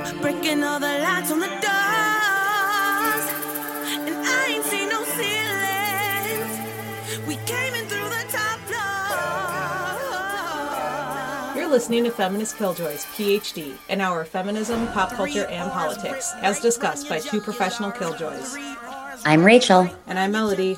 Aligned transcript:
up, 0.00 0.20
breaking 0.20 0.62
all 0.64 0.78
the 0.80 0.86
lights 0.86 1.30
on 1.30 1.40
the 1.40 1.46
doors. 1.46 1.64
And 4.06 4.16
I 4.26 4.46
ain't 4.50 4.64
seen 4.64 4.88
no 4.88 5.04
ceilings. 5.04 6.58
We 7.26 7.36
came 7.46 7.74
in 7.74 7.86
through 7.86 8.08
the 8.08 8.24
top 8.30 8.58
floor. 11.54 11.60
You're 11.60 11.70
listening 11.70 12.04
to 12.04 12.10
Feminist 12.10 12.56
Killjoys, 12.56 13.04
PhD, 13.16 13.74
an 13.88 14.00
hour 14.00 14.20
of 14.22 14.28
feminism, 14.28 14.86
pop 14.88 15.10
culture, 15.12 15.46
and 15.46 15.70
politics, 15.70 16.32
as 16.42 16.60
discussed 16.60 17.08
by 17.08 17.18
two 17.20 17.40
professional 17.40 17.90
killjoys. 17.92 18.56
I'm 19.24 19.44
Rachel, 19.44 19.88
And 20.06 20.18
I'm 20.18 20.32
Melody. 20.32 20.76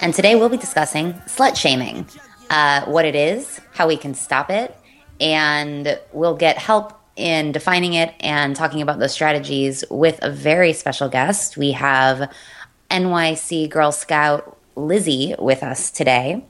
and 0.00 0.12
today 0.12 0.34
we'll 0.36 0.48
be 0.50 0.56
discussing 0.58 1.14
slut 1.26 1.56
shaming, 1.56 2.06
uh, 2.50 2.84
what 2.84 3.04
it 3.04 3.14
is, 3.14 3.60
how 3.72 3.86
we 3.88 3.96
can 3.96 4.12
stop 4.14 4.50
it, 4.50 4.76
and 5.20 5.98
we'll 6.12 6.36
get 6.36 6.58
help 6.58 7.00
in 7.16 7.52
defining 7.52 7.94
it 7.94 8.14
and 8.20 8.56
talking 8.56 8.82
about 8.82 8.98
those 8.98 9.12
strategies 9.12 9.84
with 9.90 10.18
a 10.22 10.30
very 10.30 10.72
special 10.72 11.08
guest. 11.08 11.56
We 11.56 11.72
have 11.72 12.32
NYC 12.90 13.68
Girl 13.70 13.92
Scout 13.92 14.58
Lizzie 14.76 15.34
with 15.38 15.62
us 15.62 15.90
today. 15.90 16.44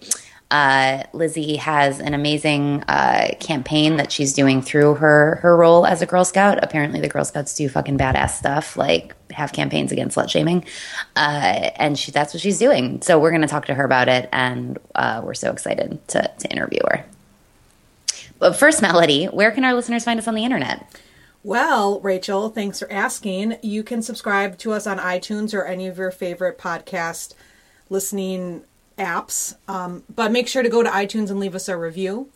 Uh, 0.50 1.02
Lizzie 1.12 1.56
has 1.56 2.00
an 2.00 2.14
amazing 2.14 2.82
uh, 2.87 3.34
campaign 3.40 3.96
that 3.96 4.12
she's 4.12 4.32
doing 4.34 4.62
through 4.62 4.95
her 4.95 5.37
her 5.37 5.56
role 5.56 5.84
as 5.87 6.00
a 6.00 6.06
Girl 6.06 6.24
Scout. 6.24 6.62
Apparently, 6.62 7.01
the 7.01 7.09
Girl 7.09 7.24
Scouts 7.24 7.54
do 7.54 7.68
fucking 7.68 7.98
badass 7.98 8.30
stuff, 8.30 8.76
like 8.76 9.15
have 9.32 9.52
campaigns 9.52 9.90
against 9.90 10.16
slut 10.16 10.30
shaming, 10.30 10.65
uh, 11.16 11.71
and 11.76 11.99
she, 11.99 12.12
that's 12.12 12.32
what 12.34 12.40
she's 12.40 12.59
doing. 12.59 13.02
So 13.02 13.18
we're 13.18 13.30
going 13.30 13.43
to 13.43 13.49
talk 13.49 13.66
to 13.66 13.74
her 13.74 13.84
about 13.84 14.09
it, 14.09 14.28
and 14.32 14.78
uh, 14.95 15.23
we're 15.24 15.34
so 15.34 15.51
excited 15.51 16.06
to 16.09 16.30
to 16.38 16.49
interview 16.51 16.80
her. 16.88 17.04
But 18.38 18.57
first, 18.57 18.82
Melody, 18.82 19.27
where 19.27 19.51
can 19.51 19.65
our 19.65 19.74
listeners 19.74 20.04
find 20.04 20.18
us 20.18 20.29
on 20.29 20.35
the 20.35 20.45
internet? 20.45 20.87
Well, 21.43 22.01
Rachel, 22.01 22.49
thanks 22.49 22.79
for 22.79 22.90
asking. 22.90 23.59
You 23.63 23.82
can 23.82 24.02
subscribe 24.02 24.57
to 24.59 24.73
us 24.73 24.87
on 24.87 24.99
iTunes 24.99 25.52
or 25.52 25.65
any 25.65 25.87
of 25.87 25.99
your 25.99 26.10
favorite 26.10 26.59
podcast 26.59 27.35
listening 27.90 28.65
apps. 28.99 29.57
Um, 29.68 30.05
but 30.12 30.32
make 30.32 30.49
sure 30.49 30.62
to 30.62 30.68
go 30.68 30.82
to 30.82 30.88
iTunes 30.88 31.30
and 31.30 31.38
leave 31.38 31.55
us 31.55 31.68
a 31.68 31.77
review. 31.77 32.30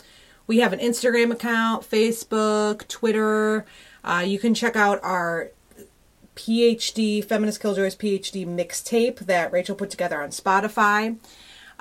We 0.47 0.59
have 0.59 0.73
an 0.73 0.79
Instagram 0.79 1.31
account, 1.33 1.89
Facebook, 1.89 2.87
Twitter. 2.89 3.65
Uh, 4.05 4.25
you 4.27 4.39
can 4.39 4.55
check 4.55 4.77
out 4.77 5.01
our 5.03 5.51
PhD, 6.37 7.25
Feminist 7.25 7.61
Killjoys 7.61 7.97
PhD 7.97 8.47
mixtape 8.47 9.19
that 9.21 9.53
Rachel 9.53 9.75
put 9.75 9.91
together 9.91 10.23
on 10.23 10.31
Spotify. 10.31 11.17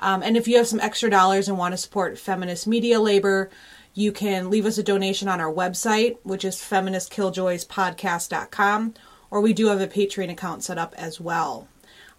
Um, 0.00 0.22
and 0.22 0.36
if 0.36 0.46
you 0.48 0.56
have 0.56 0.66
some 0.66 0.80
extra 0.80 1.10
dollars 1.10 1.48
and 1.48 1.58
want 1.58 1.72
to 1.72 1.78
support 1.78 2.18
feminist 2.18 2.66
media 2.66 3.00
labor, 3.00 3.50
you 3.98 4.12
can 4.12 4.48
leave 4.48 4.64
us 4.64 4.78
a 4.78 4.82
donation 4.82 5.26
on 5.26 5.40
our 5.40 5.52
website, 5.52 6.18
which 6.22 6.44
is 6.44 6.54
feministkilljoyspodcast.com, 6.56 8.94
or 9.28 9.40
we 9.40 9.52
do 9.52 9.66
have 9.66 9.80
a 9.80 9.88
Patreon 9.88 10.30
account 10.30 10.62
set 10.62 10.78
up 10.78 10.94
as 10.96 11.20
well. 11.20 11.66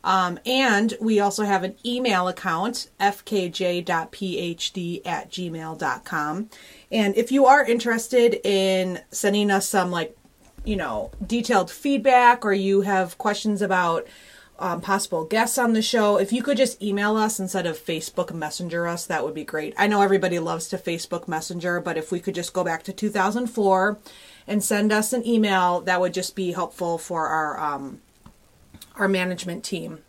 Um, 0.03 0.39
and 0.45 0.93
we 0.99 1.21
also 1.21 1.45
have 1.45 1.63
an 1.63 1.75
email 1.85 2.27
account, 2.27 2.89
fkj.phd 2.99 3.87
at 5.07 5.31
gmail.com. 5.31 6.49
And 6.91 7.15
if 7.15 7.31
you 7.31 7.45
are 7.45 7.63
interested 7.63 8.45
in 8.45 8.99
sending 9.11 9.49
us 9.49 9.65
some, 9.65 9.89
like, 9.89 10.17
you 10.65 10.75
know, 10.75 11.11
detailed 11.25 11.71
feedback 11.71 12.43
or 12.43 12.51
you 12.51 12.81
have 12.81 13.17
questions 13.17 13.61
about 13.61 14.05
um, 14.59 14.81
possible 14.81 15.25
guests 15.25 15.57
on 15.57 15.73
the 15.73 15.81
show, 15.81 16.17
if 16.17 16.31
you 16.31 16.43
could 16.43 16.57
just 16.57 16.81
email 16.81 17.15
us 17.15 17.39
instead 17.39 17.65
of 17.65 17.77
Facebook 17.77 18.33
Messenger 18.33 18.87
us, 18.87 19.05
that 19.05 19.23
would 19.23 19.33
be 19.33 19.43
great. 19.43 19.73
I 19.77 19.87
know 19.87 20.01
everybody 20.01 20.39
loves 20.39 20.67
to 20.69 20.77
Facebook 20.77 21.27
Messenger, 21.27 21.79
but 21.79 21.97
if 21.97 22.11
we 22.11 22.19
could 22.19 22.35
just 22.35 22.53
go 22.53 22.63
back 22.63 22.83
to 22.83 22.93
2004 22.93 23.97
and 24.47 24.63
send 24.63 24.91
us 24.91 25.13
an 25.13 25.25
email, 25.25 25.81
that 25.81 26.01
would 26.01 26.13
just 26.13 26.35
be 26.35 26.51
helpful 26.51 26.97
for 26.97 27.27
our 27.27 27.59
um, 27.59 28.01
our 28.95 29.07
management 29.07 29.63
team, 29.63 29.99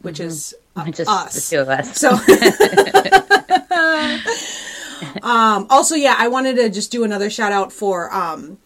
which 0.00 0.20
is 0.20 0.54
uh, 0.76 0.84
Just 0.90 1.10
us. 1.10 1.48
the 1.48 1.56
two 1.56 1.62
of 1.62 1.68
us. 1.68 1.98
So, 1.98 2.10
um, 5.22 5.66
also, 5.68 5.94
yeah, 5.94 6.14
I 6.16 6.28
wanted 6.28 6.56
to 6.56 6.70
just 6.70 6.90
do 6.90 7.04
another 7.04 7.30
shout 7.30 7.52
out 7.52 7.72
for 7.72 8.12
um, 8.14 8.58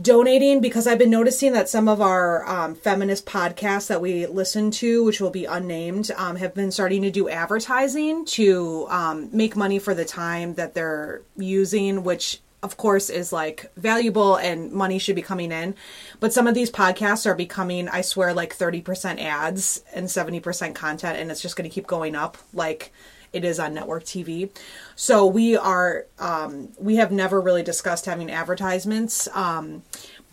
donating 0.00 0.60
because 0.60 0.86
I've 0.86 0.98
been 0.98 1.10
noticing 1.10 1.52
that 1.52 1.68
some 1.68 1.88
of 1.88 2.00
our 2.00 2.48
um, 2.48 2.74
feminist 2.74 3.26
podcasts 3.26 3.88
that 3.88 4.00
we 4.00 4.26
listen 4.26 4.70
to, 4.72 5.04
which 5.04 5.20
will 5.20 5.30
be 5.30 5.44
unnamed, 5.44 6.10
um, 6.16 6.36
have 6.36 6.54
been 6.54 6.70
starting 6.70 7.02
to 7.02 7.10
do 7.10 7.28
advertising 7.28 8.24
to 8.26 8.86
um, 8.90 9.28
make 9.32 9.56
money 9.56 9.78
for 9.78 9.94
the 9.94 10.04
time 10.04 10.54
that 10.54 10.74
they're 10.74 11.22
using, 11.36 12.04
which 12.04 12.40
of 12.62 12.76
course 12.76 13.08
is 13.08 13.32
like 13.32 13.70
valuable 13.76 14.36
and 14.36 14.72
money 14.72 14.98
should 14.98 15.16
be 15.16 15.22
coming 15.22 15.52
in. 15.52 15.74
But 16.20 16.32
some 16.32 16.46
of 16.46 16.54
these 16.54 16.70
podcasts 16.70 17.26
are 17.26 17.34
becoming, 17.34 17.88
I 17.88 18.00
swear, 18.00 18.34
like 18.34 18.56
30% 18.56 19.20
ads 19.20 19.82
and 19.94 20.06
70% 20.06 20.74
content, 20.74 21.18
and 21.18 21.30
it's 21.30 21.42
just 21.42 21.56
going 21.56 21.68
to 21.68 21.74
keep 21.74 21.86
going 21.86 22.14
up. 22.14 22.38
Like, 22.52 22.92
it 23.32 23.44
is 23.44 23.58
on 23.58 23.74
network 23.74 24.04
TV. 24.04 24.50
So 24.96 25.26
we 25.26 25.56
are 25.56 26.06
um, 26.18 26.70
we 26.78 26.96
have 26.96 27.12
never 27.12 27.40
really 27.40 27.62
discussed 27.62 28.06
having 28.06 28.30
advertisements, 28.30 29.28
um, 29.34 29.82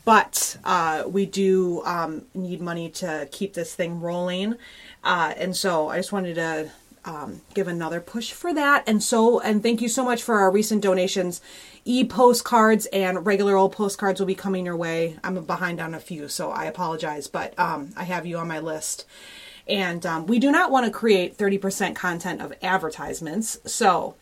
but 0.04 0.58
uh, 0.64 1.04
we 1.08 1.26
do 1.26 1.84
um, 1.86 2.24
need 2.34 2.62
money 2.62 2.90
to 2.92 3.28
keep 3.32 3.54
this 3.54 3.74
thing 3.76 4.02
rolling, 4.02 4.56
uh, 5.04 5.34
and 5.38 5.56
so 5.56 5.90
I 5.90 5.98
just 5.98 6.12
wanted 6.12 6.36
to. 6.36 6.72
Um, 7.08 7.42
give 7.54 7.68
another 7.68 8.02
push 8.02 8.32
for 8.32 8.52
that 8.56 8.84
and 8.88 9.04
so 9.04 9.40
and 9.42 9.62
thank 9.62 9.80
you 9.80 9.88
so 9.88 10.04
much 10.04 10.24
for 10.24 10.40
our 10.40 10.50
recent 10.50 10.82
donations 10.82 11.40
e 11.84 12.04
postcards 12.04 12.88
and 12.88 13.24
regular 13.28 13.56
old 13.56 13.74
postcards 13.74 14.20
will 14.20 14.26
be 14.26 14.34
coming 14.34 14.66
your 14.66 14.76
way 14.76 15.16
i'm 15.24 15.46
behind 15.46 15.80
on 15.80 15.94
a 15.94 16.00
few 16.00 16.28
so 16.28 16.50
i 16.50 16.66
apologize 16.66 17.28
but 17.28 17.54
um, 17.60 17.92
i 17.96 18.06
have 18.06 18.26
you 18.26 18.40
on 18.40 18.48
my 18.48 18.58
list 18.58 19.06
and 19.68 20.06
um, 20.06 20.28
we 20.28 20.40
do 20.40 20.52
not 20.52 20.72
want 20.72 20.86
to 20.86 20.92
create 20.92 21.38
30% 21.38 21.96
content 21.96 22.42
of 22.42 22.54
advertisements. 22.62 23.58
So 23.66 24.16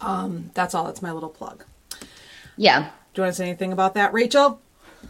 um, 0.00 0.50
that's 0.54 0.74
all. 0.74 0.84
That's 0.84 1.02
my 1.02 1.12
little 1.12 1.28
plug. 1.28 1.64
Yeah. 2.56 2.90
Do 3.14 3.20
you 3.20 3.24
want 3.24 3.34
to 3.34 3.36
say 3.36 3.48
anything 3.48 3.72
about 3.72 3.94
that, 3.94 4.12
Rachel? 4.12 4.60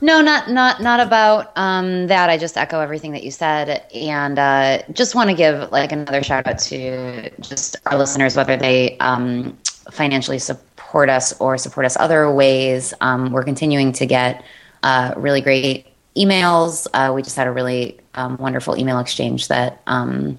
No, 0.00 0.20
not 0.20 0.50
not 0.50 0.82
not 0.82 1.00
about 1.00 1.50
um, 1.56 2.08
that. 2.08 2.28
I 2.28 2.36
just 2.36 2.56
echo 2.56 2.80
everything 2.80 3.12
that 3.12 3.24
you 3.24 3.30
said, 3.30 3.86
and 3.94 4.38
uh, 4.38 4.82
just 4.92 5.14
want 5.14 5.30
to 5.30 5.34
give 5.34 5.72
like 5.72 5.92
another 5.92 6.22
shout 6.22 6.46
out 6.46 6.58
to 6.58 7.30
just 7.40 7.76
our 7.86 7.96
listeners, 7.96 8.36
whether 8.36 8.56
they 8.56 8.98
um, 8.98 9.56
financially 9.90 10.38
support 10.38 11.08
us 11.08 11.38
or 11.40 11.56
support 11.56 11.86
us 11.86 11.96
other 11.96 12.30
ways. 12.30 12.92
Um, 13.00 13.32
we're 13.32 13.44
continuing 13.44 13.92
to 13.92 14.06
get 14.06 14.44
uh, 14.82 15.14
really 15.16 15.40
great 15.40 15.86
emails. 16.18 16.86
Uh, 16.92 17.12
we 17.14 17.22
just 17.22 17.36
had 17.36 17.46
a 17.46 17.52
really 17.52 17.98
um, 18.14 18.36
wonderful 18.38 18.76
email 18.76 18.98
exchange 18.98 19.48
that 19.48 19.80
um, 19.86 20.38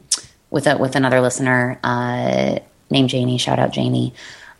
with 0.49 0.67
a, 0.67 0.77
with 0.77 0.95
another 0.95 1.21
listener 1.21 1.79
uh, 1.83 2.59
named 2.89 3.09
Janie. 3.09 3.37
Shout 3.37 3.59
out 3.59 3.71
Janie. 3.71 4.13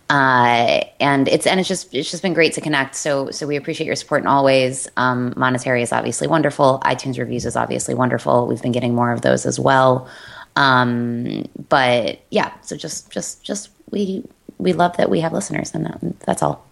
Uh, 0.09 0.81
and 0.99 1.27
it's 1.27 1.45
and 1.45 1.59
it's 1.59 1.69
just 1.69 1.93
it's 1.93 2.09
just 2.09 2.23
been 2.23 2.33
great 2.33 2.53
to 2.53 2.61
connect. 2.61 2.95
So 2.95 3.29
so 3.29 3.45
we 3.45 3.57
appreciate 3.57 3.85
your 3.85 3.95
support 3.95 4.21
in 4.21 4.27
all 4.27 4.43
ways. 4.43 4.87
Um, 4.97 5.33
monetary 5.37 5.83
is 5.83 5.91
obviously 5.91 6.27
wonderful. 6.27 6.81
iTunes 6.83 7.19
reviews 7.19 7.45
is 7.45 7.55
obviously 7.55 7.93
wonderful. 7.93 8.47
We've 8.47 8.61
been 8.61 8.71
getting 8.71 8.95
more 8.95 9.11
of 9.11 9.21
those 9.21 9.45
as 9.45 9.59
well. 9.59 10.09
Um, 10.55 11.47
but 11.69 12.21
yeah, 12.31 12.51
so 12.61 12.75
just 12.75 13.11
just 13.11 13.43
just 13.43 13.69
we 13.91 14.23
we 14.57 14.73
love 14.73 14.97
that 14.97 15.11
we 15.11 15.19
have 15.19 15.31
listeners, 15.31 15.75
and 15.75 15.85
that, 15.85 16.19
that's 16.21 16.41
all. 16.41 16.65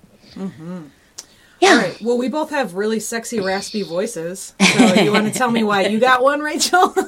Yeah. 1.59 1.69
All 1.69 1.77
right. 1.77 2.01
Well, 2.01 2.17
we 2.17 2.29
both 2.29 2.49
have 2.51 2.75
really 2.75 2.99
sexy, 2.99 3.39
raspy 3.39 3.81
voices. 3.81 4.53
So 4.61 4.93
you 4.93 5.11
want 5.11 5.31
to 5.31 5.33
tell 5.33 5.49
me 5.49 5.63
why 5.63 5.87
you 5.87 5.99
got 5.99 6.21
one, 6.23 6.41
Rachel? 6.41 6.93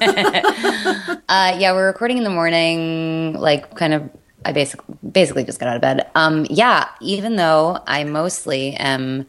Uh, 1.28 1.56
yeah, 1.60 1.72
we're 1.72 1.86
recording 1.86 2.18
in 2.18 2.24
the 2.24 2.30
morning, 2.30 3.34
like 3.34 3.76
kind 3.76 3.94
of. 3.94 4.10
I 4.44 4.52
basically 4.52 4.96
basically 5.12 5.44
just 5.44 5.60
got 5.60 5.68
out 5.68 5.76
of 5.76 5.82
bed. 5.82 6.10
Um, 6.14 6.46
yeah, 6.50 6.88
even 7.00 7.36
though 7.36 7.78
I 7.86 8.04
mostly 8.04 8.74
am 8.74 9.26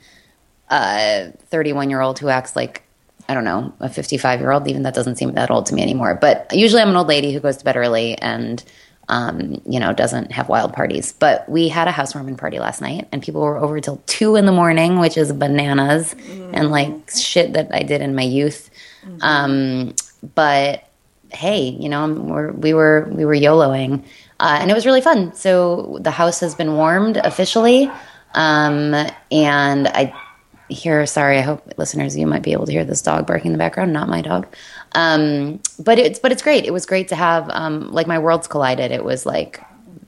a 0.72 1.31
31 1.50 1.90
year 1.90 2.01
old 2.01 2.18
who 2.18 2.30
acts 2.30 2.56
like 2.56 2.84
I 3.30 3.34
don't 3.34 3.44
know 3.44 3.74
a 3.80 3.90
55 3.90 4.40
year 4.40 4.51
old. 4.51 4.68
Even 4.68 4.84
that 4.84 4.94
doesn't 4.94 5.18
seem 5.18 5.34
that 5.34 5.51
old 5.51 5.66
to 5.68 5.75
me 5.75 5.81
anymore. 5.81 6.16
But 6.19 6.48
usually 6.54 6.81
I'm 6.81 6.90
an 6.90 6.96
old 6.96 7.07
lady 7.07 7.34
who 7.34 7.40
goes 7.40 7.57
to 7.57 7.66
bed 7.66 7.75
early 7.78 8.18
and 8.18 8.63
um, 9.12 9.62
you 9.68 9.80
know 9.80 9.94
doesn't 9.94 10.31
have 10.31 10.50
wild 10.50 10.74
parties. 10.74 11.12
But 11.12 11.48
we 11.48 11.68
had 11.68 11.88
a 11.88 11.92
housewarming 11.92 12.38
party 12.38 12.58
last 12.60 12.81
night, 12.81 13.08
and 13.12 13.22
people 13.22 13.42
were 13.42 13.58
over 13.58 13.80
till 13.80 14.02
two 14.08 14.38
in 14.38 14.46
the 14.46 14.52
morning, 14.52 15.00
which 15.00 15.18
is 15.18 15.31
bananas 15.34 16.16
and 16.54 16.72
like 16.72 17.12
shit 17.12 17.54
that 17.54 17.69
I 17.74 17.84
did 17.84 18.02
in 18.02 18.16
my 18.16 18.24
youth. 18.24 18.72
Um, 19.22 19.94
but 20.34 20.88
hey, 21.34 21.69
you 21.69 21.90
know, 21.90 22.12
we're, 22.12 22.52
we 22.52 22.74
were 22.74 23.08
we 23.12 23.25
were 23.25 23.36
YOLOing, 23.36 24.04
uh, 24.40 24.58
and 24.60 24.72
it 24.72 24.74
was 24.74 24.86
really 24.86 25.02
fun. 25.02 25.34
So 25.36 25.98
the 26.02 26.12
house 26.12 26.40
has 26.40 26.56
been 26.56 26.75
warmed 26.75 27.18
officially, 27.18 27.92
um, 28.34 28.94
and 29.31 29.88
I 29.88 30.13
hear. 30.69 31.06
Sorry, 31.06 31.38
I 31.38 31.42
hope 31.42 31.74
listeners 31.78 32.18
you 32.18 32.28
might 32.28 32.44
be 32.44 32.54
able 32.54 32.66
to 32.66 32.72
hear 32.72 32.86
this 32.86 33.02
dog 33.02 33.28
barking 33.28 33.48
in 33.48 33.52
the 33.54 33.58
background. 33.58 33.92
Not 33.92 34.08
my 34.08 34.22
dog, 34.22 34.48
um, 34.94 35.60
but 35.80 36.00
it's 36.00 36.20
but 36.20 36.32
it's 36.32 36.42
great. 36.42 36.66
It 36.66 36.74
was 36.74 36.86
great 36.86 37.08
to 37.10 37.16
have 37.16 37.50
um, 37.50 37.92
like 37.92 38.08
my 38.08 38.20
worlds 38.20 38.48
collided. 38.48 38.92
It 38.92 39.04
was 39.04 39.26
like 39.26 39.62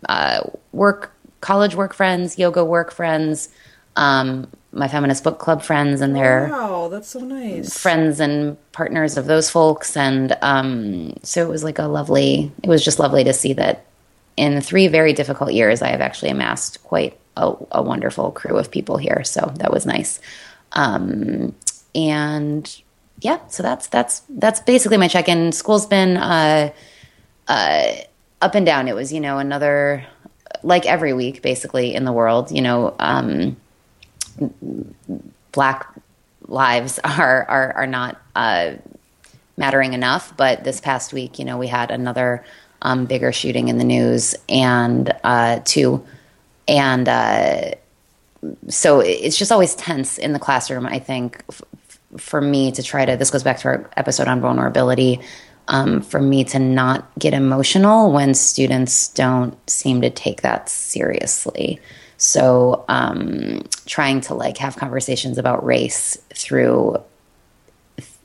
uh, 0.10 0.42
work, 0.72 1.12
college 1.42 1.76
work 1.76 1.94
friends, 1.94 2.38
yoga 2.38 2.64
work 2.66 2.92
friends. 2.92 3.50
um, 3.96 4.48
my 4.76 4.88
feminist 4.88 5.24
book 5.24 5.38
club 5.38 5.62
friends 5.62 6.02
and 6.02 6.16
their 6.16 6.50
Wow, 6.50 6.88
that's 6.88 7.08
so 7.10 7.20
nice. 7.20 7.78
friends 7.78 8.20
and 8.20 8.58
partners 8.72 9.18
of 9.18 9.28
those 9.28 9.48
folks. 9.48 9.96
And 9.96 10.36
um, 10.42 11.14
so 11.22 11.44
it 11.44 11.48
was 11.48 11.64
like 11.64 11.78
a 11.78 11.84
lovely, 11.86 12.52
it 12.64 12.70
was 12.70 12.84
just 12.84 12.98
lovely 12.98 13.24
to 13.24 13.34
see 13.34 13.54
that 13.54 13.86
in 14.36 14.62
three 14.62 14.88
very 14.88 15.14
difficult 15.14 15.54
years, 15.54 15.84
I 15.84 15.90
have 15.90 16.02
actually 16.02 16.32
amassed 16.32 16.84
quite 16.84 17.20
a, 17.38 17.54
a 17.72 17.84
wonderful 17.84 18.32
crew 18.32 18.58
of 18.58 18.72
people 18.72 18.98
here. 18.98 19.24
So 19.24 19.52
that 19.60 19.72
was 19.72 19.86
nice. 19.86 20.20
Um, 20.72 21.54
and 21.94 22.82
yeah, 23.24 23.40
so 23.48 23.64
that's, 23.64 23.88
that's, 23.88 24.22
that's 24.30 24.60
basically 24.60 24.98
my 24.98 25.08
check 25.08 25.30
in. 25.30 25.52
School's 25.52 25.86
been, 25.86 26.18
uh, 26.18 26.72
uh, 27.48 27.94
up 28.42 28.56
and 28.56 28.66
down. 28.66 28.88
It 28.88 28.96
was, 28.96 29.14
you 29.14 29.20
know, 29.20 29.38
another, 29.38 30.06
like 30.62 30.86
every 30.86 31.14
week 31.14 31.42
basically 31.42 31.94
in 31.96 32.06
the 32.06 32.12
world, 32.12 32.52
you 32.52 32.62
know, 32.62 32.96
um, 33.00 33.58
black 35.52 35.88
lives 36.48 37.00
are 37.04 37.46
are, 37.46 37.74
are 37.74 37.88
not 37.88 38.22
uh, 38.36 38.74
mattering 39.58 39.94
enough. 39.94 40.36
But 40.36 40.64
this 40.64 40.82
past 40.82 41.14
week, 41.14 41.40
you 41.40 41.46
know, 41.46 41.58
we 41.58 41.68
had 41.68 41.92
another 41.92 42.44
um, 42.82 43.06
bigger 43.06 43.32
shooting 43.32 43.70
in 43.70 43.78
the 43.78 43.84
news, 43.84 44.36
and 44.50 45.14
uh, 45.24 45.62
two, 45.64 46.06
and 46.68 47.08
uh, 47.08 47.72
so 48.68 49.00
it's 49.00 49.38
just 49.38 49.52
always 49.52 49.76
tense 49.76 50.18
in 50.18 50.34
the 50.34 50.40
classroom. 50.40 50.86
I 50.86 51.00
think 51.00 51.44
for 52.18 52.42
me 52.42 52.72
to 52.72 52.84
try 52.84 53.06
to 53.06 53.18
this 53.18 53.30
goes 53.30 53.44
back 53.44 53.60
to 53.60 53.68
our 53.68 53.90
episode 53.98 54.28
on 54.28 54.42
vulnerability. 54.42 55.20
Um, 55.70 56.02
for 56.02 56.20
me 56.20 56.44
to 56.44 56.60
not 56.60 57.10
get 57.18 57.34
emotional 57.34 58.12
when 58.12 58.34
students 58.34 59.08
don't 59.08 59.58
seem 59.70 60.02
to 60.02 60.10
take 60.10 60.42
that 60.42 60.68
seriously. 60.68 61.80
So, 62.18 62.84
um, 62.90 63.64
trying 63.86 64.20
to 64.22 64.34
like 64.34 64.58
have 64.58 64.76
conversations 64.76 65.38
about 65.38 65.66
race 65.66 66.18
through, 66.34 67.02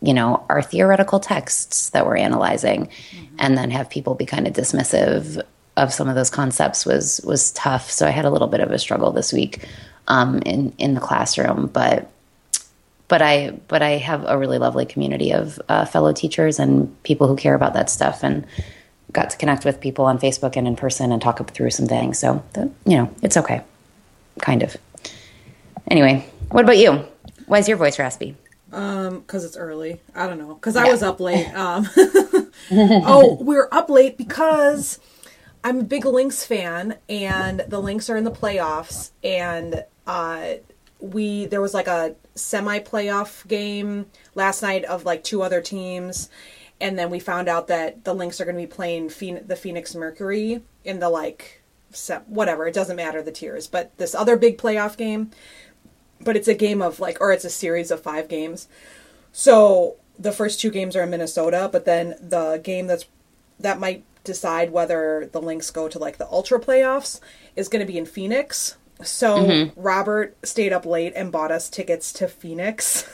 you 0.03 0.15
know, 0.15 0.45
our 0.49 0.63
theoretical 0.63 1.21
texts 1.21 1.91
that 1.91 2.07
we're 2.07 2.17
analyzing, 2.17 2.87
mm-hmm. 2.87 3.37
and 3.39 3.57
then 3.57 3.71
have 3.71 3.89
people 3.89 4.17
be 4.17 4.27
kind 4.27 4.49
of 4.49 4.53
dismissive 4.53 5.41
of 5.77 5.93
some 5.93 6.09
of 6.09 6.17
those 6.17 6.31
concepts 6.31 6.85
was 6.85 7.21
was 7.25 7.53
tough. 7.53 7.91
So 7.91 8.07
I 8.07 8.11
had 8.11 8.25
a 8.25 8.31
little 8.31 8.49
bit 8.49 8.61
of 8.61 8.71
a 8.71 8.79
struggle 8.79 9.13
this 9.13 9.33
week 9.33 9.65
um, 10.09 10.43
in 10.43 10.75
in 10.79 10.95
the 10.95 11.01
classroom, 11.01 11.69
but 11.73 12.11
but 13.09 13.23
I 13.23 13.59
but 13.69 13.83
I 13.83 13.91
have 13.97 14.25
a 14.27 14.39
really 14.39 14.59
lovely 14.59 14.87
community 14.87 15.33
of 15.33 15.61
uh, 15.69 15.85
fellow 15.85 16.13
teachers 16.13 16.59
and 16.59 17.03
people 17.03 17.27
who 17.27 17.37
care 17.37 17.55
about 17.55 17.75
that 17.75 17.91
stuff 17.91 18.23
and 18.23 18.47
got 19.13 19.31
to 19.31 19.37
connect 19.39 19.65
with 19.65 19.81
people 19.81 20.05
on 20.05 20.19
Facebook 20.19 20.57
and 20.57 20.69
in 20.69 20.77
person 20.77 21.11
and 21.13 21.21
talk 21.21 21.51
through 21.51 21.71
some 21.71 21.87
things. 21.87 22.19
So 22.19 22.45
the, 22.53 22.71
you 22.85 22.99
know, 22.99 23.15
it's 23.23 23.37
okay 23.37 23.63
kind 24.39 24.63
of. 24.63 24.77
Anyway, 25.91 26.27
what 26.51 26.65
about 26.65 26.79
you? 26.79 27.05
Why 27.47 27.59
is 27.59 27.69
your 27.69 27.77
voice 27.77 27.99
raspy? 27.99 28.37
Um, 28.73 29.21
because 29.21 29.45
it's 29.45 29.57
early. 29.57 30.01
I 30.15 30.27
don't 30.27 30.39
know. 30.39 30.55
Because 30.55 30.77
I 30.77 30.91
was 30.91 31.03
up 31.03 31.21
late. 31.21 31.49
Um, 31.55 31.89
oh, 32.71 33.39
we're 33.41 33.69
up 33.73 33.89
late 33.89 34.19
because 34.19 34.99
I'm 35.65 35.81
a 35.81 35.85
big 35.85 36.05
Lynx 36.05 36.45
fan, 36.45 36.99
and 37.09 37.61
the 37.61 37.81
Lynx 37.81 38.11
are 38.11 38.17
in 38.17 38.25
the 38.25 38.31
playoffs, 38.31 39.11
and 39.25 39.85
uh, 40.07 40.55
we 41.01 41.47
there 41.47 41.61
was 41.61 41.75
like 41.75 41.87
a 41.87 42.15
semi-playoff 42.35 43.47
game 43.47 44.07
last 44.35 44.63
night 44.63 44.85
of 44.85 45.05
like 45.05 45.23
two 45.25 45.43
other 45.43 45.61
teams, 45.61 46.31
and 46.81 46.99
then 46.99 47.11
we 47.11 47.21
found 47.21 47.49
out 47.49 47.69
that 47.69 48.05
the 48.05 48.15
Lynx 48.15 48.41
are 48.41 48.45
going 48.45 48.57
to 48.57 48.63
be 48.63 48.67
playing 48.67 49.09
Phoen- 49.09 49.47
the 49.47 49.57
Phoenix 49.57 49.95
Mercury 49.95 50.63
in 50.85 51.01
the 51.01 51.11
like 51.11 51.63
whatever 52.27 52.67
it 52.67 52.75
doesn't 52.75 52.97
matter 52.97 53.23
the 53.23 53.33
tiers 53.33 53.67
but 53.67 53.97
this 53.97 54.15
other 54.15 54.37
big 54.37 54.59
playoff 54.59 54.95
game 54.97 55.31
but 56.21 56.37
it's 56.37 56.49
a 56.49 56.55
game 56.55 56.83
of 56.83 57.01
like 57.01 57.19
or 57.21 57.33
it's 57.33 57.45
a 57.45 57.51
series 57.51 57.91
of 57.91 58.03
five 58.03 58.29
games. 58.29 58.69
So 59.33 59.97
the 60.19 60.33
first 60.33 60.61
two 60.61 60.71
games 60.71 60.97
are 60.97 61.05
in 61.05 61.11
minnesota 61.11 61.69
but 61.71 61.85
then 61.85 62.15
the 62.21 62.61
game 62.63 62.87
that's 62.89 63.07
that 63.59 63.81
might 63.81 64.05
decide 64.25 64.71
whether 64.71 65.29
the 65.33 65.41
lynx 65.41 65.71
go 65.71 65.89
to 65.89 65.99
like 65.99 66.19
the 66.19 66.27
ultra 66.27 66.61
playoffs 66.61 67.21
is 67.57 67.69
going 67.69 67.81
to 67.81 67.91
be 67.91 67.97
in 67.97 68.05
phoenix 68.05 68.77
so 69.03 69.39
mm-hmm. 69.39 69.81
robert 69.81 70.37
stayed 70.45 70.73
up 70.73 70.85
late 70.85 71.13
and 71.15 71.31
bought 71.31 71.51
us 71.51 71.69
tickets 71.69 72.13
to 72.13 72.27
phoenix 72.29 73.07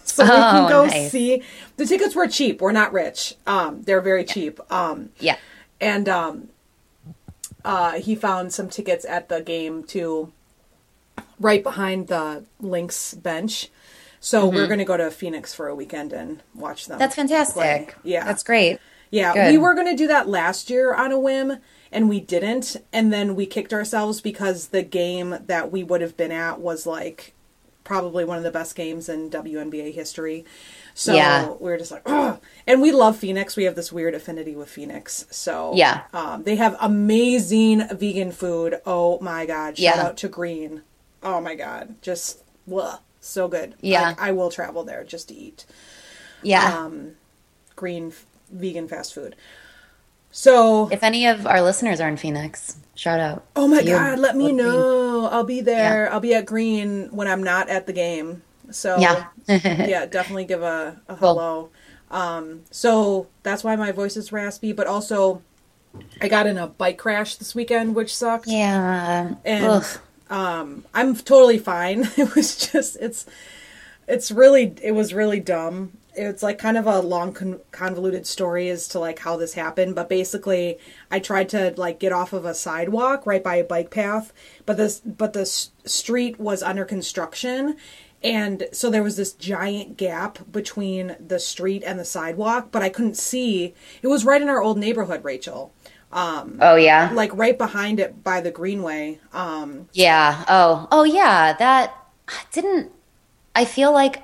so 0.04 0.24
oh, 0.24 0.26
we 0.26 0.32
can 0.32 0.64
oh, 0.64 0.68
go 0.68 0.86
nice. 0.86 1.10
see 1.10 1.42
the 1.76 1.86
tickets 1.86 2.14
were 2.14 2.28
cheap 2.28 2.60
we're 2.60 2.72
not 2.72 2.92
rich 2.92 3.34
um 3.46 3.82
they're 3.82 4.00
very 4.00 4.24
cheap 4.24 4.60
um 4.72 5.10
yeah 5.18 5.36
and 5.80 6.08
um 6.08 6.48
uh, 7.64 7.92
he 7.92 8.14
found 8.14 8.52
some 8.52 8.68
tickets 8.68 9.04
at 9.04 9.28
the 9.28 9.40
game 9.40 9.84
to 9.84 10.32
right 11.38 11.62
behind 11.62 12.08
the 12.08 12.44
Lynx 12.60 13.14
bench. 13.14 13.68
So 14.20 14.46
mm-hmm. 14.46 14.56
we're 14.56 14.66
going 14.66 14.78
to 14.78 14.84
go 14.84 14.96
to 14.96 15.10
Phoenix 15.10 15.52
for 15.54 15.68
a 15.68 15.74
weekend 15.74 16.12
and 16.12 16.42
watch 16.54 16.86
them. 16.86 16.98
That's 16.98 17.16
fantastic. 17.16 17.54
Play. 17.54 17.88
Yeah. 18.04 18.24
That's 18.24 18.42
great. 18.42 18.78
Yeah, 19.10 19.34
Good. 19.34 19.52
we 19.52 19.58
were 19.58 19.74
going 19.74 19.88
to 19.88 19.96
do 19.96 20.06
that 20.06 20.26
last 20.26 20.70
year 20.70 20.94
on 20.94 21.12
a 21.12 21.18
whim 21.18 21.58
and 21.92 22.08
we 22.08 22.20
didn't 22.20 22.76
and 22.92 23.12
then 23.12 23.34
we 23.34 23.46
kicked 23.46 23.72
ourselves 23.72 24.20
because 24.20 24.68
the 24.68 24.82
game 24.82 25.38
that 25.46 25.70
we 25.70 25.82
would 25.82 26.00
have 26.00 26.16
been 26.16 26.32
at 26.32 26.60
was 26.60 26.86
like 26.86 27.34
probably 27.84 28.24
one 28.24 28.38
of 28.38 28.44
the 28.44 28.50
best 28.50 28.74
games 28.74 29.08
in 29.08 29.30
WNBA 29.30 29.92
history. 29.92 30.44
So 30.94 31.14
yeah. 31.14 31.48
we 31.48 31.70
were 31.70 31.78
just 31.78 31.90
like, 31.90 32.02
oh. 32.06 32.38
And 32.66 32.80
we 32.80 32.92
love 32.92 33.16
Phoenix. 33.16 33.56
We 33.56 33.64
have 33.64 33.74
this 33.74 33.92
weird 33.92 34.14
affinity 34.14 34.54
with 34.54 34.68
Phoenix. 34.68 35.26
So 35.30 35.72
yeah, 35.74 36.02
um, 36.12 36.42
they 36.44 36.56
have 36.56 36.76
amazing 36.80 37.88
vegan 37.88 38.32
food. 38.32 38.80
Oh 38.86 39.18
my 39.20 39.46
god! 39.46 39.78
Shout 39.78 39.96
yeah. 39.96 40.02
out 40.02 40.16
to 40.18 40.28
Green. 40.28 40.82
Oh 41.22 41.40
my 41.40 41.54
god, 41.54 41.96
just 42.02 42.42
blah, 42.66 42.98
so 43.20 43.48
good. 43.48 43.74
Yeah, 43.80 44.14
I, 44.18 44.28
I 44.28 44.32
will 44.32 44.50
travel 44.50 44.84
there 44.84 45.04
just 45.04 45.28
to 45.28 45.34
eat. 45.34 45.64
Yeah, 46.42 46.78
um, 46.78 47.12
green 47.74 48.12
vegan 48.50 48.88
fast 48.88 49.14
food. 49.14 49.34
So 50.32 50.88
if 50.90 51.02
any 51.02 51.26
of 51.26 51.46
our 51.46 51.60
listeners 51.62 52.00
are 52.00 52.08
in 52.08 52.16
Phoenix, 52.16 52.78
shout 52.94 53.20
out. 53.20 53.44
Oh 53.54 53.68
my 53.68 53.82
god, 53.82 54.18
let 54.18 54.34
me 54.34 54.50
know. 54.50 55.26
I'll 55.26 55.44
be 55.44 55.60
there. 55.60 56.06
Yeah. 56.06 56.12
I'll 56.12 56.20
be 56.20 56.34
at 56.34 56.46
Green 56.46 57.08
when 57.10 57.28
I'm 57.28 57.42
not 57.42 57.68
at 57.68 57.86
the 57.86 57.92
game. 57.92 58.42
So 58.70 58.98
yeah, 58.98 59.26
yeah, 59.46 60.06
definitely 60.06 60.46
give 60.46 60.62
a, 60.62 61.00
a 61.06 61.16
hello. 61.16 61.68
Um, 62.10 62.62
so 62.70 63.28
that's 63.42 63.62
why 63.62 63.76
my 63.76 63.92
voice 63.92 64.16
is 64.16 64.32
raspy, 64.32 64.72
but 64.72 64.86
also 64.86 65.42
I 66.20 66.28
got 66.28 66.46
in 66.46 66.56
a 66.56 66.66
bike 66.66 66.96
crash 66.98 67.36
this 67.36 67.54
weekend, 67.54 67.94
which 67.94 68.16
sucked. 68.16 68.48
Yeah, 68.48 69.34
and 69.44 69.84
um, 70.30 70.84
I'm 70.94 71.14
totally 71.14 71.58
fine. 71.58 72.08
It 72.16 72.34
was 72.34 72.56
just 72.56 72.96
it's 72.96 73.26
it's 74.08 74.30
really 74.30 74.74
it 74.82 74.92
was 74.92 75.12
really 75.12 75.40
dumb. 75.40 75.92
It's 76.14 76.42
like 76.42 76.58
kind 76.58 76.76
of 76.76 76.86
a 76.86 77.00
long 77.00 77.32
con- 77.32 77.60
convoluted 77.70 78.26
story 78.26 78.68
as 78.68 78.86
to 78.88 78.98
like 78.98 79.20
how 79.20 79.36
this 79.36 79.54
happened, 79.54 79.94
but 79.94 80.08
basically 80.08 80.78
I 81.10 81.18
tried 81.20 81.48
to 81.50 81.74
like 81.76 81.98
get 81.98 82.12
off 82.12 82.32
of 82.32 82.44
a 82.44 82.54
sidewalk 82.54 83.26
right 83.26 83.42
by 83.42 83.56
a 83.56 83.64
bike 83.64 83.90
path, 83.90 84.32
but 84.66 84.76
this 84.76 85.00
but 85.00 85.32
the 85.32 85.46
street 85.46 86.38
was 86.38 86.62
under 86.62 86.84
construction 86.84 87.76
and 88.24 88.68
so 88.72 88.88
there 88.90 89.02
was 89.02 89.16
this 89.16 89.32
giant 89.32 89.96
gap 89.96 90.38
between 90.50 91.16
the 91.18 91.38
street 91.38 91.82
and 91.84 91.98
the 91.98 92.04
sidewalk, 92.04 92.68
but 92.70 92.82
I 92.82 92.88
couldn't 92.88 93.16
see. 93.16 93.74
It 94.00 94.06
was 94.06 94.24
right 94.24 94.40
in 94.40 94.48
our 94.48 94.62
old 94.62 94.78
neighborhood, 94.78 95.24
Rachel. 95.24 95.72
Um, 96.12 96.58
oh 96.60 96.76
yeah, 96.76 97.10
like 97.14 97.34
right 97.34 97.56
behind 97.56 97.98
it 97.98 98.22
by 98.22 98.40
the 98.40 98.50
Greenway. 98.50 99.18
Um, 99.32 99.88
yeah. 99.92 100.44
Oh, 100.46 100.86
oh 100.92 101.04
yeah. 101.04 101.54
That 101.54 101.96
didn't. 102.52 102.92
I 103.56 103.64
feel 103.64 103.92
like 103.92 104.22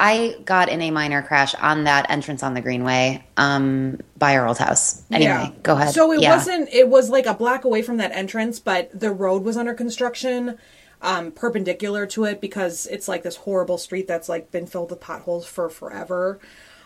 I 0.00 0.36
got 0.46 0.70
in 0.70 0.80
a 0.80 0.90
minor 0.90 1.22
crash 1.22 1.54
on 1.54 1.84
that 1.84 2.10
entrance 2.10 2.42
on 2.42 2.54
the 2.54 2.62
Greenway 2.62 3.22
um, 3.36 4.00
by 4.16 4.36
our 4.38 4.48
old 4.48 4.56
house. 4.56 5.02
Anyway, 5.10 5.30
yeah. 5.30 5.52
go 5.62 5.74
ahead. 5.74 5.92
So 5.92 6.10
it 6.12 6.22
yeah. 6.22 6.34
wasn't. 6.34 6.70
It 6.72 6.88
was 6.88 7.10
like 7.10 7.26
a 7.26 7.34
block 7.34 7.64
away 7.64 7.82
from 7.82 7.98
that 7.98 8.10
entrance, 8.12 8.58
but 8.58 8.90
the 8.98 9.12
road 9.12 9.44
was 9.44 9.58
under 9.58 9.74
construction 9.74 10.58
um, 11.02 11.32
perpendicular 11.32 12.06
to 12.06 12.24
it 12.24 12.40
because 12.40 12.86
it's 12.86 13.08
like 13.08 13.22
this 13.22 13.36
horrible 13.36 13.76
street 13.76 14.06
that's 14.06 14.28
like 14.28 14.50
been 14.50 14.66
filled 14.66 14.90
with 14.90 15.00
potholes 15.00 15.46
for 15.46 15.68
forever. 15.68 16.40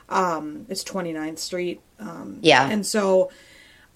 Um, 0.09 0.67
it's 0.69 0.85
29th 0.85 1.39
Street. 1.39 1.81
Um, 1.99 2.39
yeah. 2.43 2.69
And 2.69 2.85
so 2.85 3.31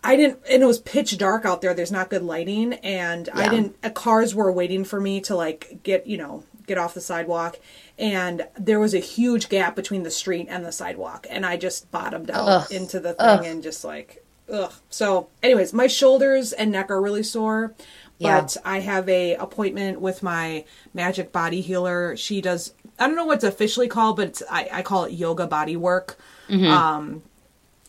I 0.02 0.16
didn't, 0.16 0.40
and 0.48 0.62
it 0.62 0.66
was 0.66 0.78
pitch 0.78 1.16
dark 1.18 1.44
out 1.44 1.60
there. 1.60 1.74
There's 1.74 1.92
not 1.92 2.10
good 2.10 2.22
lighting. 2.22 2.74
And 2.74 3.26
yeah. 3.26 3.40
I 3.40 3.48
didn't, 3.48 3.76
uh, 3.82 3.90
cars 3.90 4.34
were 4.34 4.50
waiting 4.50 4.84
for 4.84 5.00
me 5.00 5.20
to 5.22 5.36
like 5.36 5.80
get, 5.82 6.06
you 6.06 6.16
know, 6.16 6.44
get 6.66 6.78
off 6.78 6.94
the 6.94 7.00
sidewalk. 7.00 7.58
And 7.98 8.46
there 8.56 8.78
was 8.78 8.94
a 8.94 9.00
huge 9.00 9.48
gap 9.48 9.74
between 9.74 10.04
the 10.04 10.10
street 10.10 10.46
and 10.48 10.64
the 10.64 10.72
sidewalk. 10.72 11.26
And 11.28 11.44
I 11.44 11.56
just 11.56 11.90
bottomed 11.90 12.30
out 12.30 12.48
ugh. 12.48 12.72
into 12.72 13.00
the 13.00 13.14
thing 13.14 13.26
ugh. 13.26 13.44
and 13.44 13.62
just 13.62 13.84
like, 13.84 14.24
ugh. 14.52 14.72
So, 14.88 15.28
anyways, 15.42 15.72
my 15.72 15.88
shoulders 15.88 16.52
and 16.52 16.70
neck 16.70 16.90
are 16.90 17.00
really 17.00 17.24
sore. 17.24 17.74
But 18.20 18.56
yeah. 18.56 18.62
I 18.64 18.80
have 18.80 19.08
a 19.08 19.34
appointment 19.34 20.00
with 20.00 20.22
my 20.22 20.64
magic 20.92 21.30
body 21.32 21.60
healer. 21.60 22.16
She 22.16 22.40
does 22.40 22.72
I 22.98 23.06
don't 23.06 23.16
know 23.16 23.26
what's 23.26 23.44
officially 23.44 23.88
called, 23.88 24.16
but 24.16 24.42
I, 24.50 24.68
I 24.72 24.82
call 24.82 25.04
it 25.04 25.12
yoga 25.12 25.46
body 25.46 25.76
work. 25.76 26.18
Mm-hmm. 26.48 26.66
Um, 26.66 27.22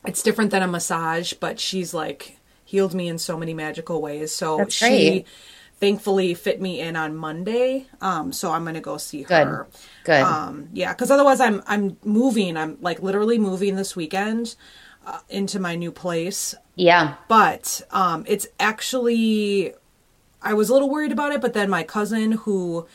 it's 0.05 0.21
different 0.21 0.51
than 0.51 0.61
a 0.61 0.67
massage, 0.67 1.33
but 1.33 1.59
she's 1.59 1.93
like 1.93 2.37
healed 2.63 2.93
me 2.93 3.07
in 3.07 3.17
so 3.17 3.37
many 3.37 3.53
magical 3.53 4.01
ways. 4.01 4.33
So 4.33 4.57
That's 4.57 4.73
she 4.73 5.25
thankfully 5.79 6.33
fit 6.33 6.61
me 6.61 6.79
in 6.79 6.95
on 6.95 7.15
Monday. 7.15 7.87
Um, 8.01 8.31
so 8.33 8.51
I'm 8.51 8.65
gonna 8.65 8.81
go 8.81 8.97
see 8.97 9.23
her. 9.23 9.67
Good. 10.03 10.23
Um, 10.23 10.69
yeah, 10.73 10.93
because 10.93 11.11
otherwise 11.11 11.39
I'm 11.39 11.61
I'm 11.67 11.97
moving. 12.03 12.57
I'm 12.57 12.77
like 12.81 13.01
literally 13.01 13.37
moving 13.37 13.75
this 13.75 13.95
weekend 13.95 14.55
uh, 15.05 15.19
into 15.29 15.59
my 15.59 15.75
new 15.75 15.91
place. 15.91 16.55
yeah. 16.75 17.15
But 17.27 17.81
um, 17.91 18.25
it's 18.27 18.47
actually 18.59 19.73
I 20.41 20.53
was 20.53 20.69
a 20.69 20.73
little 20.73 20.89
worried 20.89 21.11
about 21.11 21.31
it, 21.33 21.41
but 21.41 21.53
then 21.53 21.69
my 21.69 21.83
cousin 21.83 22.31
who 22.33 22.87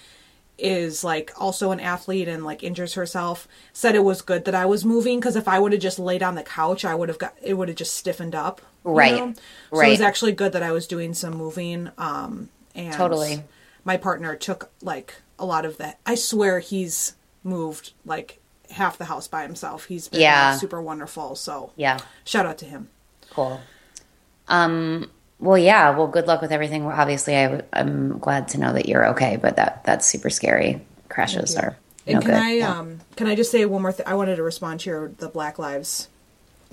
is 0.56 1.02
like 1.02 1.32
also 1.36 1.72
an 1.72 1.80
athlete 1.80 2.28
and 2.28 2.44
like 2.44 2.62
injures 2.62 2.94
herself 2.94 3.48
said 3.72 3.96
it 3.96 4.04
was 4.04 4.22
good 4.22 4.44
that 4.44 4.54
I 4.54 4.64
was 4.66 4.84
moving 4.84 5.18
because 5.18 5.34
if 5.34 5.48
I 5.48 5.58
would 5.58 5.72
have 5.72 5.80
just 5.82 5.98
laid 5.98 6.22
on 6.22 6.36
the 6.36 6.44
couch, 6.44 6.84
I 6.84 6.94
would 6.94 7.08
have 7.08 7.18
got 7.18 7.34
it 7.42 7.54
would 7.54 7.68
have 7.68 7.76
just 7.76 7.94
stiffened 7.96 8.34
up. 8.34 8.60
you 8.84 8.92
Right. 8.92 9.16
know? 9.16 9.34
So 9.72 9.80
it 9.80 9.90
was 9.90 10.00
actually 10.00 10.32
good 10.32 10.52
that 10.52 10.62
I 10.62 10.70
was 10.70 10.86
doing 10.86 11.12
some 11.14 11.34
moving. 11.36 11.90
Um, 11.98 12.50
and 12.74 12.92
Totally. 12.92 13.42
my 13.84 13.96
partner 13.96 14.36
took 14.36 14.70
like 14.82 15.16
a 15.38 15.44
lot 15.46 15.64
of 15.64 15.76
that. 15.78 15.98
I 16.06 16.14
swear 16.14 16.60
he's 16.60 17.14
moved 17.42 17.92
like 18.04 18.40
half 18.70 18.96
the 18.98 19.04
house 19.04 19.28
by 19.28 19.42
himself. 19.42 19.84
He's 19.86 20.08
been 20.08 20.20
Yeah. 20.20 20.50
like, 20.52 20.60
super 20.60 20.80
wonderful. 20.82 21.34
So 21.36 21.70
Yeah. 21.76 21.98
shout 22.24 22.46
out 22.46 22.58
to 22.58 22.64
him. 22.64 22.88
Cool. 23.30 23.60
Um, 24.48 25.10
well, 25.40 25.58
yeah. 25.58 25.90
Well, 25.90 26.06
good 26.06 26.26
luck 26.26 26.40
with 26.40 26.52
everything. 26.52 26.86
Obviously, 26.86 27.36
I, 27.36 27.62
am 27.72 28.18
glad 28.18 28.48
to 28.48 28.58
know 28.58 28.72
that 28.72 28.88
you're 28.88 29.06
okay, 29.08 29.36
but 29.36 29.56
that 29.56 29.82
that's 29.84 30.06
super 30.06 30.30
scary. 30.30 30.84
Crashes 31.08 31.56
are 31.56 31.76
And 32.06 32.16
no 32.16 32.20
can 32.20 32.30
good. 32.30 32.38
I 32.42 32.52
yeah. 32.54 32.78
um 32.78 33.00
can 33.16 33.26
I 33.26 33.34
just 33.34 33.50
say 33.50 33.64
one 33.64 33.82
more 33.82 33.92
thing? 33.92 34.06
I 34.06 34.14
wanted 34.14 34.36
to 34.36 34.42
respond 34.42 34.80
to 34.80 34.90
your 34.90 35.08
the 35.18 35.28
Black 35.28 35.58
Lives 35.58 36.08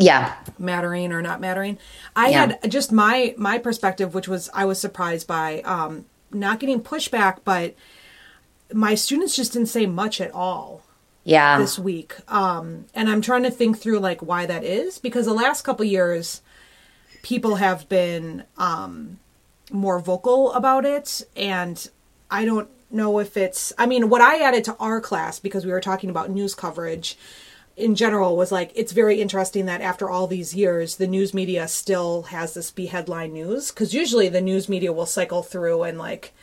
yeah. 0.02 0.36
mattering 0.60 1.12
or 1.12 1.22
not 1.22 1.40
mattering. 1.42 1.78
I 2.16 2.30
Yeah. 2.30 2.40
had 2.62 2.72
just 2.72 2.92
my 2.92 3.34
my 3.38 3.58
perspective, 3.58 4.14
which 4.14 4.28
was 4.28 4.50
I 4.54 4.66
was 4.66 4.80
surprised 4.80 5.28
by 5.28 5.62
um 5.62 6.06
not 6.32 6.60
getting 6.60 6.82
pushback, 6.82 7.40
but 7.44 7.76
my 8.74 8.96
students 8.96 9.36
just 9.36 9.54
didn't 9.54 9.68
say 9.68 9.86
much 9.86 10.22
at 10.22 10.32
all 10.34 10.82
Yeah. 11.24 11.58
this 11.60 11.78
week. 11.78 12.16
Um 12.32 12.86
and 12.94 13.10
I'm 13.10 13.22
trying 13.22 13.44
to 13.44 13.52
think 13.52 13.78
through 13.80 14.00
like 14.00 14.22
why 14.22 14.46
that 14.46 14.64
is 14.64 14.98
because 15.00 15.26
the 15.26 15.34
last 15.34 15.64
couple 15.64 15.86
years 15.86 16.42
people 17.22 17.56
have 17.56 17.88
been 17.90 18.44
um 18.58 19.20
more 19.72 20.00
vocal 20.00 20.52
about 20.54 20.86
it 20.86 21.22
and 21.36 21.90
I 22.30 22.46
don't 22.46 22.70
know 22.90 23.20
if 23.20 23.38
it's 23.38 23.72
I 23.78 23.86
mean 23.86 24.10
what 24.10 24.22
I 24.22 24.40
added 24.42 24.64
to 24.66 24.76
our 24.78 25.00
class 25.00 25.40
because 25.40 25.66
we 25.66 25.72
were 25.72 25.80
talking 25.82 26.10
about 26.10 26.30
news 26.30 26.54
coverage 26.56 27.18
in 27.78 27.96
general 27.96 28.36
was 28.36 28.52
like 28.52 28.72
it's 28.76 28.92
very 28.92 29.22
interesting 29.22 29.66
that 29.66 29.82
after 29.82 30.10
all 30.10 30.28
these 30.28 30.54
years 30.54 30.98
the 30.98 31.08
news 31.08 31.34
media 31.34 31.68
still 31.68 32.24
has 32.24 32.54
this 32.54 32.70
be 32.72 32.88
headline 32.88 33.32
news 33.34 33.72
cuz 33.72 33.94
usually 33.94 34.28
the 34.30 34.42
news 34.42 34.68
media 34.68 34.92
will 34.92 35.06
cycle 35.06 35.42
through 35.42 35.84
and 35.84 35.98
like 35.98 36.34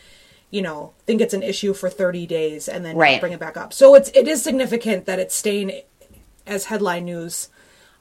you 0.50 0.62
know 0.62 0.92
think 1.06 1.20
it's 1.20 1.34
an 1.34 1.42
issue 1.42 1.74
for 1.74 1.90
30 1.90 2.26
days 2.26 2.68
and 2.68 2.84
then 2.84 2.96
Right. 2.96 3.20
bring 3.20 3.32
it 3.34 3.38
back 3.40 3.56
up. 3.58 3.72
So 3.74 3.94
it's 3.94 4.08
it 4.14 4.26
is 4.26 4.42
significant 4.42 5.04
that 5.04 5.18
it's 5.18 5.34
staying 5.34 5.82
as 6.46 6.64
headline 6.66 7.04
news 7.04 7.48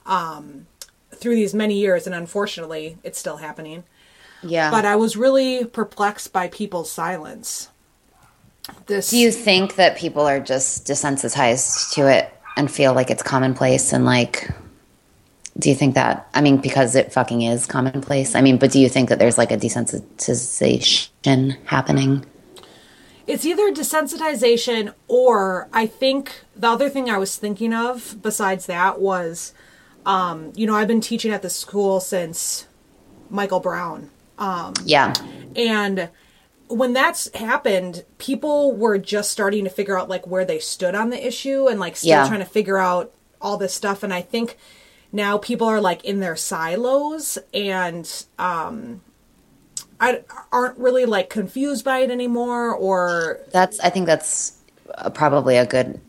um 0.05 0.67
through 1.13 1.36
these 1.36 1.53
many 1.53 1.75
years 1.77 2.05
and 2.07 2.15
unfortunately 2.15 2.98
it's 3.03 3.19
still 3.19 3.38
happening. 3.38 3.84
yeah. 4.41 4.72
But 4.72 4.86
I 4.86 4.96
was 4.96 5.17
really 5.17 5.65
perplexed 5.65 6.31
by 6.31 6.48
people's 6.48 6.89
silence. 6.91 7.67
This 8.86 9.10
Do 9.10 9.17
you 9.17 9.31
think 9.31 9.75
that 9.75 9.98
people 9.98 10.25
are 10.27 10.39
just 10.39 10.86
desensitized 10.86 11.93
to 11.96 12.07
it 12.07 12.29
and 12.58 12.70
feel 12.70 12.94
like 12.94 13.10
it's 13.10 13.24
commonplace 13.24 13.94
and 13.94 14.04
like 14.04 14.50
do 15.60 15.70
you 15.70 15.76
think 15.76 15.96
that 15.96 16.28
I 16.34 16.42
mean 16.42 16.58
because 16.58 16.96
it 16.96 17.12
fucking 17.12 17.42
is 17.42 17.66
commonplace. 17.66 18.36
I 18.36 18.42
mean, 18.42 18.58
but 18.58 18.72
do 18.72 18.80
you 18.80 18.90
think 18.90 19.10
that 19.10 19.20
there's 19.20 19.38
like 19.38 19.52
a 19.52 19.58
desensitization 19.58 21.58
happening? 21.66 22.26
it's 23.26 23.46
either 23.46 23.74
desensitization 23.74 24.94
or 25.10 25.68
I 25.74 25.86
think 25.86 26.44
the 26.56 26.70
other 26.70 26.88
thing 26.90 27.10
I 27.10 27.18
was 27.18 27.36
thinking 27.36 27.74
of 27.74 28.16
besides 28.22 28.68
that 28.68 29.02
was 29.02 29.54
um 30.06 30.54
you 30.56 30.68
know, 30.68 30.76
I've 30.76 30.88
been 30.88 31.02
teaching 31.02 31.32
at 31.32 31.42
the 31.42 31.50
school 31.50 32.00
since 32.00 32.68
Michael 33.30 33.60
Brown. 33.60 34.10
um, 34.38 34.74
Yeah. 34.86 35.14
And 35.56 36.10
when 36.67 36.93
that's 36.93 37.33
happened, 37.36 38.03
people 38.17 38.75
were 38.75 38.97
just 38.97 39.31
starting 39.31 39.63
to 39.63 39.69
figure 39.69 39.97
out 39.97 40.09
like 40.09 40.27
where 40.27 40.45
they 40.45 40.59
stood 40.59 40.95
on 40.95 41.09
the 41.09 41.27
issue 41.27 41.67
and 41.67 41.79
like 41.79 41.95
still 41.95 42.09
Yeah. 42.09 42.27
trying 42.27 42.39
to 42.39 42.45
figure 42.45 42.77
out 42.77 43.12
all 43.41 43.57
this 43.57 43.74
stuff. 43.74 44.03
And 44.03 44.13
I 44.13 44.21
think 44.21 44.57
now 45.12 45.38
people 45.38 45.67
are 45.67 45.79
like 45.81 46.03
in 46.03 46.19
their 46.19 46.36
silos 46.36 47.38
and 47.53 48.25
um 48.38 49.01
I 50.00 50.21
aren't 50.51 50.77
really 50.77 51.05
like 51.05 51.29
confused 51.29 51.83
by 51.86 52.00
it 52.00 52.12
anymore 52.12 52.71
or 52.74 53.39
That's 53.51 53.79
I 53.79 53.89
think 53.89 54.05
that's 54.05 54.57
uh, 54.95 55.09
probably 55.09 55.57
a 55.57 55.65
good 55.65 56.00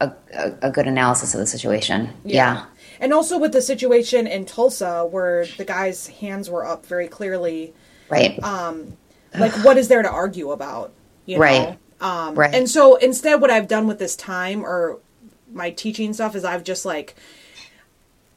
a, 0.00 0.12
a, 0.34 0.52
a 0.62 0.70
good 0.70 0.86
analysis 0.86 1.34
of 1.34 1.40
the 1.40 1.46
situation. 1.46 2.10
Yeah. 2.24 2.64
And 3.00 3.12
also 3.12 3.38
with 3.38 3.52
the 3.52 3.62
situation 3.62 4.26
in 4.26 4.44
Tulsa 4.44 5.06
where 5.06 5.46
the 5.56 5.64
guy's 5.64 6.08
hands 6.08 6.50
were 6.50 6.64
up 6.66 6.84
very 6.86 7.08
clearly, 7.08 7.72
Right. 8.10 8.42
Like 9.36 9.52
what 9.64 9.76
is 9.76 9.88
there 9.88 10.02
to 10.02 10.10
argue 10.10 10.50
about? 10.52 10.92
You 11.26 11.36
know? 11.36 11.42
Right. 11.42 11.78
Um, 12.00 12.34
Right. 12.34 12.54
And 12.54 12.68
so 12.70 12.96
instead, 12.96 13.40
what 13.40 13.50
I've 13.50 13.68
done 13.68 13.86
with 13.86 13.98
this 13.98 14.14
time 14.16 14.64
or 14.64 14.98
my 15.52 15.70
teaching 15.70 16.12
stuff 16.12 16.36
is 16.36 16.44
I've 16.44 16.62
just 16.64 16.84
like, 16.84 17.16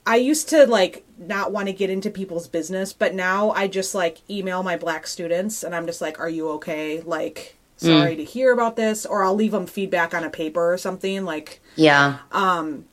I 0.05 0.15
used 0.15 0.49
to 0.49 0.65
like 0.65 1.05
not 1.19 1.51
want 1.51 1.67
to 1.67 1.73
get 1.73 1.89
into 1.89 2.09
people's 2.09 2.47
business, 2.47 2.91
but 2.93 3.13
now 3.13 3.51
I 3.51 3.67
just 3.67 3.93
like 3.93 4.17
email 4.29 4.63
my 4.63 4.77
black 4.77 5.05
students 5.05 5.63
and 5.63 5.75
I'm 5.75 5.85
just 5.85 6.01
like, 6.01 6.19
are 6.19 6.29
you 6.29 6.49
okay? 6.51 7.01
Like, 7.01 7.55
Mm. 7.81 7.99
sorry 7.99 8.15
to 8.15 8.23
hear 8.23 8.51
about 8.53 8.75
this. 8.75 9.07
Or 9.07 9.23
I'll 9.23 9.33
leave 9.33 9.51
them 9.53 9.65
feedback 9.65 10.13
on 10.13 10.23
a 10.23 10.29
paper 10.29 10.71
or 10.73 10.77
something 10.77 11.25
like, 11.25 11.59
yeah. 11.75 12.17
Um 12.31 12.85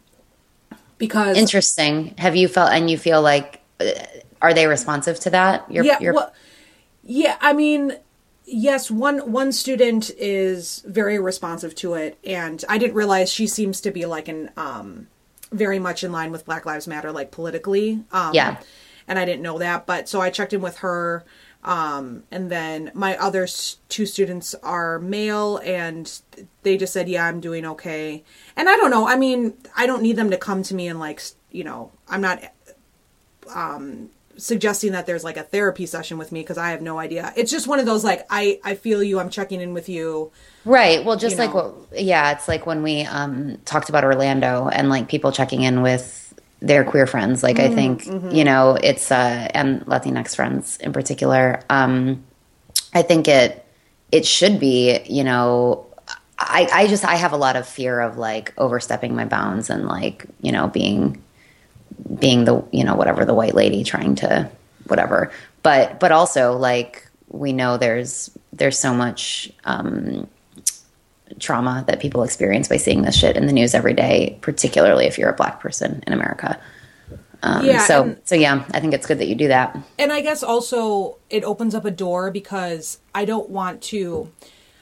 because 0.98 1.36
Interesting. 1.36 2.14
Have 2.18 2.34
you 2.36 2.48
felt 2.48 2.72
and 2.72 2.90
you 2.90 2.96
feel 2.98 3.20
like 3.22 3.60
uh, 3.80 3.90
are 4.42 4.52
they 4.54 4.66
responsive 4.66 5.20
to 5.20 5.30
that? 5.30 5.70
Your, 5.70 5.84
yeah 5.84 5.98
your- 6.00 6.14
well 6.14 6.32
yeah 7.10 7.36
i 7.40 7.52
mean 7.52 7.96
yes 8.44 8.90
one 8.90 9.32
one 9.32 9.50
student 9.50 10.10
is 10.18 10.82
very 10.86 11.18
responsive 11.18 11.74
to 11.74 11.94
it 11.94 12.18
and 12.24 12.64
i 12.68 12.76
didn't 12.78 12.94
realize 12.94 13.32
she 13.32 13.46
seems 13.46 13.80
to 13.80 13.90
be 13.90 14.04
like 14.06 14.28
an 14.28 14.50
um 14.56 15.06
very 15.50 15.78
much 15.78 16.04
in 16.04 16.12
line 16.12 16.30
with 16.30 16.44
black 16.44 16.66
lives 16.66 16.86
matter 16.86 17.10
like 17.10 17.30
politically 17.30 18.04
um 18.12 18.34
Yeah. 18.34 18.58
and 19.08 19.18
i 19.18 19.24
didn't 19.24 19.42
know 19.42 19.58
that 19.58 19.86
but 19.86 20.08
so 20.08 20.20
i 20.20 20.28
checked 20.30 20.52
in 20.52 20.60
with 20.60 20.78
her 20.78 21.24
um 21.64 22.22
and 22.30 22.50
then 22.50 22.90
my 22.94 23.16
other 23.16 23.48
two 23.88 24.04
students 24.06 24.54
are 24.62 24.98
male 24.98 25.56
and 25.64 26.20
they 26.62 26.76
just 26.76 26.92
said 26.92 27.08
yeah 27.08 27.24
i'm 27.26 27.40
doing 27.40 27.64
okay 27.64 28.22
and 28.54 28.68
i 28.68 28.76
don't 28.76 28.90
know 28.90 29.08
i 29.08 29.16
mean 29.16 29.54
i 29.76 29.86
don't 29.86 30.02
need 30.02 30.16
them 30.16 30.30
to 30.30 30.36
come 30.36 30.62
to 30.62 30.74
me 30.74 30.86
and 30.88 31.00
like 31.00 31.20
you 31.50 31.64
know 31.64 31.90
i'm 32.08 32.20
not 32.20 32.42
suggesting 34.38 34.92
that 34.92 35.04
there's 35.04 35.24
like 35.24 35.36
a 35.36 35.42
therapy 35.42 35.84
session 35.84 36.16
with 36.16 36.32
me 36.32 36.40
because 36.40 36.56
I 36.56 36.70
have 36.70 36.80
no 36.80 36.98
idea. 36.98 37.32
It's 37.36 37.50
just 37.50 37.66
one 37.66 37.80
of 37.80 37.86
those 37.86 38.04
like 38.04 38.26
I 38.30 38.60
I 38.64 38.74
feel 38.74 39.02
you. 39.02 39.20
I'm 39.20 39.28
checking 39.30 39.60
in 39.60 39.74
with 39.74 39.88
you. 39.88 40.32
Right. 40.64 41.04
Well, 41.04 41.16
just 41.16 41.36
you 41.36 41.42
like 41.42 41.54
know. 41.54 41.86
what, 41.90 42.00
yeah, 42.00 42.32
it's 42.32 42.48
like 42.48 42.64
when 42.66 42.82
we 42.82 43.02
um, 43.02 43.58
talked 43.64 43.88
about 43.88 44.04
Orlando 44.04 44.68
and 44.68 44.88
like 44.88 45.08
people 45.08 45.32
checking 45.32 45.62
in 45.62 45.82
with 45.82 46.34
their 46.60 46.84
queer 46.84 47.06
friends. 47.06 47.42
Like, 47.42 47.58
I 47.60 47.72
think, 47.72 48.04
you 48.06 48.44
know, 48.44 48.76
it's, 48.82 49.12
uh, 49.12 49.48
and 49.54 49.86
Latinx 49.86 50.34
friends 50.34 50.76
in 50.78 50.92
particular. 50.92 51.62
Um, 51.70 52.24
I 52.92 53.02
think 53.02 53.28
it, 53.28 53.64
it 54.10 54.26
should 54.26 54.58
be, 54.58 55.00
you 55.04 55.22
know, 55.22 55.86
I, 56.36 56.68
I 56.72 56.86
just, 56.88 57.04
I 57.04 57.14
have 57.14 57.32
a 57.32 57.36
lot 57.36 57.54
of 57.54 57.66
fear 57.66 58.00
of 58.00 58.18
like 58.18 58.52
overstepping 58.58 59.14
my 59.14 59.24
bounds 59.24 59.70
and 59.70 59.86
like, 59.86 60.26
you 60.40 60.50
know, 60.50 60.66
being, 60.66 61.22
being 62.18 62.44
the, 62.44 62.64
you 62.72 62.84
know, 62.84 62.94
whatever, 62.94 63.24
the 63.24 63.34
white 63.34 63.54
lady 63.54 63.84
trying 63.84 64.14
to, 64.16 64.50
whatever. 64.86 65.30
But, 65.62 66.00
but 66.00 66.12
also 66.12 66.56
like, 66.56 67.06
we 67.28 67.52
know 67.52 67.76
there's, 67.76 68.30
there's 68.52 68.78
so 68.78 68.94
much, 68.94 69.52
um, 69.64 70.28
trauma 71.38 71.84
that 71.86 72.00
people 72.00 72.22
experience 72.22 72.68
by 72.68 72.78
seeing 72.78 73.02
this 73.02 73.14
shit 73.16 73.36
in 73.36 73.46
the 73.46 73.52
news 73.52 73.74
every 73.74 73.92
day, 73.92 74.38
particularly 74.40 75.04
if 75.06 75.18
you're 75.18 75.28
a 75.28 75.34
black 75.36 75.60
person 75.60 76.02
in 76.06 76.12
America. 76.12 76.58
Um, 77.42 77.64
Yeah, 77.64 77.84
so 77.84 78.02
and- 78.04 78.20
so 78.24 78.34
yeah, 78.34 78.64
I 78.72 78.80
think 78.80 78.94
it's 78.94 79.06
good 79.06 79.18
that 79.18 79.28
you 79.28 79.34
do 79.34 79.48
that. 79.48 79.76
And 79.98 80.12
I 80.12 80.22
guess 80.22 80.42
also 80.42 81.18
it 81.30 81.44
opens 81.44 81.74
up 81.74 81.84
a 81.84 81.90
door 81.90 82.30
because 82.30 82.98
I 83.14 83.24
don't 83.24 83.50
want 83.50 83.82
to. 83.82 84.32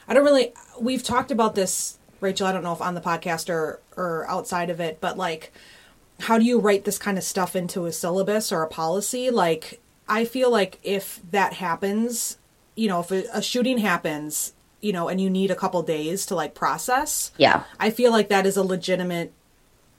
I 0.07 0.13
don't 0.13 0.23
really. 0.23 0.53
We've 0.79 1.03
talked 1.03 1.31
about 1.31 1.53
this, 1.53 1.99
Rachel. 2.21 2.47
I 2.47 2.53
don't 2.53 2.63
know 2.63 2.73
if 2.73 2.81
on 2.81 2.95
the 2.95 3.01
podcast 3.01 3.49
or 3.49 3.81
or 3.95 4.25
outside 4.29 4.69
of 4.69 4.79
it, 4.79 4.99
but 5.01 5.17
like, 5.17 5.51
how 6.19 6.37
do 6.37 6.45
you 6.45 6.59
write 6.59 6.85
this 6.85 6.97
kind 6.97 7.17
of 7.17 7.23
stuff 7.23 7.55
into 7.55 7.85
a 7.85 7.91
syllabus 7.91 8.51
or 8.51 8.63
a 8.63 8.67
policy? 8.67 9.29
Like, 9.29 9.79
I 10.07 10.25
feel 10.25 10.51
like 10.51 10.79
if 10.83 11.19
that 11.31 11.53
happens, 11.53 12.37
you 12.75 12.87
know, 12.87 13.01
if 13.01 13.11
a, 13.11 13.25
a 13.33 13.41
shooting 13.41 13.77
happens, 13.79 14.53
you 14.81 14.93
know, 14.93 15.07
and 15.07 15.19
you 15.19 15.29
need 15.29 15.51
a 15.51 15.55
couple 15.55 15.81
days 15.83 16.25
to 16.27 16.35
like 16.35 16.53
process. 16.53 17.31
Yeah, 17.37 17.63
I 17.79 17.89
feel 17.89 18.11
like 18.11 18.29
that 18.29 18.45
is 18.45 18.57
a 18.57 18.63
legitimate 18.63 19.33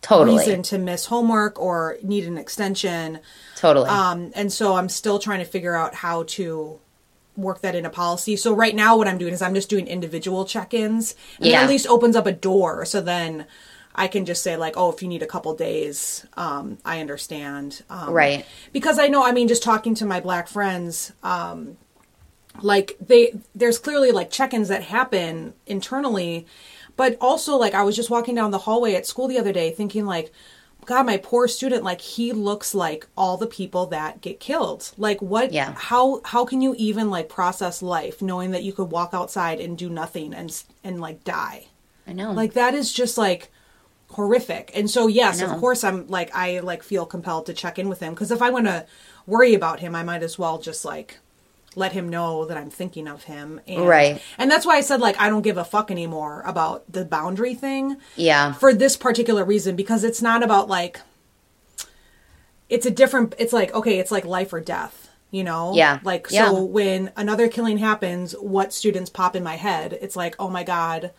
totally, 0.01 0.39
reason 0.39 0.63
to 0.65 0.79
miss 0.79 1.07
homework 1.07 1.61
or 1.61 1.99
need 2.03 2.25
an 2.25 2.39
extension. 2.39 3.21
totally. 3.57 3.89
Um, 3.89 4.33
and 4.35 4.53
so 4.53 4.75
I'm 4.77 4.89
still 4.89 5.19
trying 5.19 5.41
to 5.41 5.45
figure 5.45 5.75
out 5.75 5.95
how 5.97 6.23
to 6.29 6.79
work 7.37 7.61
that 7.61 7.75
in 7.75 7.87
a 7.87 7.91
policy. 7.91 8.37
So 8.37 8.53
right 8.53 8.75
now 8.75 8.97
what 8.97 9.07
I'm 9.07 9.19
doing 9.19 9.33
is 9.33 9.43
I'm 9.43 9.55
just 9.55 9.69
doing 9.69 9.87
individual 9.87 10.45
check-ins. 10.45 11.15
And 11.39 11.47
Yeah. 11.49 11.63
at 11.63 11.69
least 11.69 11.87
opens 11.87 12.17
up 12.17 12.27
a 12.27 12.33
door 12.33 12.85
so 12.85 13.01
then 13.01 13.47
I 13.99 14.07
can 14.07 14.25
just 14.25 14.43
say 14.45 14.57
like, 14.57 14.77
oh, 14.77 14.93
if 14.93 15.03
you 15.03 15.09
need 15.09 15.23
a 15.23 15.27
couple 15.27 15.53
days, 15.55 16.25
um, 16.37 16.79
I 16.85 17.01
understand. 17.01 17.83
Um, 17.91 18.13
Right. 18.13 18.47
Because 18.73 18.99
I 18.99 19.09
know, 19.09 19.25
I 19.25 19.33
mean, 19.33 19.49
just 19.49 19.63
talking 19.63 19.95
to 19.97 20.07
my 20.07 20.21
black 20.21 20.47
friends, 20.47 21.13
um, 21.25 21.77
like 22.63 22.97
they, 23.01 23.35
there's 23.55 23.79
clearly 23.79 24.13
like 24.13 24.31
check-ins 24.31 24.69
that 24.69 24.85
happen 24.85 25.53
internally, 25.67 26.47
but 26.97 27.17
also 27.21 27.57
like 27.57 27.75
I 27.75 27.83
was 27.83 27.97
just 27.97 28.09
walking 28.09 28.35
down 28.37 28.53
the 28.53 28.59
hallway 28.59 28.95
at 28.95 29.07
school 29.07 29.29
the 29.29 29.39
other 29.39 29.53
day 29.53 29.71
thinking 29.73 30.07
like, 30.07 30.33
God, 30.87 31.05
my 31.05 31.19
poor 31.19 31.49
student, 31.49 31.83
like 31.85 32.01
he 32.01 32.33
looks 32.33 32.75
like 32.75 33.07
all 33.17 33.37
the 33.37 33.47
people 33.47 33.87
that 33.87 34.21
get 34.21 34.41
killed. 34.41 34.93
Like 34.97 35.21
what, 35.21 35.53
Yeah. 35.53 35.75
how, 35.77 36.21
how 36.25 36.45
can 36.45 36.63
you 36.63 36.75
even 36.79 37.11
like 37.11 37.29
process 37.29 37.83
life 37.83 38.23
knowing 38.23 38.53
that 38.53 38.63
you 38.63 38.73
could 38.73 38.91
walk 38.91 39.11
outside 39.13 39.61
and 39.61 39.77
do 39.77 39.91
nothing 39.91 40.33
and, 40.33 40.51
and 40.85 41.01
like 41.01 41.25
die? 41.25 41.67
I 42.07 42.13
know. 42.13 42.33
like 42.33 42.55
that 42.55 42.75
is 42.75 42.93
just 42.93 43.19
like 43.19 43.51
horrific 44.11 44.71
and 44.75 44.91
so 44.91 45.07
yes 45.07 45.43
of 45.43 45.51
course 45.61 45.85
i'm 45.85 46.07
like 46.09 46.35
i 46.35 46.61
like 46.61 46.83
feel 46.83 47.05
compelled 47.05 47.45
to 47.47 47.53
check 47.53 47.79
in 47.79 47.89
with 47.89 48.01
him 48.01 48.15
because 48.15 48.31
if 48.31 48.41
i 48.41 48.49
want 48.51 48.67
to 48.67 48.87
worry 49.27 49.53
about 49.55 49.81
him 49.81 49.95
i 49.95 50.03
might 50.03 50.23
as 50.23 50.39
well 50.39 50.59
just 50.59 50.85
like 50.85 51.19
let 51.77 51.93
him 51.93 52.09
know 52.09 52.47
that 52.47 52.57
i'm 52.57 52.71
thinking 52.71 53.07
of 53.07 53.25
him 53.25 53.61
and, 53.69 53.87
Right. 53.87 54.21
and 54.39 54.51
that's 54.51 54.65
why 54.65 54.77
i 54.77 54.81
said 54.81 55.01
like 55.01 55.21
i 55.21 55.29
don't 55.29 55.43
give 55.43 55.59
a 55.59 55.65
fuck 55.65 55.91
anymore 55.91 56.43
about 56.47 56.91
the 56.91 57.05
boundary 57.05 57.55
thing 57.55 57.99
yeah. 58.17 58.55
for 58.55 58.73
this 58.73 58.97
particular 58.97 59.45
reason 59.45 59.77
because 59.77 60.03
it's 60.05 60.23
not 60.23 60.43
about 60.43 60.69
like 60.69 61.01
it's 62.69 62.87
a 62.87 62.91
different 62.91 63.35
it's 63.39 63.53
like 63.53 63.73
okay 63.75 63.99
it's 63.99 64.11
like 64.11 64.25
life 64.25 64.53
or 64.53 64.61
death 64.61 65.11
you 65.31 65.45
know 65.45 65.75
Yeah. 65.75 66.01
like 66.03 66.29
Yeah. 66.31 66.47
so 66.47 66.63
when 66.65 67.13
another 67.17 67.49
killing 67.49 67.79
happens 67.79 68.33
what 68.33 68.73
students 68.73 69.11
pop 69.11 69.37
in 69.37 69.43
my 69.45 69.57
head 69.57 69.97
it's 70.01 70.17
like 70.17 70.35
oh 70.39 70.49
my 70.49 70.65
god 70.65 71.11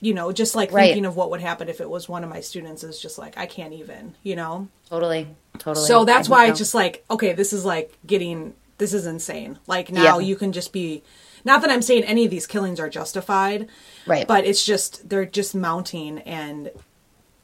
you 0.00 0.12
know 0.14 0.32
just 0.32 0.54
like 0.54 0.72
Right. 0.72 0.86
thinking 0.88 1.06
of 1.06 1.16
what 1.16 1.30
would 1.30 1.40
happen 1.40 1.68
if 1.68 1.80
it 1.80 1.88
was 1.88 2.08
one 2.08 2.24
of 2.24 2.30
my 2.30 2.40
students 2.40 2.82
is 2.84 2.98
just 3.00 3.16
like 3.18 3.38
i 3.38 3.46
can't 3.46 3.72
even 3.72 4.14
you 4.22 4.36
know 4.36 4.68
Totally. 4.90 5.28
Totally. 5.58 5.86
so 5.86 6.04
that's 6.04 6.28
I 6.28 6.30
why 6.32 6.46
it's 6.48 6.58
just 6.58 6.74
like, 6.74 7.04
okay, 7.10 7.32
this 7.32 7.52
is 7.52 7.64
like 7.64 7.96
getting, 8.06 8.54
this 8.78 8.92
is 8.92 9.06
insane. 9.06 9.58
Like 9.66 9.90
now 9.90 10.18
Yeah. 10.18 10.26
you 10.26 10.36
can 10.36 10.52
just 10.52 10.72
be, 10.72 11.02
not 11.44 11.62
that 11.62 11.70
I'm 11.70 11.80
saying 11.82 12.04
any 12.04 12.24
of 12.24 12.30
these 12.30 12.46
killings 12.46 12.78
are 12.80 12.90
justified, 12.90 13.68
Right. 14.06 14.26
But 14.26 14.44
it's 14.44 14.64
just, 14.64 15.08
they're 15.08 15.24
just 15.24 15.54
mounting 15.54 16.18
and 16.20 16.70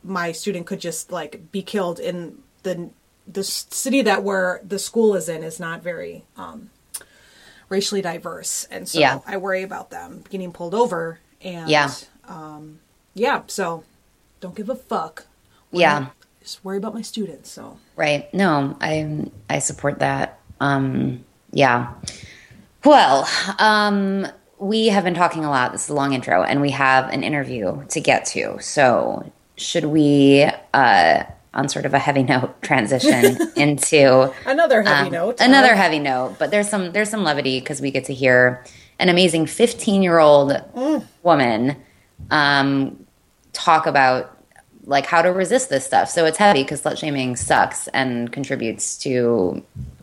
my 0.04 0.32
student 0.32 0.66
could 0.66 0.80
just 0.80 1.10
like 1.12 1.50
be 1.52 1.62
killed 1.62 1.98
in 2.00 2.38
the, 2.64 2.90
the 3.26 3.42
city 3.44 4.02
that 4.02 4.22
where 4.22 4.60
the 4.66 4.78
school 4.78 5.14
is 5.14 5.28
in 5.28 5.42
is 5.44 5.58
not 5.60 5.82
very, 5.82 6.24
um, 6.36 6.70
racially 7.68 8.02
diverse. 8.02 8.64
And 8.70 8.88
so 8.88 8.98
Yeah. 9.00 9.20
I 9.26 9.36
worry 9.38 9.62
about 9.62 9.90
them 9.90 10.24
getting 10.28 10.52
pulled 10.52 10.74
over 10.74 11.20
and, 11.40 11.70
Yeah. 11.70 11.90
Um, 12.30 12.78
yeah, 13.14 13.42
so 13.48 13.84
don't 14.40 14.54
give 14.54 14.70
a 14.70 14.74
fuck. 14.76 15.26
Yeah. 15.72 16.06
Just 16.40 16.64
worry 16.64 16.78
about 16.78 16.94
my 16.94 17.02
students. 17.02 17.50
So 17.50 17.76
Right. 17.96 18.32
No, 18.32 18.76
I 18.80 19.30
I 19.50 19.58
support 19.58 19.98
that. 19.98 20.38
Um 20.60 21.24
yeah. 21.52 21.92
Well, 22.84 23.28
um 23.58 24.26
we 24.58 24.88
have 24.88 25.04
been 25.04 25.14
talking 25.14 25.44
a 25.44 25.50
lot. 25.50 25.72
This 25.72 25.84
is 25.84 25.90
a 25.90 25.94
long 25.94 26.12
intro 26.14 26.42
and 26.42 26.60
we 26.60 26.70
have 26.70 27.10
an 27.12 27.22
interview 27.22 27.84
to 27.88 28.00
get 28.00 28.24
to. 28.26 28.58
So, 28.60 29.30
should 29.56 29.84
we 29.84 30.48
uh 30.72 31.24
on 31.52 31.68
sort 31.68 31.84
of 31.84 31.92
a 31.94 31.98
heavy 31.98 32.22
note 32.32 32.62
transition 32.62 33.36
into 33.56 34.32
another 34.46 34.82
heavy 34.82 35.08
um, 35.08 35.12
note. 35.12 35.40
Another 35.40 35.74
heavy 35.74 35.98
note, 35.98 36.36
but 36.38 36.50
there's 36.50 36.68
some 36.70 36.92
there's 36.92 37.10
some 37.10 37.22
levity 37.24 37.60
because 37.60 37.80
we 37.82 37.90
get 37.90 38.04
to 38.06 38.14
hear 38.14 38.64
an 38.98 39.08
amazing 39.08 39.46
15 39.46 40.02
year 40.02 40.18
old 40.18 40.52
Mm. 40.74 41.04
woman 41.22 41.76
um, 42.30 43.04
talk 43.52 43.86
about 43.86 44.36
like 44.84 45.06
how 45.06 45.22
to 45.22 45.30
resist 45.32 45.68
this 45.68 45.84
stuff. 45.84 46.08
So 46.08 46.24
it's 46.24 46.38
heavy 46.38 46.62
because 46.62 46.82
slut 46.82 46.98
shaming 46.98 47.36
sucks 47.36 47.88
and 47.88 48.32
contributes 48.32 48.96
to 48.98 49.62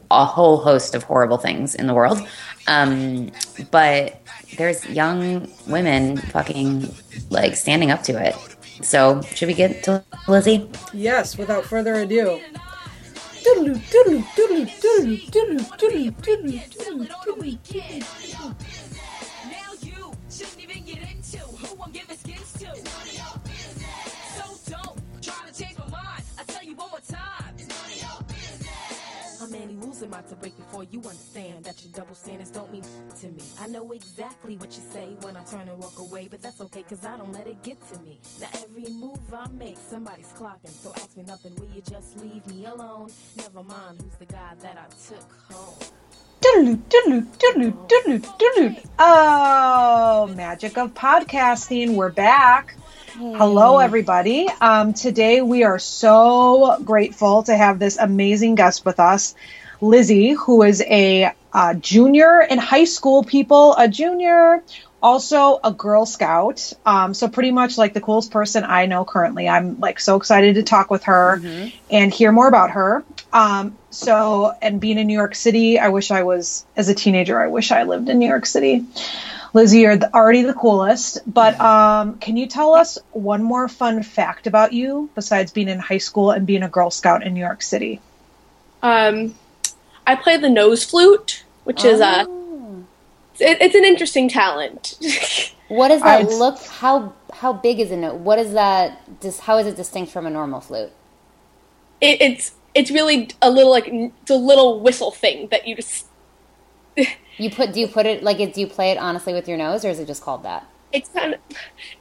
a 0.10 0.26
whole 0.26 0.58
host 0.58 0.96
of 0.96 1.04
horrible 1.04 1.38
things 1.38 1.76
in 1.76 1.88
the 1.88 1.94
world. 1.94 2.20
Um, 2.68 3.32
but 3.72 4.22
there's 4.58 4.86
young 4.86 5.52
women 5.68 6.18
fucking 6.18 6.94
like 7.30 7.56
standing 7.56 7.92
up 7.92 8.04
to 8.04 8.24
it. 8.24 8.36
So 8.82 9.22
should 9.22 9.48
we 9.48 9.54
get 9.54 9.84
to 9.84 10.04
Lizzie? 10.28 10.70
Yes, 10.94 11.38
without 11.38 11.66
further 11.66 11.96
ado. 11.96 12.40
Rules 29.98 30.14
am 30.14 30.18
I 30.18 30.22
to 30.30 30.36
break 30.36 30.56
before 30.58 30.84
you 30.84 31.00
understand 31.00 31.64
that 31.66 31.84
your 31.84 31.92
double 31.94 32.16
standards 32.16 32.52
don't 32.52 32.72
mean 32.72 32.84
to 33.20 33.28
me? 33.28 33.44
I 33.60 33.68
know 33.68 33.92
exactly 33.92 34.58
what 34.58 34.76
you 34.76 34.84
say 34.92 35.16
when 35.22 35.36
I 35.36 35.44
turn 35.44 35.68
and 35.68 35.78
walk 35.78 36.00
away, 36.00 36.28
but 36.30 36.42
that's 36.42 36.62
okay 36.62 36.84
cause 36.84 37.06
I 37.06 37.18
don't 37.18 37.32
let 37.34 37.48
it 37.48 37.62
get 37.64 37.78
to 37.94 38.00
me. 38.02 38.20
Now 38.40 38.48
every 38.54 38.92
move 38.94 39.20
I 39.34 39.48
make, 39.50 39.78
somebody's 39.78 40.34
clocking. 40.38 40.70
So 40.70 40.92
ask 40.96 41.16
me 41.18 41.24
nothing, 41.24 41.56
will 41.56 41.70
you 41.76 41.82
just 41.82 42.18
leave 42.22 42.46
me 42.48 42.66
alone? 42.66 43.10
Never 43.38 43.64
mind 43.64 44.02
who's 44.02 44.16
the 44.16 44.26
guy 44.26 44.54
that 44.62 44.78
I 44.78 45.14
took 45.14 45.32
home. 45.52 45.76
Doodaloo, 46.42 46.78
doodaloo, 46.90 47.26
doodaloo, 47.38 47.88
doodaloo, 47.88 48.38
doodaloo. 48.38 48.86
Oh, 49.00 50.34
magic 50.36 50.78
of 50.78 50.94
podcasting. 50.94 51.96
We're 51.96 52.12
back. 52.12 52.76
Hello, 53.20 53.80
everybody. 53.80 54.48
Um, 54.62 54.94
today 54.94 55.42
we 55.42 55.64
are 55.64 55.80
so 55.80 56.78
grateful 56.86 57.42
to 57.44 57.56
have 57.56 57.80
this 57.80 57.98
amazing 57.98 58.54
guest 58.54 58.86
with 58.86 59.00
us, 59.00 59.34
Lizzie, 59.82 60.32
who 60.32 60.64
is 60.64 60.82
a 60.82 61.32
uh, 61.54 61.74
junior 61.76 62.42
in 62.42 62.58
high 62.58 62.86
school, 62.86 63.24
people, 63.24 63.76
a 63.76 63.88
junior, 63.88 64.64
also 65.02 65.60
a 65.64 65.72
Girl 65.72 66.06
Scout. 66.06 66.74
Um, 66.86 67.14
so 67.14 67.28
pretty 67.28 67.52
much 67.52 67.78
like 67.78 67.94
the 67.94 68.02
coolest 68.02 68.32
person 68.32 68.64
I 68.64 68.86
know 68.86 69.06
currently. 69.06 69.48
I'm 69.48 69.80
like 69.80 70.00
so 70.00 70.16
excited 70.16 70.56
to 70.56 70.64
talk 70.64 70.90
with 70.90 71.04
her 71.04 71.42
and 71.90 72.14
hear 72.14 72.32
more 72.32 72.48
about 72.48 72.72
her. 72.72 73.04
Um, 73.32 73.78
so, 73.90 74.54
and 74.62 74.80
being 74.80 74.98
in 74.98 75.08
New 75.08 75.18
York 75.18 75.36
City, 75.36 75.80
I 75.80 75.90
wish 75.90 76.12
I 76.12 76.24
was, 76.24 76.66
as 76.76 76.90
a 76.90 76.96
teenager, 76.96 77.40
I 77.40 77.48
wish 77.48 77.72
I 77.72 77.84
lived 77.84 78.10
in 78.10 78.20
New 78.20 78.28
York 78.28 78.46
City. 78.46 78.86
Lizzie, 79.54 79.80
you're 79.80 79.98
the, 79.98 80.14
already 80.14 80.44
the 80.44 80.54
coolest, 80.54 81.20
but 81.26 81.60
um, 81.60 82.20
can 82.20 82.38
you 82.38 82.48
tell 82.48 82.74
us 82.74 82.98
one 83.12 83.42
more 83.44 83.68
fun 83.68 84.04
fact 84.04 84.46
about 84.46 84.74
you 84.74 85.10
besides 85.16 85.52
being 85.52 85.70
in 85.70 85.80
high 85.80 85.98
school 85.98 86.32
and 86.32 86.46
being 86.46 86.64
a 86.64 86.70
Girl 86.70 86.92
Scout 86.92 87.26
in 87.26 87.34
New 87.34 87.40
York 87.40 87.62
City? 87.62 88.02
Um, 88.84 89.34
I 90.08 90.16
play 90.16 90.38
the 90.38 90.50
nose 90.50 90.84
flute, 90.84 91.44
which 91.66 91.86
is 91.86 92.00
a. 92.00 92.22
It, 93.40 93.62
it's 93.62 93.76
an 93.76 93.86
interesting 93.86 94.28
talent. 94.30 94.98
What 95.68 95.90
does 95.90 96.02
that 96.02 96.22
I'd- 96.22 96.30
look? 96.34 96.58
How 96.64 97.14
how 97.34 97.52
big 97.52 97.82
is 97.82 97.92
a 97.92 97.98
note? 97.98 98.16
What 98.22 98.40
is 98.40 98.54
that? 98.54 99.02
Just 99.22 99.42
how 99.42 99.58
is 99.58 99.68
it 99.68 99.76
distinct 99.76 100.14
from 100.14 100.26
a 100.26 100.30
normal 100.30 100.62
flute? 100.62 100.92
it, 102.00 102.22
it's 102.22 102.56
it's 102.74 102.90
really 102.90 103.30
a 103.42 103.50
little 103.52 103.72
like 103.72 103.88
it's 103.90 104.30
a 104.32 104.36
little 104.36 104.80
whistle 104.80 105.12
thing 105.12 105.50
that 105.52 105.68
you 105.68 105.76
just. 105.76 106.06
You 107.40 107.52
put 107.52 107.72
do 107.74 107.80
you 107.80 107.88
put 107.88 108.06
it 108.08 108.24
like 108.24 108.40
it? 108.40 108.54
Do 108.56 108.62
you 108.62 108.66
play 108.68 108.90
it 108.92 108.98
honestly 108.98 109.32
with 109.34 109.48
your 109.48 109.58
nose, 109.58 109.86
or 109.86 109.90
is 109.90 110.00
it 110.00 110.08
just 110.08 110.24
called 110.24 110.42
that? 110.44 110.66
It's 110.92 111.10
kind 111.10 111.34
of. 111.36 111.40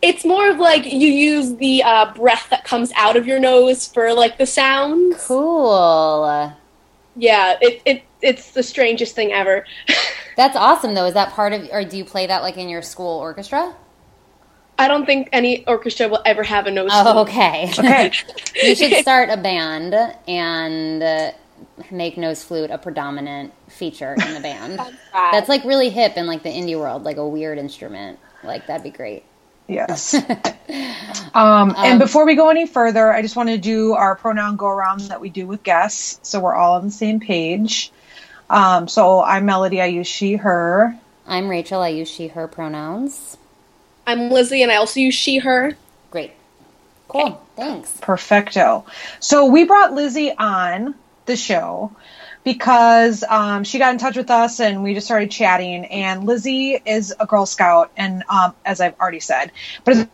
It's 0.01 0.25
more 0.25 0.49
of 0.49 0.59
like 0.59 0.91
you 0.91 1.09
use 1.09 1.57
the 1.57 1.83
uh, 1.83 2.15
breath 2.15 2.47
that 2.51 2.65
comes 2.65 2.91
out 2.97 3.17
of 3.17 3.27
your 3.27 3.39
nose 3.39 3.87
for 3.87 4.15
like 4.15 4.39
the 4.39 4.47
sounds. 4.47 5.27
Cool. 5.27 6.55
Yeah, 7.17 7.57
it, 7.61 7.83
it 7.87 8.03
it's 8.23 8.51
the 8.53 8.63
strangest 8.63 9.15
thing 9.15 9.33
ever. 9.33 9.65
That's 10.37 10.57
awesome 10.57 10.95
though. 10.95 11.07
Is 11.07 11.15
that 11.15 11.33
part 11.33 11.53
of, 11.53 11.69
or 11.73 11.83
do 11.85 11.97
you 11.97 12.05
play 12.05 12.27
that 12.27 12.43
like 12.43 12.57
in 12.59 12.69
your 12.69 12.83
school 12.83 13.19
orchestra? 13.19 13.75
I 14.79 14.89
don't 14.89 15.07
think 15.07 15.31
any 15.33 15.67
orchestra 15.67 16.09
will 16.09 16.21
ever 16.27 16.43
have 16.43 16.67
a 16.67 16.71
nose 16.71 16.91
Oh, 16.93 17.03
flute. 17.13 17.29
okay. 17.29 17.71
Okay. 17.79 18.13
you 18.63 18.75
should 18.75 18.93
start 19.01 19.31
a 19.31 19.39
band 19.39 19.95
and 20.29 21.03
uh, 21.03 21.33
make 21.91 22.19
nose 22.19 22.45
flute 22.45 22.71
a 22.71 22.77
predominant 22.77 23.55
feature 23.71 24.13
in 24.13 24.35
the 24.35 24.41
band. 24.41 24.79
That's 25.15 25.49
like 25.49 25.65
really 25.65 25.89
hip 25.89 26.19
in 26.19 26.27
like 26.27 26.43
the 26.43 26.51
indie 26.51 26.79
world, 26.79 27.05
like 27.05 27.17
a 27.17 27.27
weird 27.27 27.57
instrument. 27.57 28.19
Like 28.45 28.67
that'd 28.67 28.83
be 28.85 28.91
great. 28.91 29.25
Yes. 29.69 30.15
um, 31.35 31.75
and 31.77 31.99
before 31.99 32.25
we 32.25 32.37
go 32.37 32.51
any 32.51 32.67
further, 32.67 33.13
I 33.13 33.23
just 33.23 33.37
want 33.37 33.49
to 33.49 33.59
do 33.59 33.95
our 33.95 34.15
pronoun 34.15 34.57
go 34.57 34.69
around 34.69 35.01
that 35.03 35.21
we 35.21 35.29
do 35.29 35.47
with 35.47 35.63
guests, 35.63 36.29
so 36.29 36.41
we're 36.41 36.55
all 36.55 36.75
on 36.75 36.85
the 36.85 36.91
same 36.91 37.21
page. 37.21 37.93
Um, 38.49 38.87
so 38.87 39.23
I'm 39.23 39.45
Melody. 39.45 39.81
I 39.81 39.87
use 39.87 40.07
she, 40.07 40.37
her. 40.37 40.97
I'm 41.27 41.49
Rachel. 41.49 41.81
I 41.81 41.89
use 41.89 42.09
she, 42.09 42.29
her 42.29 42.47
pronouns. 42.47 43.37
I'm 44.07 44.31
Lizzie, 44.31 44.63
and 44.63 44.71
I 44.71 44.77
also 44.77 45.01
use 45.01 45.15
she, 45.15 45.39
her. 45.39 45.77
Great. 46.11 46.31
Cool. 47.09 47.45
Thanks. 47.57 47.99
Perfecto. 48.01 48.87
So 49.19 49.47
we 49.47 49.65
brought 49.65 49.93
Lizzie 49.93 50.33
on 50.33 50.95
the 51.27 51.37
show 51.37 51.95
because 52.47 53.25
um, 53.25 53.65
she 53.65 53.81
got 53.81 53.93
in 53.93 53.99
touch 53.99 54.17
with 54.17 54.31
us 54.31 54.61
and 54.61 54.85
we 54.85 54.95
just 54.95 55.09
started 55.09 55.33
chatting. 55.33 55.85
And 55.87 56.25
Lizzie 56.25 56.81
is 56.87 57.13
a 57.19 57.27
Girl 57.27 57.45
Scout, 57.45 57.91
and 57.97 58.23
um, 58.29 58.55
as 58.65 58.81
I've 58.81 58.97
already 59.01 59.19
said, 59.19 59.51
but 59.85 60.09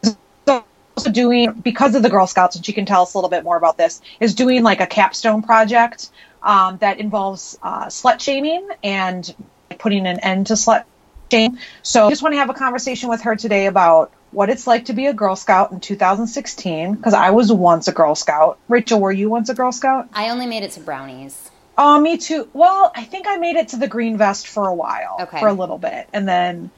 also 0.47 1.11
doing 1.11 1.53
because 1.53 1.95
of 1.95 2.03
the 2.03 2.09
Girl 2.09 2.27
Scouts, 2.27 2.57
and 2.57 2.65
she 2.65 2.73
can 2.73 2.87
tell 2.87 3.03
us 3.03 3.13
a 3.13 3.19
little 3.19 3.29
bit 3.29 3.45
more 3.45 3.59
about 3.59 3.77
this. 3.77 4.01
Is 4.19 4.35
doing 4.35 4.63
like 4.63 4.81
a 4.81 4.87
capstone 4.87 5.43
project 5.43 6.09
um, 6.43 6.79
that 6.79 7.01
involves 7.01 7.59
uh, 7.63 7.87
slut 7.87 8.19
shaming 8.19 8.67
and 8.83 9.35
putting 9.79 10.07
an 10.07 10.19
end 10.21 10.47
to 10.47 10.55
slut 10.55 10.85
shame. 11.31 11.59
So 11.83 12.07
I 12.07 12.09
just 12.09 12.23
want 12.23 12.33
to 12.33 12.39
have 12.39 12.49
a 12.49 12.55
conversation 12.55 13.11
with 13.11 13.21
her 13.23 13.37
today 13.37 13.67
about 13.67 14.11
what 14.31 14.49
it's 14.49 14.67
like 14.67 14.87
to 14.87 14.95
be 14.95 15.05
a 15.05 15.13
Girl 15.13 15.37
Scout 15.37 15.71
in 15.73 15.81
2016 15.81 16.95
because 16.95 17.13
I 17.13 17.29
was 17.29 17.53
once 17.53 17.89
a 17.89 17.93
Girl 17.93 18.15
Scout. 18.15 18.59
Rachel, 18.69 19.01
were 19.01 19.13
you 19.13 19.29
once 19.29 19.51
a 19.51 19.55
Girl 19.55 19.71
Scout? 19.71 20.09
I 20.15 20.31
only 20.31 20.47
made 20.47 20.63
it 20.63 20.71
to 20.73 20.81
brownies. 20.81 21.51
Oh, 21.79 21.99
me 21.99 22.19
too. 22.19 22.49
Well, 22.53 22.93
I 22.95 23.05
think 23.05 23.27
I 23.27 23.37
made 23.37 23.57
it 23.57 23.69
to 23.69 23.77
the 23.77 23.89
green 23.89 24.19
vest 24.19 24.47
for 24.47 24.69
a 24.69 24.75
while, 24.75 25.17
Okay. 25.23 25.41
for 25.41 25.49
a 25.49 25.53
little 25.55 25.79
bit, 25.79 26.07
and 26.13 26.29
then 26.29 26.71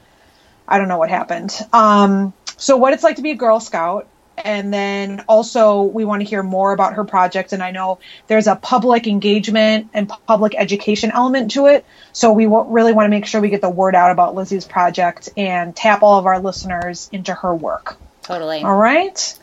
I 0.67 0.77
don't 0.77 0.87
know 0.87 0.97
what 0.97 1.09
happened. 1.09 1.53
Um, 1.73 2.33
so, 2.57 2.77
what 2.77 2.93
it's 2.93 3.03
like 3.03 3.17
to 3.17 3.21
be 3.21 3.31
a 3.31 3.35
Girl 3.35 3.59
Scout, 3.59 4.07
and 4.37 4.73
then 4.73 5.23
also 5.27 5.83
we 5.83 6.05
want 6.05 6.21
to 6.21 6.27
hear 6.27 6.43
more 6.43 6.71
about 6.73 6.93
her 6.93 7.03
project. 7.03 7.51
And 7.53 7.61
I 7.63 7.71
know 7.71 7.99
there's 8.27 8.47
a 8.47 8.55
public 8.55 9.07
engagement 9.07 9.89
and 9.93 10.09
public 10.27 10.55
education 10.57 11.11
element 11.11 11.51
to 11.51 11.67
it, 11.67 11.85
so 12.13 12.31
we 12.31 12.45
w- 12.45 12.65
really 12.69 12.93
want 12.93 13.05
to 13.05 13.09
make 13.09 13.25
sure 13.25 13.41
we 13.41 13.49
get 13.49 13.61
the 13.61 13.69
word 13.69 13.95
out 13.95 14.11
about 14.11 14.33
Lizzie's 14.35 14.65
project 14.65 15.29
and 15.37 15.75
tap 15.75 16.03
all 16.03 16.17
of 16.19 16.25
our 16.25 16.39
listeners 16.39 17.09
into 17.11 17.33
her 17.33 17.53
work. 17.53 17.97
Totally. 18.23 18.63
All 18.63 18.75
right. 18.75 19.37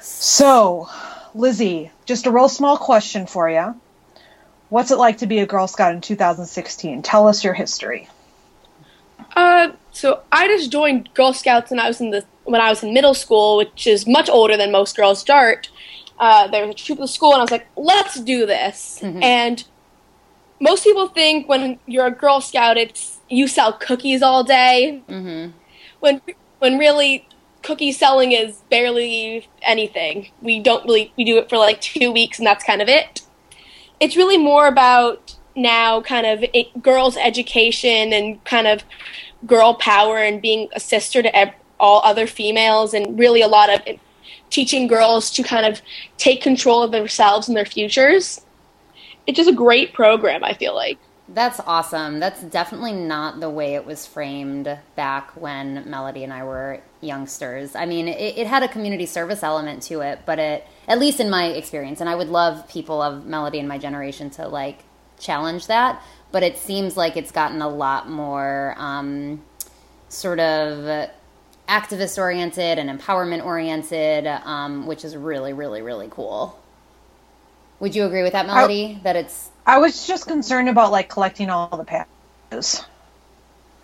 So, 0.00 0.88
Lizzie, 1.34 1.90
just 2.06 2.26
a 2.26 2.30
real 2.30 2.48
small 2.48 2.76
question 2.76 3.26
for 3.26 3.48
you. 3.50 3.74
What's 4.72 4.90
it 4.90 4.96
like 4.96 5.18
to 5.18 5.26
be 5.26 5.38
a 5.40 5.44
Girl 5.44 5.66
Scout 5.66 5.94
in 5.94 6.00
2016? 6.00 7.02
Tell 7.02 7.28
us 7.28 7.44
your 7.44 7.52
history. 7.52 8.08
Uh, 9.36 9.72
so 9.90 10.22
I 10.32 10.46
just 10.46 10.72
joined 10.72 11.12
Girl 11.12 11.34
Scouts 11.34 11.70
when 11.70 11.78
I 11.78 11.88
was 11.88 12.00
in 12.00 12.08
the 12.08 12.24
when 12.44 12.62
I 12.62 12.70
was 12.70 12.82
in 12.82 12.94
middle 12.94 13.12
school, 13.12 13.58
which 13.58 13.86
is 13.86 14.06
much 14.06 14.30
older 14.30 14.56
than 14.56 14.72
most 14.72 14.96
girls 14.96 15.20
start. 15.20 15.68
Uh, 16.18 16.46
there 16.46 16.66
was 16.66 16.74
a 16.74 16.78
troop 16.78 16.98
of 16.98 17.02
the 17.02 17.08
school, 17.08 17.32
and 17.32 17.40
I 17.40 17.42
was 17.42 17.50
like, 17.50 17.66
"Let's 17.76 18.18
do 18.18 18.46
this." 18.46 18.98
And 19.02 19.62
most 20.58 20.84
people 20.84 21.06
think 21.08 21.50
when 21.50 21.78
you're 21.84 22.06
a 22.06 22.10
Girl 22.10 22.40
Scout, 22.40 22.78
it's 22.78 23.18
you 23.28 23.48
sell 23.48 23.74
cookies 23.74 24.22
all 24.22 24.42
day. 24.42 25.02
hmm 25.06 25.48
When 26.00 26.22
when 26.60 26.78
really 26.78 27.28
cookie 27.62 27.92
selling 27.92 28.32
is 28.32 28.62
barely 28.70 29.46
anything. 29.60 30.30
We 30.40 30.60
don't 30.60 30.82
really 30.86 31.12
we 31.18 31.24
do 31.24 31.36
it 31.36 31.50
for 31.50 31.58
like 31.58 31.82
two 31.82 32.10
weeks, 32.10 32.38
and 32.38 32.46
that's 32.46 32.64
kind 32.64 32.80
of 32.80 32.88
it. 32.88 33.20
It's 34.02 34.16
really 34.16 34.36
more 34.36 34.66
about 34.66 35.36
now 35.54 36.00
kind 36.00 36.26
of 36.26 36.44
it, 36.52 36.82
girls' 36.82 37.16
education 37.16 38.12
and 38.12 38.42
kind 38.44 38.66
of 38.66 38.82
girl 39.46 39.74
power 39.74 40.18
and 40.18 40.42
being 40.42 40.68
a 40.72 40.80
sister 40.80 41.22
to 41.22 41.36
ev- 41.36 41.54
all 41.78 42.00
other 42.02 42.26
females, 42.26 42.94
and 42.94 43.16
really 43.16 43.42
a 43.42 43.46
lot 43.46 43.70
of 43.70 43.80
it, 43.86 44.00
teaching 44.50 44.88
girls 44.88 45.30
to 45.30 45.44
kind 45.44 45.66
of 45.66 45.80
take 46.16 46.42
control 46.42 46.82
of 46.82 46.90
themselves 46.90 47.46
and 47.46 47.56
their 47.56 47.64
futures. 47.64 48.44
It's 49.28 49.36
just 49.36 49.48
a 49.48 49.54
great 49.54 49.92
program. 49.92 50.42
I 50.42 50.54
feel 50.54 50.74
like. 50.74 50.98
That's 51.32 51.60
awesome. 51.60 52.20
That's 52.20 52.42
definitely 52.42 52.92
not 52.92 53.40
the 53.40 53.48
way 53.48 53.74
it 53.74 53.86
was 53.86 54.04
framed 54.04 54.78
back 54.96 55.30
when 55.30 55.88
Melody 55.88 56.24
and 56.24 56.32
I 56.32 56.44
were 56.44 56.80
youngsters. 57.00 57.74
I 57.74 57.86
mean, 57.86 58.06
it, 58.06 58.36
it 58.36 58.46
had 58.46 58.62
a 58.62 58.68
community 58.68 59.06
service 59.06 59.42
element 59.42 59.82
to 59.84 60.02
it, 60.02 60.20
but 60.26 60.38
it, 60.38 60.66
at 60.86 60.98
least 60.98 61.20
in 61.20 61.30
my 61.30 61.46
experience, 61.46 62.02
and 62.02 62.10
I 62.10 62.14
would 62.16 62.28
love 62.28 62.68
people 62.68 63.00
of 63.00 63.24
Melody 63.24 63.58
and 63.58 63.66
my 63.66 63.78
generation 63.78 64.28
to 64.30 64.46
like 64.46 64.80
challenge 65.18 65.68
that, 65.68 66.02
but 66.32 66.42
it 66.42 66.58
seems 66.58 66.98
like 66.98 67.16
it's 67.16 67.32
gotten 67.32 67.62
a 67.62 67.68
lot 67.68 68.10
more 68.10 68.74
um, 68.76 69.42
sort 70.10 70.38
of 70.38 71.08
activist 71.66 72.18
oriented 72.18 72.78
and 72.78 73.00
empowerment 73.00 73.42
oriented, 73.42 74.26
um, 74.26 74.86
which 74.86 75.02
is 75.02 75.16
really, 75.16 75.54
really, 75.54 75.80
really 75.80 76.08
cool. 76.10 76.61
Would 77.82 77.96
you 77.96 78.06
agree 78.06 78.22
with 78.22 78.32
that, 78.34 78.46
Melody? 78.46 79.00
that 79.02 79.16
it's 79.16 79.50
I 79.66 79.78
was 79.78 80.06
just 80.06 80.26
concerned 80.28 80.68
about 80.68 80.92
like 80.92 81.08
collecting 81.08 81.50
all 81.50 81.68
the 81.76 81.84
patches. 81.84 82.84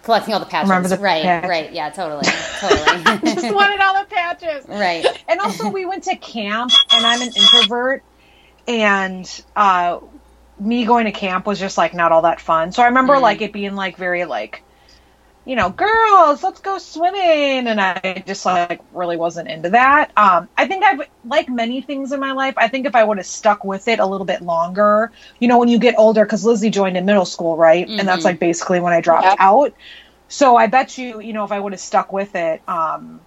collecting 0.04 0.34
all 0.34 0.40
the 0.40 0.46
patches. 0.46 0.70
Remember 0.70 0.88
the 0.88 0.98
right, 0.98 1.22
patch. 1.24 1.48
right, 1.48 1.72
yeah, 1.72 1.90
totally, 1.90 2.24
totally. 2.60 3.02
just 3.34 3.52
wanted 3.54 3.80
all 3.80 3.94
the 4.00 4.06
patches. 4.08 4.66
right. 4.68 5.04
And 5.28 5.40
also, 5.40 5.68
we 5.68 5.84
went 5.84 6.04
to 6.04 6.16
camp, 6.16 6.78
and 6.92 7.04
I'm 7.06 7.22
an 7.22 7.32
introvert, 7.34 8.04
and 8.68 9.44
uh, 9.56 9.98
me 10.60 10.84
going 10.84 11.06
to 11.06 11.12
camp 11.12 11.44
was 11.46 11.58
just 11.58 11.76
like 11.76 11.92
not 11.92 12.12
all 12.12 12.22
that 12.22 12.40
fun. 12.40 12.70
So 12.72 12.84
I 12.84 12.86
remember 12.86 13.14
Mm. 13.16 13.22
like 13.22 13.40
it 13.42 13.52
being 13.52 13.74
like 13.74 13.96
very 13.96 14.24
like, 14.26 14.62
you 15.48 15.56
know, 15.56 15.70
girls, 15.70 16.42
let's 16.42 16.60
go 16.60 16.76
swimming, 16.76 17.68
and 17.68 17.80
I 17.80 18.22
just 18.26 18.44
like 18.44 18.82
really 18.92 19.16
wasn't 19.16 19.48
into 19.48 19.70
that. 19.70 20.12
Um, 20.14 20.46
I 20.58 20.66
think 20.68 20.84
I've 20.84 21.08
like 21.24 21.48
many 21.48 21.80
things 21.80 22.12
in 22.12 22.20
my 22.20 22.32
life. 22.32 22.52
I 22.58 22.68
think 22.68 22.84
if 22.84 22.94
I 22.94 23.02
would 23.02 23.16
have 23.16 23.26
stuck 23.26 23.64
with 23.64 23.88
it 23.88 23.98
a 23.98 24.04
little 24.04 24.26
bit 24.26 24.42
longer, 24.42 25.10
you 25.40 25.48
know, 25.48 25.56
when 25.58 25.68
you 25.68 25.78
get 25.78 25.94
older, 25.96 26.22
because 26.22 26.44
Lizzie 26.44 26.68
joined 26.68 26.98
in 26.98 27.06
middle 27.06 27.24
school, 27.24 27.56
right? 27.56 27.88
And 27.88 28.06
that's 28.06 28.22
Mhm. 28.22 28.24
like 28.26 28.38
basically 28.40 28.80
when 28.80 28.92
I 28.92 29.00
dropped 29.00 29.24
Yeah. 29.24 29.36
out. 29.38 29.72
So 30.28 30.54
I 30.54 30.66
bet 30.66 30.98
you, 30.98 31.18
you 31.20 31.32
know, 31.32 31.44
if 31.44 31.52
I 31.52 31.58
would 31.58 31.72
have 31.72 31.80
stuck 31.80 32.12
with 32.12 32.34
it, 32.34 32.60
um, 32.68 33.20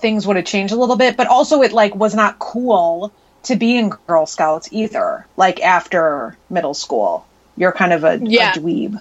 things 0.00 0.26
would 0.26 0.34
have 0.34 0.44
changed 0.44 0.74
a 0.74 0.76
little 0.76 0.96
bit. 0.96 1.16
But 1.16 1.28
also, 1.28 1.62
it 1.62 1.72
like 1.72 1.94
was 1.94 2.16
not 2.16 2.40
cool 2.40 3.12
to 3.44 3.54
be 3.54 3.78
in 3.78 3.92
Girl 4.08 4.26
Scouts 4.26 4.68
either. 4.72 5.28
Like 5.36 5.60
after 5.62 6.36
middle 6.50 6.74
school, 6.74 7.24
you're 7.56 7.70
kind 7.70 7.92
of 7.92 8.02
a, 8.02 8.18
Yeah. 8.20 8.50
a 8.50 8.58
dweeb. 8.58 9.00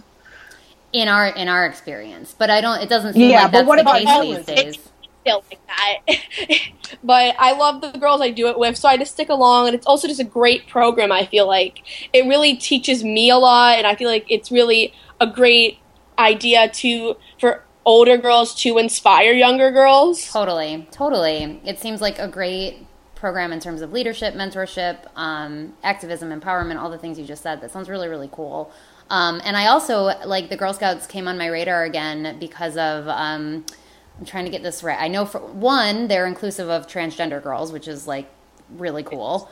In 0.93 1.07
our 1.07 1.27
in 1.27 1.47
our 1.47 1.65
experience, 1.65 2.35
but 2.37 2.49
I 2.49 2.61
don't. 2.61 2.81
It 2.81 2.89
doesn't 2.89 3.15
seem 3.15 3.31
Yeah, 3.31 3.43
like 3.43 3.51
but 3.51 3.51
that's 3.51 3.67
what 3.67 3.77
the 3.77 3.81
about 3.81 4.01
case 4.01 4.09
you, 4.09 4.19
these 4.19 4.45
Lizzie? 4.47 4.55
days. 4.55 4.79
feel 5.25 5.43
like 5.51 5.59
that. 5.67 6.57
but 7.03 7.35
I 7.39 7.53
love 7.53 7.81
the 7.81 7.91
girls 7.97 8.21
I 8.21 8.31
do 8.31 8.47
it 8.47 8.59
with, 8.59 8.77
so 8.77 8.89
I 8.89 8.97
just 8.97 9.13
stick 9.13 9.29
along, 9.29 9.67
and 9.67 9.75
it's 9.75 9.87
also 9.87 10.07
just 10.07 10.19
a 10.19 10.23
great 10.25 10.67
program. 10.67 11.11
I 11.11 11.25
feel 11.25 11.47
like 11.47 11.83
it 12.13 12.25
really 12.27 12.55
teaches 12.55 13.03
me 13.03 13.29
a 13.29 13.37
lot, 13.37 13.77
and 13.77 13.87
I 13.87 13.95
feel 13.95 14.09
like 14.09 14.25
it's 14.29 14.51
really 14.51 14.93
a 15.19 15.27
great 15.27 15.79
idea 16.19 16.69
to 16.69 17.15
for 17.39 17.63
older 17.85 18.17
girls 18.17 18.53
to 18.63 18.77
inspire 18.77 19.33
younger 19.33 19.71
girls. 19.71 20.31
Totally, 20.31 20.87
totally. 20.91 21.61
It 21.65 21.79
seems 21.79 22.01
like 22.01 22.19
a 22.19 22.27
great 22.27 22.87
program 23.15 23.53
in 23.53 23.59
terms 23.59 23.81
of 23.81 23.93
leadership, 23.93 24.33
mentorship, 24.33 25.05
um, 25.15 25.73
activism, 25.83 26.29
empowerment, 26.37 26.79
all 26.81 26.89
the 26.89 26.97
things 26.97 27.19
you 27.19 27.25
just 27.25 27.43
said. 27.43 27.61
That 27.61 27.71
sounds 27.71 27.89
really, 27.89 28.07
really 28.07 28.29
cool. 28.31 28.71
Um, 29.11 29.41
and 29.43 29.55
I 29.57 29.67
also 29.67 30.05
like 30.25 30.49
the 30.49 30.57
Girl 30.57 30.73
Scouts 30.73 31.05
came 31.05 31.27
on 31.27 31.37
my 31.37 31.47
radar 31.47 31.83
again 31.83 32.37
because 32.39 32.77
of 32.77 33.07
um, 33.07 33.65
I'm 34.19 34.25
trying 34.25 34.45
to 34.45 34.51
get 34.51 34.63
this 34.63 34.83
right. 34.83 34.97
I 34.99 35.07
know 35.07 35.25
for 35.25 35.39
one, 35.39 36.07
they're 36.07 36.25
inclusive 36.25 36.69
of 36.69 36.87
transgender 36.87 37.41
girls, 37.43 37.71
which 37.71 37.87
is 37.87 38.07
like 38.07 38.29
really 38.69 39.03
cool. 39.03 39.49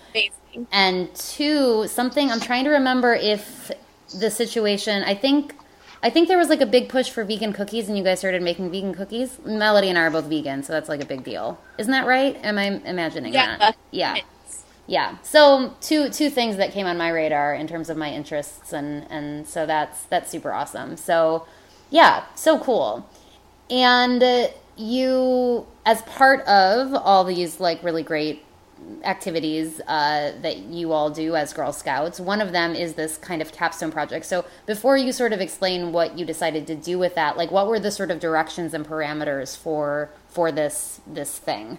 And 0.72 1.14
two 1.14 1.88
something 1.88 2.32
i'm 2.32 2.40
trying 2.40 2.64
to 2.64 2.72
remember 2.72 3.14
if 3.14 3.70
the 4.20 4.32
situation 4.32 5.04
i 5.04 5.14
think 5.14 5.54
i 6.02 6.10
think 6.10 6.28
there 6.28 6.38
was 6.40 6.50
like 6.50 6.62
a 6.62 6.66
big 6.66 6.90
push 6.90 7.10
for 7.10 7.24
vegan 7.24 7.54
cookies 7.54 7.88
and 7.88 7.96
you 7.98 8.04
guys 8.04 8.18
started 8.18 8.42
making 8.42 8.72
vegan 8.72 8.94
cookies 8.96 9.38
melody 9.46 9.90
and 9.90 9.98
i 10.00 10.02
are 10.02 10.10
both 10.10 10.26
vegan 10.26 10.64
so 10.64 10.74
that's 10.74 10.90
like 10.90 11.02
a 11.04 11.06
big 11.06 11.24
deal 11.24 11.60
isn't 11.78 11.92
that 11.92 12.08
right 12.08 12.36
am 12.44 12.58
i 12.58 12.66
imagining 12.86 13.32
Yeah. 13.34 13.58
that 13.58 13.78
yeah 13.92 14.16
yeah 14.90 15.16
so 15.22 15.74
two 15.82 16.10
two 16.10 16.30
things 16.30 16.58
that 16.58 16.72
came 16.72 16.88
on 16.88 16.98
my 16.98 17.10
radar 17.10 17.54
in 17.54 17.68
terms 17.68 17.90
of 17.90 17.96
my 17.96 18.12
interests 18.12 18.74
and 18.74 19.06
and 19.12 19.48
so 19.48 19.66
that's 19.66 20.04
that's 20.06 20.30
super 20.30 20.52
awesome 20.52 20.98
so 20.98 21.46
yeah 21.92 22.24
so 22.36 22.58
cool 22.60 23.08
and 23.70 24.24
uh, 24.24 24.48
you 24.76 25.68
as 25.86 26.02
part 26.04 26.42
of 26.48 26.94
all 26.96 27.24
these 27.24 27.60
like 27.60 27.84
really 27.84 28.02
great 28.02 28.44
activities 29.04 29.80
uh, 29.88 30.32
that 30.42 30.58
you 30.58 30.92
all 30.92 31.10
do 31.10 31.36
as 31.36 31.54
Girl 31.54 31.74
Scouts. 31.74 32.18
One 32.18 32.40
of 32.42 32.54
them 32.54 32.76
is 32.76 32.94
this 32.94 33.18
kind 33.18 33.42
of 33.42 33.52
capstone 33.52 33.92
project. 33.92 34.26
So 34.26 34.46
before 34.66 34.96
you 34.98 35.12
sort 35.12 35.34
of 35.34 35.42
explain 35.42 35.92
what 35.92 36.18
you 36.18 36.26
decided 36.26 36.66
to 36.68 36.76
do 36.76 36.98
with 36.98 37.14
that, 37.16 37.38
like 37.38 37.52
what 37.52 37.68
were 37.68 37.80
the 37.80 37.92
sort 37.92 38.10
of 38.10 38.20
directions 38.20 38.74
and 38.74 38.88
parameters 38.88 39.58
for 39.58 40.10
for 40.28 40.52
this 40.52 41.02
this 41.06 41.38
thing? 41.38 41.78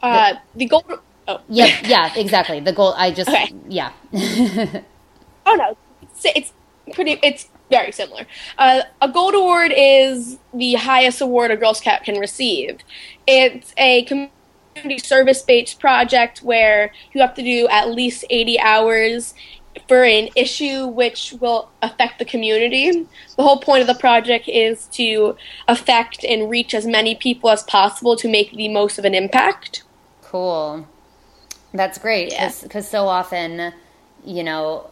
Uh, 0.00 0.34
the 0.54 0.66
gold. 0.66 1.00
Oh, 1.28 1.40
Yep, 1.50 1.70
yeah, 1.84 2.12
exactly. 2.16 2.58
The 2.60 2.72
goal. 2.72 2.94
I 2.96 3.10
just 3.10 3.28
Okay. 3.28 3.52
yeah. 3.68 3.92
oh 5.46 5.54
no, 5.54 5.76
it's, 6.00 6.24
it's 6.24 6.52
pretty. 6.94 7.18
It's 7.22 7.48
very 7.70 7.92
similar. 7.92 8.24
Uh, 8.56 8.80
a 9.02 9.10
gold 9.10 9.34
award 9.34 9.72
is 9.76 10.38
the 10.54 10.74
highest 10.74 11.20
award 11.20 11.50
a 11.50 11.56
Girl 11.56 11.74
Scout 11.74 12.02
can 12.02 12.18
receive. 12.18 12.78
It's 13.26 13.74
a 13.76 14.04
community 14.04 14.98
service-based 14.98 15.78
project 15.78 16.38
where 16.38 16.92
you 17.12 17.20
have 17.20 17.34
to 17.34 17.42
do 17.42 17.68
at 17.68 17.90
least 17.90 18.24
eighty 18.30 18.58
hours 18.58 19.34
for 19.86 20.02
an 20.02 20.30
issue 20.34 20.86
which 20.86 21.34
will 21.40 21.68
affect 21.82 22.18
the 22.18 22.24
community. 22.24 23.06
The 23.36 23.42
whole 23.42 23.60
point 23.60 23.82
of 23.82 23.86
the 23.86 23.94
project 23.94 24.48
is 24.48 24.86
to 24.92 25.36
affect 25.68 26.24
and 26.24 26.48
reach 26.48 26.72
as 26.72 26.86
many 26.86 27.14
people 27.14 27.50
as 27.50 27.62
possible 27.64 28.16
to 28.16 28.28
make 28.28 28.52
the 28.52 28.68
most 28.68 28.98
of 28.98 29.04
an 29.04 29.14
impact. 29.14 29.84
Cool. 30.22 30.88
That's 31.72 31.98
great 31.98 32.32
Yeah. 32.32 32.52
because 32.62 32.88
so 32.88 33.08
often, 33.08 33.72
you 34.24 34.44
know, 34.44 34.88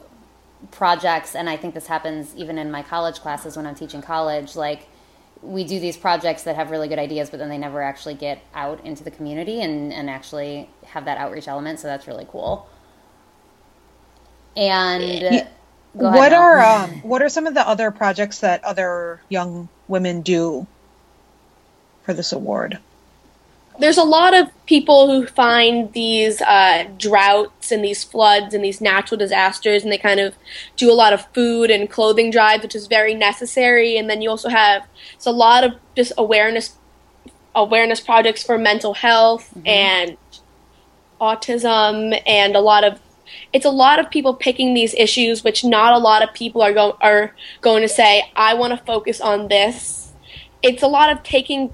projects, 0.70 1.34
and 1.34 1.48
I 1.48 1.56
think 1.56 1.74
this 1.74 1.86
happens 1.86 2.34
even 2.36 2.58
in 2.58 2.70
my 2.70 2.82
college 2.82 3.20
classes 3.20 3.56
when 3.56 3.66
I'm 3.66 3.74
teaching 3.74 4.02
college. 4.02 4.56
Like, 4.56 4.88
we 5.42 5.64
do 5.64 5.80
these 5.80 5.96
projects 5.96 6.44
that 6.44 6.56
have 6.56 6.70
really 6.70 6.88
good 6.88 6.98
ideas, 6.98 7.30
but 7.30 7.38
then 7.38 7.48
they 7.48 7.58
never 7.58 7.82
actually 7.82 8.14
get 8.14 8.42
out 8.54 8.84
into 8.84 9.04
the 9.04 9.10
community 9.10 9.60
and, 9.62 9.92
and 9.92 10.10
actually 10.10 10.70
have 10.86 11.04
that 11.06 11.18
outreach 11.18 11.48
element. 11.48 11.80
So 11.80 11.88
that's 11.88 12.06
really 12.06 12.26
cool. 12.30 12.68
And 14.56 15.44
go 15.98 16.08
ahead, 16.08 16.22
what 16.22 16.30
Mel. 16.30 16.42
are 16.42 16.60
um, 16.60 17.00
what 17.02 17.22
are 17.22 17.28
some 17.28 17.46
of 17.46 17.54
the 17.54 17.66
other 17.66 17.90
projects 17.90 18.40
that 18.40 18.64
other 18.64 19.20
young 19.28 19.68
women 19.88 20.22
do 20.22 20.66
for 22.02 22.14
this 22.14 22.32
award? 22.32 22.78
There's 23.78 23.98
a 23.98 24.04
lot 24.04 24.34
of 24.34 24.48
people 24.66 25.06
who 25.08 25.26
find 25.26 25.92
these 25.92 26.40
uh, 26.42 26.88
droughts 26.98 27.70
and 27.72 27.84
these 27.84 28.04
floods 28.04 28.54
and 28.54 28.64
these 28.64 28.80
natural 28.80 29.18
disasters, 29.18 29.82
and 29.82 29.92
they 29.92 29.98
kind 29.98 30.20
of 30.20 30.34
do 30.76 30.90
a 30.90 30.94
lot 30.94 31.12
of 31.12 31.26
food 31.32 31.70
and 31.70 31.90
clothing 31.90 32.30
drives, 32.30 32.62
which 32.62 32.74
is 32.74 32.86
very 32.86 33.14
necessary. 33.14 33.96
And 33.96 34.08
then 34.08 34.22
you 34.22 34.30
also 34.30 34.48
have 34.48 34.86
it's 35.14 35.26
a 35.26 35.30
lot 35.30 35.64
of 35.64 35.74
just 35.94 36.12
awareness 36.16 36.76
awareness 37.54 38.00
projects 38.00 38.42
for 38.42 38.58
mental 38.58 38.94
health 38.94 39.52
and 39.64 40.16
autism, 41.20 42.20
and 42.26 42.56
a 42.56 42.60
lot 42.60 42.84
of 42.84 43.00
it's 43.52 43.66
a 43.66 43.70
lot 43.70 43.98
of 43.98 44.10
people 44.10 44.34
picking 44.34 44.74
these 44.74 44.94
issues, 44.94 45.42
which 45.42 45.64
not 45.64 45.92
a 45.92 45.98
lot 45.98 46.22
of 46.22 46.32
people 46.34 46.62
are 46.62 46.72
going 46.72 46.94
are 47.00 47.34
going 47.60 47.82
to 47.82 47.88
say, 47.88 48.30
I 48.36 48.54
want 48.54 48.78
to 48.78 48.84
focus 48.84 49.20
on 49.20 49.48
this. 49.48 50.12
It's 50.62 50.82
a 50.82 50.88
lot 50.88 51.10
of 51.10 51.22
taking 51.22 51.72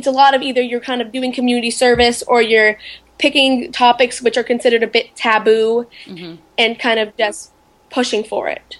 it's 0.00 0.06
a 0.06 0.10
lot 0.10 0.34
of 0.34 0.40
either 0.40 0.62
you're 0.62 0.80
kind 0.80 1.02
of 1.02 1.12
doing 1.12 1.30
community 1.30 1.70
service 1.70 2.22
or 2.22 2.40
you're 2.40 2.78
picking 3.18 3.70
topics 3.70 4.22
which 4.22 4.38
are 4.38 4.42
considered 4.42 4.82
a 4.82 4.86
bit 4.86 5.14
taboo 5.14 5.86
mm-hmm. 6.06 6.36
and 6.56 6.78
kind 6.78 6.98
of 6.98 7.14
just 7.18 7.52
pushing 7.90 8.24
for 8.24 8.48
it. 8.48 8.78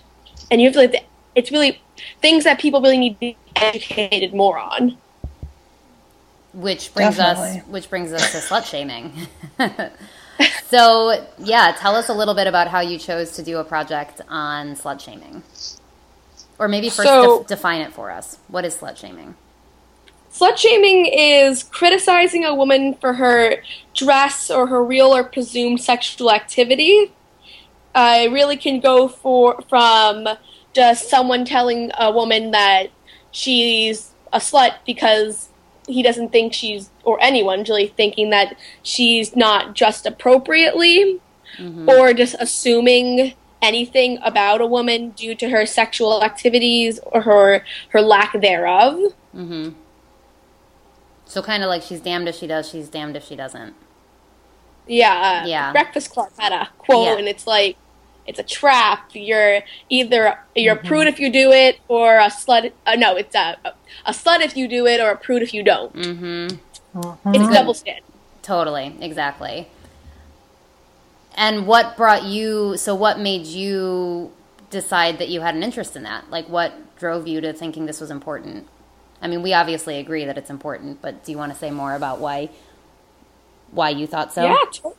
And 0.51 0.63
you 0.63 0.69
have 0.69 0.75
to 0.75 0.81
like, 0.81 1.05
it's 1.35 1.53
really 1.53 1.79
things 2.23 2.45
that 2.45 2.59
people 2.59 2.81
really 2.81 2.97
need 2.97 3.15
to 3.17 3.21
be 3.21 3.37
educated 3.55 4.33
more 4.33 4.59
on. 4.59 4.97
which 6.55 6.93
brings 6.95 7.19
us 7.19 7.63
which 7.67 7.91
brings 7.91 8.13
us 8.15 8.33
to 8.33 8.39
slut 8.39 8.65
shaming. 8.65 9.13
so 10.69 11.27
yeah, 11.39 11.77
tell 11.79 11.95
us 11.95 12.09
a 12.09 12.15
little 12.15 12.35
bit 12.35 12.47
about 12.47 12.69
how 12.69 12.81
you 12.81 12.99
chose 12.99 13.33
to 13.33 13.43
do 13.43 13.59
a 13.59 13.65
project 13.65 14.23
on 14.29 14.75
slut 14.75 15.01
shaming, 15.01 15.43
or 16.59 16.67
maybe 16.67 16.89
first 16.89 17.09
So- 17.09 17.41
def- 17.41 17.47
define 17.47 17.83
it 17.83 17.93
for 17.93 18.11
us. 18.11 18.39
What 18.49 18.65
is 18.65 18.75
slut 18.75 18.97
shaming? 18.97 19.35
Slut 20.33 20.57
shaming 20.57 21.07
is 21.07 21.65
criticizing 21.65 22.45
a 22.45 22.55
woman 22.55 22.95
for 22.95 23.15
her 23.15 23.57
dress 23.95 24.51
or 24.51 24.69
her 24.69 24.83
real 24.85 25.15
or 25.15 25.25
presumed 25.25 25.81
sexual 25.81 26.31
activity. 26.31 27.13
Uh, 27.95 28.21
it 28.23 28.33
really 28.33 28.57
can 28.57 28.79
go 28.81 29.09
for 29.09 29.61
from 29.69 30.29
just 30.73 31.11
someone 31.11 31.45
telling 31.45 31.91
a 31.99 32.13
woman 32.13 32.53
that 32.53 32.91
she's 33.33 34.13
a 34.33 34.39
slut 34.39 34.75
because 34.87 35.49
he 35.89 36.01
doesn't 36.03 36.31
think 36.31 36.53
she's, 36.55 36.91
or 37.03 37.19
anyone 37.21 37.65
really 37.69 37.89
thinking 37.89 38.31
that 38.31 38.57
she's 38.85 39.35
not 39.35 39.75
dressed 39.75 40.07
appropriately, 40.07 41.19
or 41.89 42.15
just 42.15 42.37
assuming 42.39 43.35
anything 43.61 44.19
about 44.23 44.61
a 44.61 44.67
woman 44.67 45.11
due 45.11 45.35
to 45.35 45.49
her 45.51 45.67
sexual 45.67 46.23
activities 46.23 47.01
or 47.03 47.23
her 47.23 47.65
her 47.89 48.01
lack 48.01 48.41
thereof. 48.41 49.13
So 51.31 51.43
kind 51.43 51.63
of 51.63 51.69
like 51.69 51.83
she's 51.83 52.01
damned 52.01 52.29
if 52.29 52.35
she 52.35 52.49
does, 52.49 52.69
she's 52.69 52.89
damned 52.89 53.17
if 53.17 53.25
she 53.25 53.37
doesn't. 53.37 53.75
Yeah, 54.89 55.43
uh, 55.45 55.47
Yeah. 55.47 55.71
Breakfast 55.71 56.11
Club 56.11 56.31
had 56.37 56.53
a 56.53 56.69
quote, 56.79 57.07
Yeah. 57.07 57.19
and 57.19 57.29
it's 57.29 57.47
like, 57.47 57.77
it's 58.27 58.41
a 58.41 58.43
trap. 58.43 59.11
You're 59.13 59.61
either 59.89 60.41
you're 60.57 60.75
a 60.75 60.83
prude 60.85 61.07
if 61.07 61.21
you 61.21 61.31
do 61.31 61.53
it, 61.53 61.79
or 61.87 62.19
a 62.19 62.27
slut. 62.31 62.73
Uh, 62.85 62.97
no, 62.97 63.15
it's 63.15 63.37
a 63.37 63.57
a 64.05 64.11
slut 64.11 64.41
if 64.41 64.57
you 64.57 64.67
do 64.67 64.89
it, 64.89 65.01
or 65.01 65.11
a 65.13 65.17
prude 65.17 65.43
if 65.43 65.55
you 65.55 65.63
don't. 65.63 65.95
Mm-hmm. 65.95 67.33
It's 67.33 67.55
double 67.55 67.75
standard. 67.75 68.03
Totally, 68.43 68.97
exactly. 69.01 69.69
And 71.37 71.65
what 71.65 71.97
brought 71.97 72.25
you? 72.25 72.77
So 72.77 72.93
what 72.97 73.21
made 73.21 73.47
you 73.47 74.33
decide 74.71 75.19
that 75.19 75.29
you 75.29 75.43
had 75.43 75.55
an 75.55 75.63
interest 75.63 75.95
in 75.95 76.03
that? 76.03 76.29
Like, 76.29 76.49
what 76.49 76.97
drove 76.99 77.29
you 77.29 77.41
to 77.41 77.53
thinking 77.53 77.87
this 77.87 78.01
was 78.01 78.11
important? 78.11 78.67
I 79.23 79.29
mean, 79.29 79.43
we 79.43 79.53
obviously 79.53 79.99
agree 79.99 80.25
that 80.25 80.39
it's 80.39 80.51
important, 80.51 81.03
but 81.03 81.25
do 81.25 81.33
you 81.33 81.39
want 81.39 81.53
to 81.53 81.59
say 81.59 81.71
more 81.71 81.95
about 81.95 82.21
why? 82.21 82.51
Why 83.71 83.91
you 83.91 84.07
thought 84.07 84.33
so? 84.33 84.45
Yeah. 84.45 84.91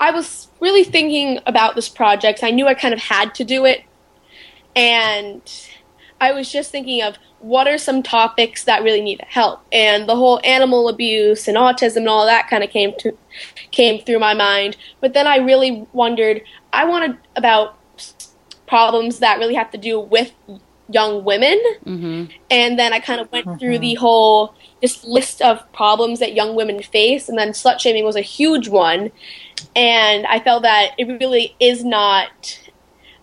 I 0.00 0.10
was 0.10 0.48
really 0.60 0.84
thinking 0.84 1.40
about 1.46 1.74
this 1.74 1.88
project. 1.88 2.44
I 2.44 2.50
knew 2.50 2.66
I 2.66 2.74
kind 2.74 2.94
of 2.94 3.00
had 3.00 3.34
to 3.36 3.44
do 3.44 3.64
it. 3.64 3.82
And 4.76 5.42
I 6.20 6.32
was 6.32 6.52
just 6.52 6.70
thinking 6.70 7.02
of 7.02 7.16
what 7.40 7.66
are 7.66 7.78
some 7.78 8.02
topics 8.02 8.64
that 8.64 8.82
really 8.82 9.00
need 9.00 9.22
help. 9.26 9.60
And 9.72 10.08
the 10.08 10.16
whole 10.16 10.40
animal 10.44 10.88
abuse 10.88 11.48
and 11.48 11.56
autism 11.56 11.98
and 11.98 12.08
all 12.08 12.26
that 12.26 12.48
kind 12.48 12.62
of 12.62 12.70
came 12.70 12.92
to 13.00 13.16
came 13.70 14.04
through 14.04 14.18
my 14.18 14.34
mind. 14.34 14.76
But 15.00 15.14
then 15.14 15.26
I 15.26 15.36
really 15.36 15.86
wondered 15.92 16.42
I 16.72 16.84
wanted 16.84 17.16
about 17.34 17.76
problems 18.66 19.20
that 19.20 19.38
really 19.38 19.54
have 19.54 19.70
to 19.70 19.78
do 19.78 19.98
with 19.98 20.32
young 20.88 21.24
women. 21.24 21.60
Mm-hmm. 21.84 22.32
And 22.50 22.78
then 22.78 22.92
I 22.92 23.00
kind 23.00 23.20
of 23.20 23.30
went 23.30 23.58
through 23.58 23.78
the 23.78 23.94
mm-hmm. 23.94 24.00
whole 24.00 24.54
just 24.80 25.04
list 25.04 25.42
of 25.42 25.70
problems 25.72 26.20
that 26.20 26.34
young 26.34 26.54
women 26.54 26.82
face, 26.82 27.28
and 27.28 27.36
then 27.36 27.50
slut 27.50 27.80
shaming 27.80 28.04
was 28.04 28.16
a 28.16 28.20
huge 28.20 28.68
one. 28.68 29.10
And 29.74 30.26
I 30.26 30.38
felt 30.38 30.62
that 30.62 30.92
it 30.98 31.06
really 31.20 31.56
is 31.58 31.84
not 31.84 32.60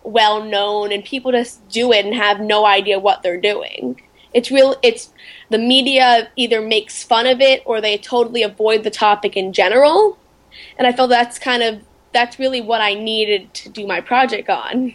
well 0.02 0.42
known, 0.42 0.92
and 0.92 1.04
people 1.04 1.32
just 1.32 1.66
do 1.68 1.92
it 1.92 2.04
and 2.04 2.14
have 2.14 2.40
no 2.40 2.66
idea 2.66 2.98
what 2.98 3.22
they're 3.22 3.40
doing. 3.40 4.00
It's 4.34 4.50
real. 4.50 4.76
It's 4.82 5.12
the 5.48 5.58
media 5.58 6.28
either 6.36 6.60
makes 6.60 7.02
fun 7.02 7.26
of 7.26 7.40
it 7.40 7.62
or 7.64 7.80
they 7.80 7.96
totally 7.96 8.42
avoid 8.42 8.84
the 8.84 8.90
topic 8.90 9.36
in 9.36 9.52
general. 9.52 10.18
And 10.78 10.86
I 10.86 10.92
felt 10.92 11.10
that's 11.10 11.38
kind 11.38 11.62
of 11.62 11.80
that's 12.12 12.38
really 12.38 12.60
what 12.60 12.80
I 12.80 12.94
needed 12.94 13.52
to 13.54 13.68
do 13.68 13.86
my 13.86 14.00
project 14.00 14.50
on. 14.50 14.94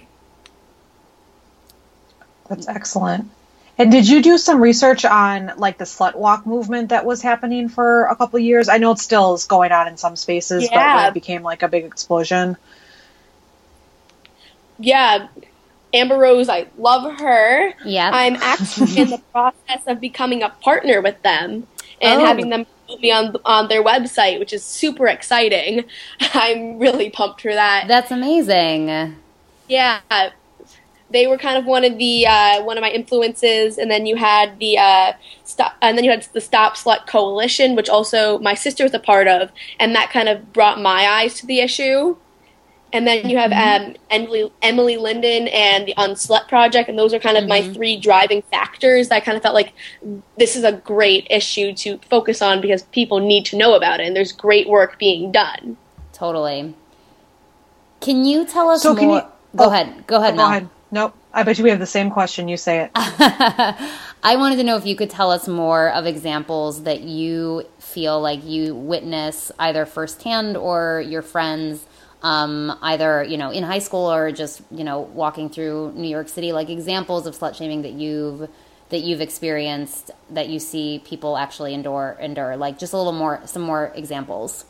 That's 2.52 2.68
excellent. 2.68 3.30
And 3.78 3.90
did 3.92 4.08
you 4.08 4.22
do 4.22 4.38
some 4.38 4.62
research 4.62 5.06
on 5.06 5.54
like 5.58 5.78
the 5.78 5.86
slut 5.86 6.16
walk 6.16 6.46
movement 6.46 6.90
that 6.90 7.06
was 7.06 7.22
happening 7.22 7.70
for 7.70 8.04
a 8.06 8.16
couple 8.18 8.38
of 8.38 8.44
years? 8.44 8.68
I 8.70 8.78
know 8.78 8.92
it 8.92 9.00
still 9.00 9.34
is 9.34 9.46
going 9.46 9.72
on 9.72 9.88
in 9.88 9.96
some 9.98 10.16
spaces, 10.18 10.68
but 10.70 10.96
when 10.96 11.06
it 11.08 11.14
became 11.14 11.42
like 11.44 11.64
a 11.64 11.68
big 11.70 11.86
explosion. 11.86 12.58
yeah, 14.78 15.28
Amber 15.94 16.18
Rose, 16.18 16.50
I 16.50 16.68
love 16.78 17.20
her. 17.20 17.74
Yeah, 17.86 18.12
I'm 18.14 18.36
actually 18.36 18.98
in 19.00 19.10
the 19.10 19.18
process 19.32 19.82
of 19.88 20.00
becoming 20.00 20.44
a 20.44 20.50
partner 20.50 21.02
with 21.02 21.22
them 21.22 21.68
and 22.02 22.22
Oh. 22.22 22.26
having 22.26 22.50
them 22.50 22.66
put 22.88 23.00
me 23.02 23.12
on 23.12 23.36
on 23.46 23.68
their 23.70 23.84
website, 23.84 24.40
which 24.40 24.54
is 24.54 24.64
super 24.64 25.08
exciting. 25.08 25.86
I'm 26.34 26.78
really 26.78 27.10
pumped 27.10 27.42
for 27.42 27.54
that. 27.54 27.86
That's 27.88 28.12
amazing. 28.12 29.16
yeah, 29.68 30.00
they 31.12 31.28
were 31.28 31.38
kind 31.38 31.58
of 31.58 31.66
one 31.66 31.84
of 31.84 31.98
the 31.98 32.26
uh, 32.28 32.64
one 32.64 32.78
of 32.78 32.82
my 32.82 32.90
influences, 32.90 33.78
and 33.78 33.90
then 33.92 34.06
you 34.06 34.16
had 34.16 34.58
the 34.60 34.78
uh, 34.78 35.14
stop, 35.44 35.76
and 35.82 35.98
then 35.98 36.06
you 36.06 36.12
had 36.12 36.24
the 36.34 36.42
Stop 36.42 36.76
Slut 36.76 37.08
Coalition, 37.08 37.76
which 37.76 37.90
also 37.90 38.40
my 38.40 38.54
sister 38.54 38.84
was 38.84 38.94
a 38.94 39.00
part 39.00 39.28
of, 39.28 39.52
and 39.80 39.94
that 39.96 40.10
kind 40.12 40.30
of 40.30 40.54
brought 40.54 40.80
my 40.80 41.08
eyes 41.08 41.36
to 41.36 41.46
the 41.46 41.60
issue. 41.60 42.16
And 42.94 43.08
then 43.08 43.30
you 43.30 43.38
have 43.38 43.54
um, 43.54 43.96
Emily, 44.10 44.52
Emily 44.62 44.98
Lindin 44.98 45.50
and 45.54 45.88
the 45.88 45.94
Unslut 45.98 46.50
Project, 46.50 46.90
and 46.90 47.00
those 47.00 47.14
are 47.14 47.20
kind 47.20 47.38
of 47.38 47.48
my 47.48 47.62
three 47.74 47.96
driving 47.98 48.42
factors. 48.42 49.08
That 49.08 49.16
I 49.16 49.20
kind 49.22 49.38
of 49.38 49.44
felt 49.44 49.56
like 49.56 49.72
this 50.38 50.58
is 50.58 50.66
a 50.66 50.74
great 50.74 51.26
issue 51.30 51.74
to 51.76 52.00
focus 52.10 52.42
on 52.42 52.60
because 52.60 52.84
people 52.84 53.20
need 53.20 53.46
to 53.46 53.58
know 53.58 53.76
about 53.76 54.02
it, 54.02 54.08
and 54.08 54.16
there's 54.16 54.34
great 54.34 54.68
work 54.68 55.00
being 55.00 55.32
done. 55.32 55.78
Totally. 56.12 56.76
Can 58.02 58.26
you 58.26 58.46
tell 58.46 58.70
us 58.70 58.82
So 58.82 58.94
can 58.94 59.08
more? 59.08 59.18
you- 59.20 59.28
Go 59.58 59.66
oh, 59.66 59.70
ahead. 59.72 60.08
Go 60.08 60.18
ahead, 60.18 60.34
Go 60.34 60.38
Mel. 60.38 60.48
ahead. 60.48 60.70
Nope. 60.92 61.16
I 61.34 61.44
bet 61.44 61.58
you 61.58 61.64
we 61.64 61.70
have 61.70 61.80
the 61.80 61.86
same 61.86 62.10
question. 62.10 62.50
You 62.50 62.58
say 62.58 62.82
it. 62.82 62.92
I 62.96 64.36
wanted 64.36 64.58
to 64.58 64.64
know 64.64 64.76
if 64.76 64.86
you 64.86 64.98
could 64.98 65.10
tell 65.10 65.32
us 65.32 65.48
more 65.48 65.90
of 65.90 66.06
examples 66.06 66.84
that 66.84 67.02
you 67.02 67.66
feel 67.80 68.20
like 68.20 68.46
you 68.46 68.76
witness 68.76 69.52
either 69.58 69.86
firsthand 69.86 70.58
or 70.58 71.02
your 71.08 71.22
friends, 71.22 71.86
um, 72.22 72.78
either 72.82 73.24
you 73.24 73.38
know 73.38 73.52
in 73.52 73.64
high 73.64 73.80
school 73.80 74.12
or 74.12 74.32
just 74.34 74.62
you 74.70 74.84
know 74.84 75.00
walking 75.00 75.50
through 75.50 75.94
New 75.96 76.10
York 76.10 76.28
City, 76.28 76.52
like 76.52 76.70
examples 76.70 77.26
of 77.26 77.36
slut 77.36 77.56
shaming 77.56 77.84
that 77.84 77.94
you've 77.94 78.50
that 78.90 79.00
you've 79.00 79.22
experienced 79.22 80.12
that 80.30 80.50
you 80.50 80.60
see 80.60 81.02
people 81.06 81.38
actually 81.38 81.74
endure 81.74 82.18
endure. 82.20 82.58
Like 82.58 82.78
just 82.78 82.92
a 82.92 82.98
little 82.98 83.14
more, 83.14 83.42
some 83.46 83.62
more 83.62 83.94
examples. 83.96 84.66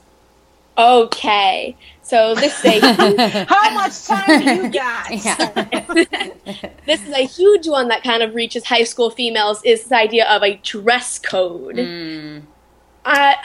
Okay, 0.77 1.75
so 2.01 2.33
this 2.35 2.63
is 2.63 2.81
a 2.83 3.45
How 3.49 3.73
much 3.73 4.05
time 4.05 4.41
do 4.41 4.53
you 4.55 4.69
got? 4.69 5.09
this 6.85 7.05
is 7.05 7.13
a 7.13 7.25
huge 7.25 7.67
one 7.67 7.89
that 7.89 8.03
kind 8.03 8.23
of 8.23 8.33
reaches 8.33 8.65
high 8.65 8.83
school 8.83 9.09
females 9.09 9.61
is 9.63 9.83
this 9.83 9.91
idea 9.91 10.27
of 10.29 10.43
a 10.43 10.55
dress 10.57 11.19
code. 11.19 11.77
Hmm. 11.77 12.39
I 13.03 13.35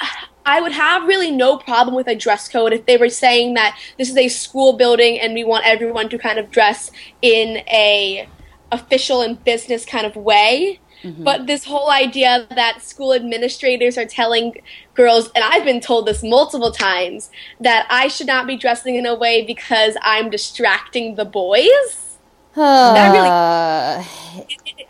I 0.44 0.60
would 0.60 0.72
have 0.72 1.08
really 1.08 1.32
no 1.32 1.56
problem 1.56 1.96
with 1.96 2.06
a 2.06 2.14
dress 2.14 2.48
code 2.48 2.72
if 2.72 2.86
they 2.86 2.96
were 2.96 3.08
saying 3.08 3.54
that 3.54 3.76
this 3.98 4.08
is 4.08 4.16
a 4.16 4.28
school 4.28 4.74
building 4.74 5.18
and 5.18 5.34
we 5.34 5.42
want 5.42 5.66
everyone 5.66 6.08
to 6.10 6.18
kind 6.18 6.38
of 6.38 6.50
dress 6.50 6.92
in 7.20 7.58
a 7.68 8.28
official 8.70 9.22
and 9.22 9.42
business 9.44 9.84
kind 9.84 10.06
of 10.06 10.14
way. 10.14 10.78
But 11.22 11.46
this 11.46 11.64
whole 11.64 11.90
idea 11.90 12.46
that 12.50 12.82
school 12.82 13.12
administrators 13.12 13.96
are 13.98 14.06
telling 14.06 14.54
girls, 14.94 15.30
and 15.34 15.44
I've 15.44 15.64
been 15.64 15.80
told 15.80 16.06
this 16.06 16.22
multiple 16.22 16.72
times, 16.72 17.30
that 17.60 17.86
I 17.90 18.08
should 18.08 18.26
not 18.26 18.46
be 18.46 18.56
dressing 18.56 18.96
in 18.96 19.06
a 19.06 19.14
way 19.14 19.44
because 19.44 19.96
I'm 20.02 20.30
distracting 20.30 21.14
the 21.16 21.24
boys. 21.24 22.16
That 22.54 23.12
really- 23.12 23.28
Uh, 23.28 24.04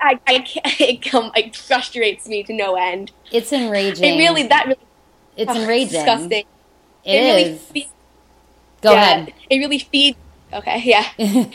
I, 0.00 0.20
I 0.26 0.38
can't, 0.40 0.80
it, 0.80 1.02
come, 1.02 1.32
it 1.34 1.56
frustrates 1.56 2.28
me 2.28 2.42
to 2.44 2.52
no 2.52 2.76
end. 2.76 3.12
it's 3.32 3.52
enraging. 3.52 4.04
It 4.04 4.18
really, 4.18 4.44
that 4.48 4.66
really, 4.66 4.78
it's 5.36 5.50
oh, 5.52 5.60
enraging. 5.62 5.92
disgusting. 5.92 6.44
It 7.04 7.18
really 7.18 7.42
is. 7.42 7.60
fe- 7.62 7.88
Go 8.82 8.92
yeah, 8.92 9.00
ahead. 9.02 9.32
It 9.50 9.58
really 9.58 9.78
feeds. 9.78 10.18
Okay, 10.52 10.80
yeah. 10.84 11.06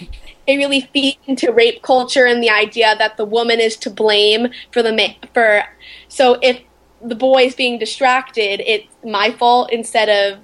it 0.47 0.55
really 0.57 0.81
feeds 0.81 1.19
into 1.27 1.51
rape 1.51 1.81
culture 1.81 2.25
and 2.25 2.41
the 2.41 2.49
idea 2.49 2.95
that 2.97 3.17
the 3.17 3.25
woman 3.25 3.59
is 3.59 3.75
to 3.77 3.89
blame 3.89 4.47
for 4.71 4.81
the 4.81 5.15
for. 5.33 5.63
So 6.07 6.37
if 6.41 6.61
the 7.01 7.15
boy 7.15 7.43
is 7.43 7.55
being 7.55 7.79
distracted, 7.79 8.61
it's 8.61 8.87
my 9.03 9.31
fault 9.31 9.71
instead 9.71 10.09
of 10.09 10.39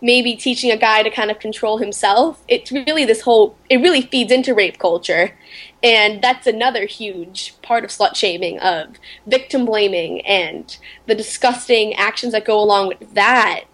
maybe 0.00 0.36
teaching 0.36 0.70
a 0.70 0.76
guy 0.76 1.02
to 1.02 1.10
kind 1.10 1.30
of 1.30 1.38
control 1.38 1.78
himself. 1.78 2.42
It's 2.48 2.70
really 2.70 3.04
this 3.04 3.22
whole. 3.22 3.56
It 3.70 3.78
really 3.78 4.02
feeds 4.02 4.32
into 4.32 4.54
rape 4.54 4.78
culture, 4.78 5.36
and 5.82 6.22
that's 6.22 6.46
another 6.46 6.86
huge 6.86 7.54
part 7.62 7.84
of 7.84 7.90
slut 7.90 8.14
shaming 8.14 8.58
of 8.60 8.96
victim 9.26 9.64
blaming 9.64 10.20
and 10.26 10.76
the 11.06 11.14
disgusting 11.14 11.94
actions 11.94 12.32
that 12.32 12.44
go 12.44 12.58
along 12.60 12.88
with 12.88 13.14
that. 13.14 13.64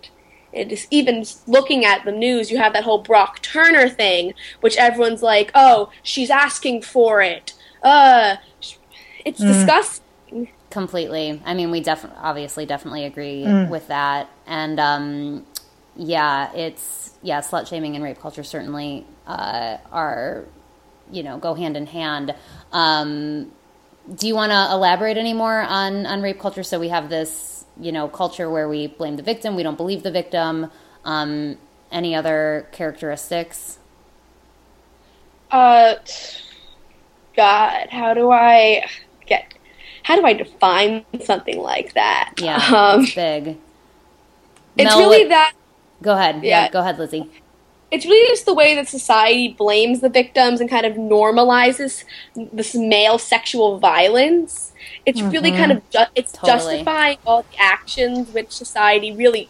And 0.54 0.68
just 0.70 0.86
even 0.90 1.24
looking 1.46 1.84
at 1.84 2.04
the 2.04 2.12
news, 2.12 2.50
you 2.50 2.58
have 2.58 2.72
that 2.74 2.84
whole 2.84 2.98
Brock 3.02 3.40
Turner 3.42 3.88
thing, 3.88 4.34
which 4.60 4.76
everyone's 4.76 5.22
like, 5.22 5.50
"Oh, 5.54 5.90
she's 6.02 6.30
asking 6.30 6.82
for 6.82 7.22
it." 7.22 7.54
Uh, 7.82 8.36
sh- 8.60 8.76
it's 9.24 9.40
disgusting. 9.40 10.02
completely. 10.70 11.40
I 11.44 11.54
mean 11.54 11.70
we 11.70 11.80
definitely 11.80 12.18
obviously 12.22 12.64
definitely 12.66 13.04
agree 13.04 13.44
with 13.68 13.88
that. 13.88 14.30
And 14.46 14.80
um 14.80 15.46
yeah 15.96 16.50
it's 16.54 17.12
yeah 17.22 17.40
slut 17.40 17.68
shaming 17.68 17.94
and 17.94 18.02
rape 18.02 18.18
culture 18.20 18.42
certainly 18.42 19.04
uh 19.26 19.76
are 19.90 20.44
you 21.10 21.22
know 21.22 21.36
go 21.38 21.54
hand 21.54 21.76
in 21.76 21.86
hand. 21.86 22.34
Um 22.72 23.52
do 24.16 24.26
you 24.26 24.34
want 24.34 24.50
to 24.50 24.68
elaborate 24.72 25.16
any 25.18 25.34
more 25.34 25.60
on 25.60 26.06
on 26.06 26.22
rape 26.22 26.40
culture? 26.40 26.62
So 26.62 26.80
we 26.80 26.88
have 26.88 27.08
this 27.10 27.51
you 27.80 27.92
know 27.92 28.08
culture 28.08 28.50
where 28.50 28.68
we 28.68 28.86
blame 28.86 29.16
the 29.16 29.22
victim 29.22 29.56
we 29.56 29.62
don't 29.62 29.76
believe 29.76 30.02
the 30.02 30.10
victim 30.10 30.70
um 31.04 31.56
any 31.90 32.14
other 32.14 32.68
characteristics 32.72 33.78
Uh, 35.50 35.94
God, 37.36 37.88
how 37.90 38.14
do 38.14 38.30
I 38.30 38.84
get? 39.26 39.54
How 40.04 40.16
do 40.16 40.24
I 40.26 40.32
define 40.34 41.04
something 41.20 41.58
like 41.58 41.94
that? 41.94 42.34
yeah 42.36 42.66
um, 42.74 43.06
it's 43.06 43.06
big 43.06 43.58
it's 44.76 44.94
Mel, 44.94 44.98
really 44.98 45.28
that. 45.28 45.52
go 46.02 46.14
ahead 46.14 46.44
yeah 46.44 46.66
Yeah. 46.66 46.68
go 46.68 46.80
ahead 46.80 46.98
lizzie 46.98 47.30
it's 47.90 48.06
really 48.06 48.26
just 48.28 48.46
the 48.46 48.54
way 48.54 48.74
that 48.74 48.88
society 48.88 49.54
blames 49.58 50.00
the 50.00 50.08
victims 50.08 50.60
and 50.60 50.70
kind 50.70 50.86
of 50.86 50.94
normalizes 50.94 52.04
this 52.34 52.74
male 52.74 53.18
sexual 53.18 53.78
violence. 53.78 54.71
It's 55.04 55.20
really 55.20 55.50
kind 55.50 55.72
mm-hmm. 55.72 55.78
of 55.78 55.90
ju- 55.90 56.12
it's 56.14 56.32
Totally. 56.32 56.52
justifying 56.52 57.18
all 57.26 57.42
the 57.42 57.60
actions 57.60 58.32
which 58.32 58.52
society 58.52 59.14
really 59.14 59.48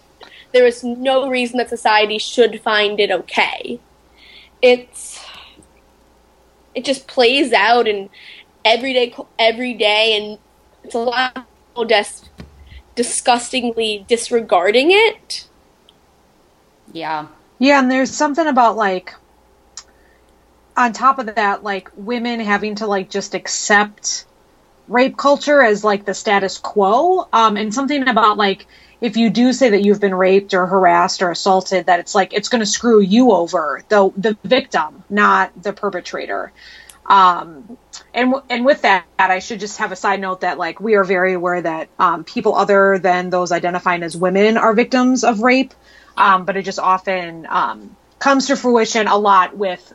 there 0.53 0.67
is 0.67 0.85
no 0.85 1.29
reason 1.29 1.59
that 1.59 1.69
society 1.69 2.19
should 2.19 2.61
find 2.61 3.01
it 3.01 3.11
okay. 3.11 3.81
It's 4.61 5.25
it 6.75 6.85
just 6.85 7.07
plays 7.07 7.53
out 7.53 7.87
in 7.89 8.09
everyday 8.65 9.15
every 9.39 9.75
day, 9.75 10.17
and 10.17 10.39
it's 10.85 10.95
a 10.95 10.99
lot 10.99 11.37
of 11.37 11.45
people 11.69 11.85
just 11.87 12.31
disgustingly 12.95 14.05
disregarding 14.09 14.89
it. 14.91 15.49
yeah 16.93 17.27
Yeah, 17.59 17.81
and 17.81 17.91
there's 17.91 18.11
something 18.11 18.47
about 18.47 18.77
like 18.77 19.15
on 20.77 20.93
top 20.93 21.19
of 21.19 21.35
that, 21.35 21.63
like 21.63 21.91
women 21.97 22.41
having 22.41 22.77
to 22.77 22.87
like 22.87 23.11
just 23.11 23.35
accept 23.35 24.27
rape 24.93 25.17
culture 25.17 25.63
as 25.63 25.83
like 25.83 26.05
the 26.05 26.15
status 26.15 26.59
quo. 26.59 27.27
Um, 27.33 27.57
and 27.57 27.73
something 27.75 28.07
about 28.09 28.37
like 28.37 28.67
if 29.01 29.17
you 29.17 29.31
do 29.31 29.53
say 29.53 29.71
that 29.71 29.83
you've 29.83 30.01
been 30.01 30.15
raped 30.15 30.55
or 30.55 30.67
harassed 30.67 31.23
or 31.23 31.31
assaulted, 31.31 31.87
that 31.87 31.99
it's 31.99 32.15
like 32.15 32.33
it's 32.33 32.49
going 32.49 32.61
to 32.61 32.67
screw 32.67 33.01
you 33.01 33.33
over, 33.33 33.83
the 33.89 34.13
the 34.17 34.37
victim, 34.45 35.03
not 35.11 35.51
the 35.61 35.73
perpetrator. 35.73 36.53
Um, 37.07 37.77
and 38.15 38.35
and 38.49 38.65
with 38.65 38.83
that, 38.83 39.05
I 39.19 39.41
should 39.41 39.59
just 39.59 39.79
have 39.79 39.91
a 39.91 39.97
side 39.97 40.21
note 40.21 40.43
that 40.43 40.57
like 40.57 40.79
we 40.79 40.95
are 40.95 41.05
very 41.05 41.33
aware 41.33 41.61
that 41.61 41.89
um, 41.99 42.23
people 42.23 42.55
other 42.55 42.99
than 42.99 43.31
those 43.31 43.51
identifying 43.51 44.03
as 44.03 44.17
women 44.17 44.57
are 44.57 44.73
victims 44.73 45.25
of 45.25 45.41
rape, 45.41 45.75
um, 46.17 46.45
but 46.45 46.57
it 46.57 46.65
just 46.65 46.79
often 46.79 47.47
um, 47.49 47.97
comes 48.21 48.47
to 48.47 48.57
fruition 48.57 49.09
a 49.09 49.17
lot 49.17 49.57
with 49.57 49.93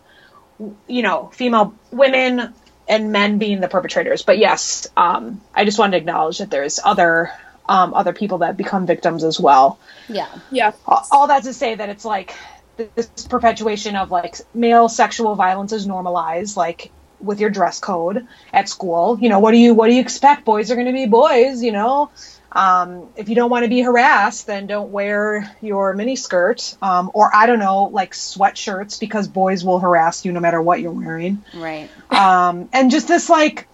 you 0.87 1.01
know 1.01 1.29
female 1.33 1.75
women 1.91 2.53
and 2.87 3.11
men 3.11 3.37
being 3.37 3.59
the 3.59 3.67
perpetrators. 3.67 4.23
But 4.23 4.37
yes, 4.37 4.87
um, 4.97 5.41
I 5.53 5.65
just 5.65 5.77
wanted 5.79 5.91
to 5.91 5.97
acknowledge 5.97 6.37
that 6.39 6.49
there's 6.49 6.79
other 6.83 7.31
um, 7.69 7.93
other 7.93 8.13
people 8.13 8.39
that 8.39 8.55
become 8.57 8.85
victims 8.85 9.23
as 9.23 9.39
well 9.39 9.77
yeah 10.07 10.29
Yeah. 10.51 10.71
all 10.85 11.05
all 11.11 11.27
that 11.27 11.43
to 11.43 11.53
say 11.53 11.75
that 11.75 11.89
it's 11.89 12.05
like 12.05 12.33
this 12.77 13.09
perpetuation 13.27 13.95
of 13.95 14.09
like 14.11 14.35
male 14.53 14.87
sexual 14.87 15.35
violence 15.35 15.73
is 15.73 15.85
normalized 15.85 16.55
like 16.55 16.91
with 17.19 17.39
your 17.39 17.49
dress 17.49 17.79
code 17.79 18.25
at 18.53 18.69
school 18.69 19.17
you 19.19 19.27
know 19.29 19.39
what 19.39 19.51
do 19.51 19.57
you 19.57 19.73
what 19.73 19.87
do 19.87 19.93
you 19.95 20.01
expect 20.01 20.45
boys 20.45 20.71
are 20.71 20.75
going 20.75 20.87
to 20.87 20.93
be 20.93 21.07
boys 21.07 21.61
you 21.63 21.71
know 21.71 22.09
um, 22.51 23.09
if 23.15 23.29
you 23.29 23.35
don't 23.35 23.49
want 23.49 23.63
to 23.63 23.69
be 23.69 23.81
harassed 23.81 24.47
then 24.47 24.67
don't 24.67 24.91
wear 24.91 25.55
your 25.61 25.93
mini 25.93 26.15
skirt 26.15 26.75
um, 26.81 27.11
or 27.13 27.33
i 27.35 27.45
don't 27.45 27.59
know 27.59 27.83
like 27.85 28.13
sweatshirts 28.13 28.99
because 28.99 29.27
boys 29.27 29.63
will 29.63 29.79
harass 29.79 30.25
you 30.25 30.31
no 30.31 30.39
matter 30.39 30.61
what 30.61 30.79
you're 30.81 30.91
wearing 30.91 31.43
right 31.55 31.89
um, 32.11 32.69
and 32.73 32.91
just 32.91 33.07
this 33.07 33.29
like 33.29 33.67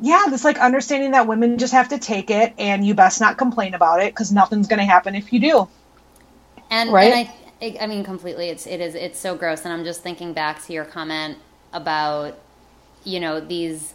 yeah 0.00 0.24
this 0.28 0.44
like 0.44 0.58
understanding 0.58 1.12
that 1.12 1.26
women 1.26 1.58
just 1.58 1.72
have 1.72 1.88
to 1.88 1.98
take 1.98 2.30
it 2.30 2.52
and 2.58 2.86
you 2.86 2.94
best 2.94 3.20
not 3.20 3.38
complain 3.38 3.74
about 3.74 4.00
it 4.02 4.12
because 4.12 4.32
nothing's 4.32 4.68
going 4.68 4.78
to 4.78 4.84
happen 4.84 5.14
if 5.14 5.32
you 5.32 5.40
do 5.40 5.68
And 6.70 6.92
Right? 6.92 7.12
and 7.12 7.28
I, 7.62 7.78
I 7.80 7.86
mean, 7.86 8.04
completely. 8.04 8.48
It's 8.48 8.66
it 8.66 8.80
is 8.80 8.94
it's 8.94 9.18
so 9.18 9.34
gross. 9.36 9.64
And 9.64 9.72
I'm 9.72 9.84
just 9.84 10.02
thinking 10.02 10.32
back 10.32 10.64
to 10.66 10.72
your 10.72 10.84
comment 10.84 11.38
about, 11.72 12.38
you 13.04 13.20
know, 13.20 13.40
these 13.40 13.94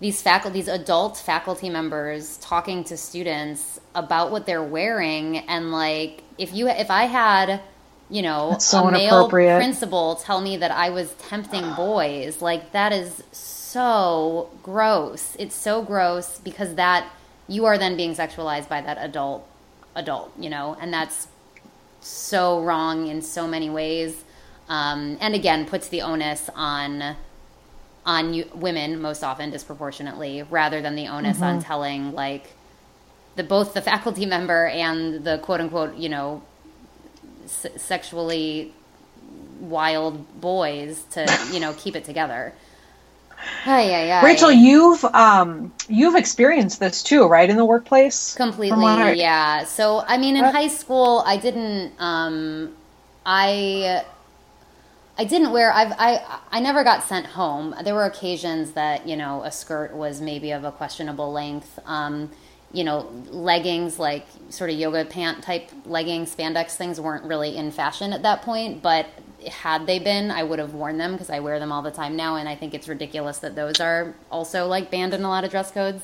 these 0.00 0.22
faculty, 0.22 0.60
these 0.60 0.68
adult 0.68 1.18
faculty 1.18 1.68
members 1.68 2.38
talking 2.38 2.84
to 2.84 2.96
students 2.96 3.78
about 3.94 4.30
what 4.30 4.46
they're 4.46 4.62
wearing, 4.62 5.38
and 5.38 5.70
like 5.70 6.22
if 6.38 6.54
you 6.54 6.68
if 6.68 6.90
I 6.90 7.04
had, 7.04 7.60
you 8.08 8.22
know, 8.22 8.50
That's 8.50 8.64
so 8.64 8.88
a 8.88 8.92
male 8.92 9.28
principal 9.28 10.16
tell 10.16 10.40
me 10.40 10.56
that 10.56 10.70
I 10.70 10.90
was 10.90 11.12
tempting 11.14 11.74
boys, 11.74 12.40
like 12.40 12.72
that 12.72 12.92
is 12.92 13.22
so 13.32 14.50
gross. 14.62 15.36
It's 15.38 15.54
so 15.54 15.82
gross 15.82 16.38
because 16.38 16.74
that 16.76 17.06
you 17.46 17.66
are 17.66 17.76
then 17.76 17.96
being 17.96 18.14
sexualized 18.14 18.68
by 18.68 18.80
that 18.80 18.96
adult 18.98 19.46
adult, 19.94 20.32
you 20.38 20.48
know, 20.48 20.76
and 20.80 20.92
that's 20.92 21.28
so 22.00 22.62
wrong 22.62 23.06
in 23.06 23.20
so 23.20 23.46
many 23.46 23.68
ways. 23.68 24.24
Um, 24.68 25.18
and 25.20 25.34
again, 25.34 25.66
puts 25.66 25.88
the 25.88 26.00
onus 26.02 26.48
on 26.54 27.16
on 28.06 28.34
you, 28.34 28.46
women 28.54 29.00
most 29.00 29.22
often 29.22 29.50
disproportionately, 29.50 30.42
rather 30.44 30.80
than 30.80 30.96
the 30.96 31.08
onus 31.08 31.42
on 31.42 31.60
telling 31.60 32.12
like 32.14 32.46
the 33.36 33.44
both 33.44 33.74
the 33.74 33.82
faculty 33.82 34.26
member 34.26 34.66
and 34.66 35.24
the 35.24 35.38
quote 35.38 35.60
unquote 35.60 35.96
you 35.96 36.08
know 36.08 36.42
s- 37.44 37.66
sexually 37.76 38.72
wild 39.60 40.40
boys 40.40 41.02
to 41.10 41.24
you 41.52 41.60
know 41.60 41.74
keep 41.74 41.96
it 41.96 42.04
together. 42.04 42.52
Ay, 43.66 43.94
ay, 43.94 44.10
ay. 44.12 44.24
Rachel, 44.24 44.50
you've 44.50 45.04
um 45.04 45.72
you've 45.88 46.14
experienced 46.16 46.80
this 46.80 47.02
too, 47.02 47.26
right, 47.26 47.48
in 47.48 47.56
the 47.56 47.64
workplace? 47.64 48.34
completely 48.34 48.70
From 48.70 48.82
what 48.82 48.98
I- 48.98 49.12
yeah 49.14 49.64
so 49.64 50.02
i 50.06 50.16
mean 50.18 50.36
in 50.36 50.44
high 50.44 50.68
school 50.68 51.22
i 51.26 51.36
didn't 51.36 51.92
um 51.98 52.74
i 53.26 54.04
i 55.20 55.24
didn't 55.24 55.52
wear 55.52 55.70
i've 55.72 55.92
i 55.98 56.40
i 56.50 56.60
never 56.60 56.82
got 56.82 57.04
sent 57.04 57.26
home. 57.26 57.74
There 57.84 57.94
were 57.94 58.06
occasions 58.06 58.72
that 58.72 59.06
you 59.06 59.16
know 59.16 59.42
a 59.42 59.52
skirt 59.52 59.94
was 59.94 60.20
maybe 60.20 60.50
of 60.50 60.64
a 60.64 60.72
questionable 60.72 61.30
length 61.30 61.78
um 61.84 62.30
you 62.72 62.84
know 62.84 63.10
leggings 63.30 63.98
like 63.98 64.26
sort 64.48 64.70
of 64.70 64.76
yoga 64.76 65.04
pant 65.04 65.42
type 65.42 65.70
leggings 65.84 66.34
spandex 66.34 66.76
things 66.76 66.98
weren't 67.00 67.24
really 67.24 67.54
in 67.56 67.70
fashion 67.70 68.12
at 68.14 68.22
that 68.22 68.40
point 68.42 68.82
but 68.82 69.06
had 69.50 69.86
they 69.86 69.98
been 69.98 70.30
i 70.30 70.42
would 70.42 70.58
have 70.58 70.72
worn 70.72 70.96
them 70.96 71.12
because 71.12 71.30
i 71.30 71.38
wear 71.40 71.58
them 71.58 71.70
all 71.70 71.82
the 71.82 71.90
time 71.90 72.16
now 72.16 72.36
and 72.36 72.48
i 72.48 72.54
think 72.54 72.72
it's 72.72 72.88
ridiculous 72.88 73.38
that 73.38 73.54
those 73.54 73.78
are 73.80 74.14
also 74.30 74.66
like 74.66 74.90
banned 74.90 75.12
in 75.12 75.22
a 75.22 75.28
lot 75.28 75.44
of 75.44 75.50
dress 75.50 75.70
codes. 75.70 76.02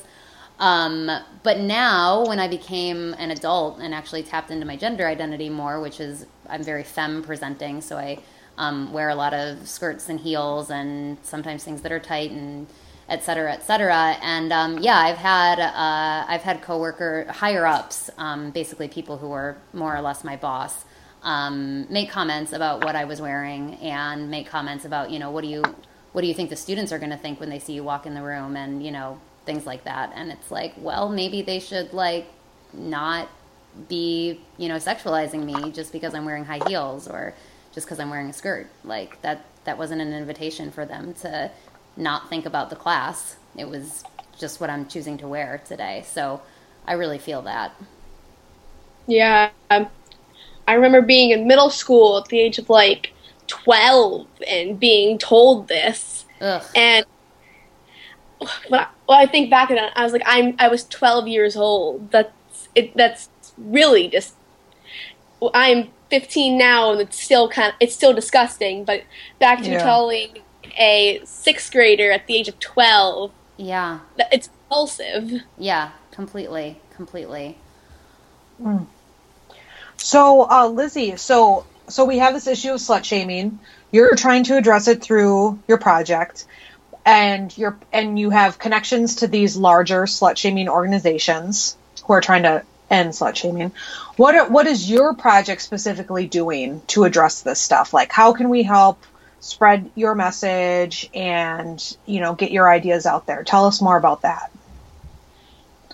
Um, 0.59 1.11
but 1.43 1.59
now, 1.59 2.25
when 2.25 2.41
I 2.41 2.49
became 2.49 3.15
an 3.19 3.31
adult 3.31 3.79
and 3.79 3.93
actually 3.93 4.23
tapped 4.23 4.51
into 4.51 4.65
my 4.65 4.75
gender 4.75 5.07
identity 5.07 5.51
more, 5.51 5.83
which 5.83 6.01
is 6.01 6.25
I'm 6.49 6.63
very 6.63 6.83
femme 6.83 7.23
presenting, 7.23 7.83
so 7.83 7.99
I 7.99 8.21
um, 8.59 8.93
wear 8.93 9.09
a 9.09 9.15
lot 9.15 9.35
of 9.35 9.69
skirts 9.69 10.09
and 10.09 10.21
heels 10.21 10.71
and 10.71 11.19
sometimes 11.23 11.65
things 11.65 11.83
that 11.83 11.93
are 11.93 12.01
tight 12.01 12.31
and 12.31 12.67
et 13.09 13.23
cetera, 13.23 13.53
et 13.53 13.63
cetera. 13.65 14.17
And 14.23 14.53
um, 14.53 14.79
yeah, 14.79 14.99
I've 14.99 15.19
had 15.19 15.61
uh, 15.61 16.27
I've 16.29 16.43
had 16.43 16.63
coworker 16.63 17.27
higher 17.31 17.67
ups, 17.67 18.11
um, 18.19 18.51
basically 18.51 18.89
people 18.89 19.19
who 19.19 19.33
are 19.33 19.57
more 19.73 19.95
or 19.95 20.01
less 20.01 20.25
my 20.25 20.37
boss, 20.37 20.85
um, 21.23 21.87
make 21.91 22.11
comments 22.11 22.53
about 22.53 22.85
what 22.85 22.97
I 22.97 23.05
was 23.05 23.21
wearing 23.21 23.75
and 23.77 24.31
make 24.31 24.49
comments 24.49 24.85
about 24.85 25.11
you 25.11 25.19
know 25.19 25.31
what 25.31 25.43
do 25.43 25.49
you 25.49 25.63
what 26.13 26.23
do 26.23 26.29
you 26.29 26.35
think 26.35 26.51
the 26.51 26.57
students 26.57 26.93
are 26.93 26.99
going 26.99 27.11
to 27.11 27.17
think 27.17 27.41
when 27.41 27.51
they 27.51 27.59
see 27.59 27.75
you 27.75 27.85
walk 27.85 28.07
in 28.07 28.15
the 28.15 28.23
room 28.23 28.57
and 28.57 28.85
you 28.85 28.91
know 28.91 29.21
things 29.45 29.65
like 29.65 29.85
that. 29.85 30.13
And 30.15 30.31
it's 30.33 30.51
like, 30.51 30.75
well, 30.77 31.09
maybe 31.09 31.41
they 31.43 31.61
should 31.61 31.93
like 31.93 32.27
not 32.73 33.29
be 33.89 34.41
you 34.57 34.69
know 34.69 34.77
sexualizing 34.77 35.45
me 35.45 35.71
just 35.71 35.93
because 35.93 36.15
I'm 36.15 36.25
wearing 36.25 36.45
high 36.45 36.67
heels 36.67 37.07
or 37.07 37.35
just 37.77 37.87
because 37.87 38.01
I'm 38.01 38.09
wearing 38.09 38.31
a 38.31 38.33
skirt. 38.33 38.69
Like 38.85 39.21
that 39.21 39.45
that 39.65 39.77
wasn't 39.77 40.01
an 40.01 40.15
invitation 40.15 40.71
for 40.71 40.87
them 40.87 41.13
to 41.21 41.51
not 41.95 42.31
think 42.31 42.47
about 42.47 42.71
the 42.71 42.77
class. 42.77 43.37
It 43.55 43.69
was 43.69 44.03
just 44.39 44.61
what 44.61 44.71
I'm 44.71 44.89
choosing 44.89 45.19
to 45.19 45.29
wear 45.29 45.61
today. 45.67 46.03
So 46.07 46.41
I 46.87 46.95
really 46.95 47.19
feel 47.19 47.43
that. 47.43 47.77
Yeah. 49.07 49.51
Um, 49.71 49.89
I 50.67 50.73
remember 50.73 51.03
being 51.03 51.31
in 51.33 51.47
middle 51.47 51.69
school 51.69 52.17
at 52.17 52.29
the 52.29 52.41
age 52.41 52.59
of 52.59 52.71
like 52.71 53.13
12 53.47 54.27
and 54.49 54.81
being 54.81 55.19
told 55.19 55.69
this. 55.69 56.25
Ugh. 56.41 56.63
And 56.75 57.05
when 58.69 58.81
I, 58.81 58.87
when 59.05 59.19
I 59.19 59.27
think 59.27 59.51
back 59.51 59.71
at 59.71 59.77
it, 59.77 59.93
I 59.95 60.03
was 60.03 60.15
like, 60.15 60.23
I'm 60.25 60.57
I 60.59 60.69
was 60.69 60.85
12 60.85 61.29
years 61.29 61.57
old. 61.57 62.11
That's 62.11 62.69
it. 62.75 62.97
That's 62.97 63.29
really 63.59 64.09
just. 64.09 64.35
I'm 65.55 65.89
15 66.11 66.57
now, 66.57 66.93
and 66.93 67.01
it's 67.01 67.21
still 67.21 67.49
kind 67.49 67.69
of 67.71 67.75
it's 67.81 67.95
still 67.95 68.13
disgusting. 68.15 68.85
But 68.85 69.03
back 69.39 69.63
to 69.63 69.71
Yeah. 69.71 69.83
telling 69.83 70.39
a 70.79 71.21
sixth 71.25 71.73
grader 71.73 72.11
at 72.13 72.27
the 72.27 72.37
age 72.37 72.49
of 72.49 72.59
12, 72.61 73.33
Yeah. 73.57 74.01
that 74.17 74.29
it's 74.33 74.49
repulsive. 74.65 75.43
Yeah. 75.59 75.91
Completely. 76.13 76.81
Completely. 76.95 77.59
So, 79.97 80.49
uh, 80.51 80.69
Lizzie, 80.69 81.17
so 81.17 81.65
so 81.89 82.05
we 82.05 82.19
have 82.19 82.35
this 82.35 82.47
issue 82.47 82.73
of 82.73 82.81
slut 82.81 83.05
shaming. 83.05 83.59
You're 83.93 84.17
trying 84.17 84.45
to 84.45 84.57
address 84.57 84.89
it 84.89 85.03
through 85.03 85.59
your 85.69 85.79
project, 85.79 86.45
and 87.05 87.57
you're 87.57 87.79
and 87.93 88.19
you 88.19 88.31
have 88.31 88.59
connections 88.59 89.17
to 89.17 89.29
these 89.29 89.57
larger 89.57 90.05
slut 90.05 90.37
shaming 90.37 90.69
organizations 90.69 91.77
who 92.05 92.13
are 92.15 92.21
trying 92.21 92.43
to 92.45 92.63
end 92.91 93.11
slut 93.11 93.37
shaming. 93.37 93.73
What 94.17 94.35
are, 94.35 94.49
what 94.49 94.67
is 94.67 94.91
your 94.91 95.15
project 95.15 95.63
specifically 95.63 96.27
doing 96.27 96.83
to 96.89 97.05
address 97.05 97.43
this 97.43 97.61
stuff? 97.61 97.93
Like, 97.93 98.13
how 98.13 98.33
can 98.33 98.49
we 98.49 98.63
help 98.63 99.05
spread 99.41 99.91
your 99.95 100.15
message 100.15 101.11
and 101.15 101.97
you 102.07 102.21
know 102.21 102.35
get 102.35 102.51
your 102.51 102.71
ideas 102.71 103.07
out 103.07 103.27
there? 103.27 103.45
Tell 103.45 103.67
us 103.67 103.81
more 103.81 103.97
about 103.97 104.23
that. 104.23 104.51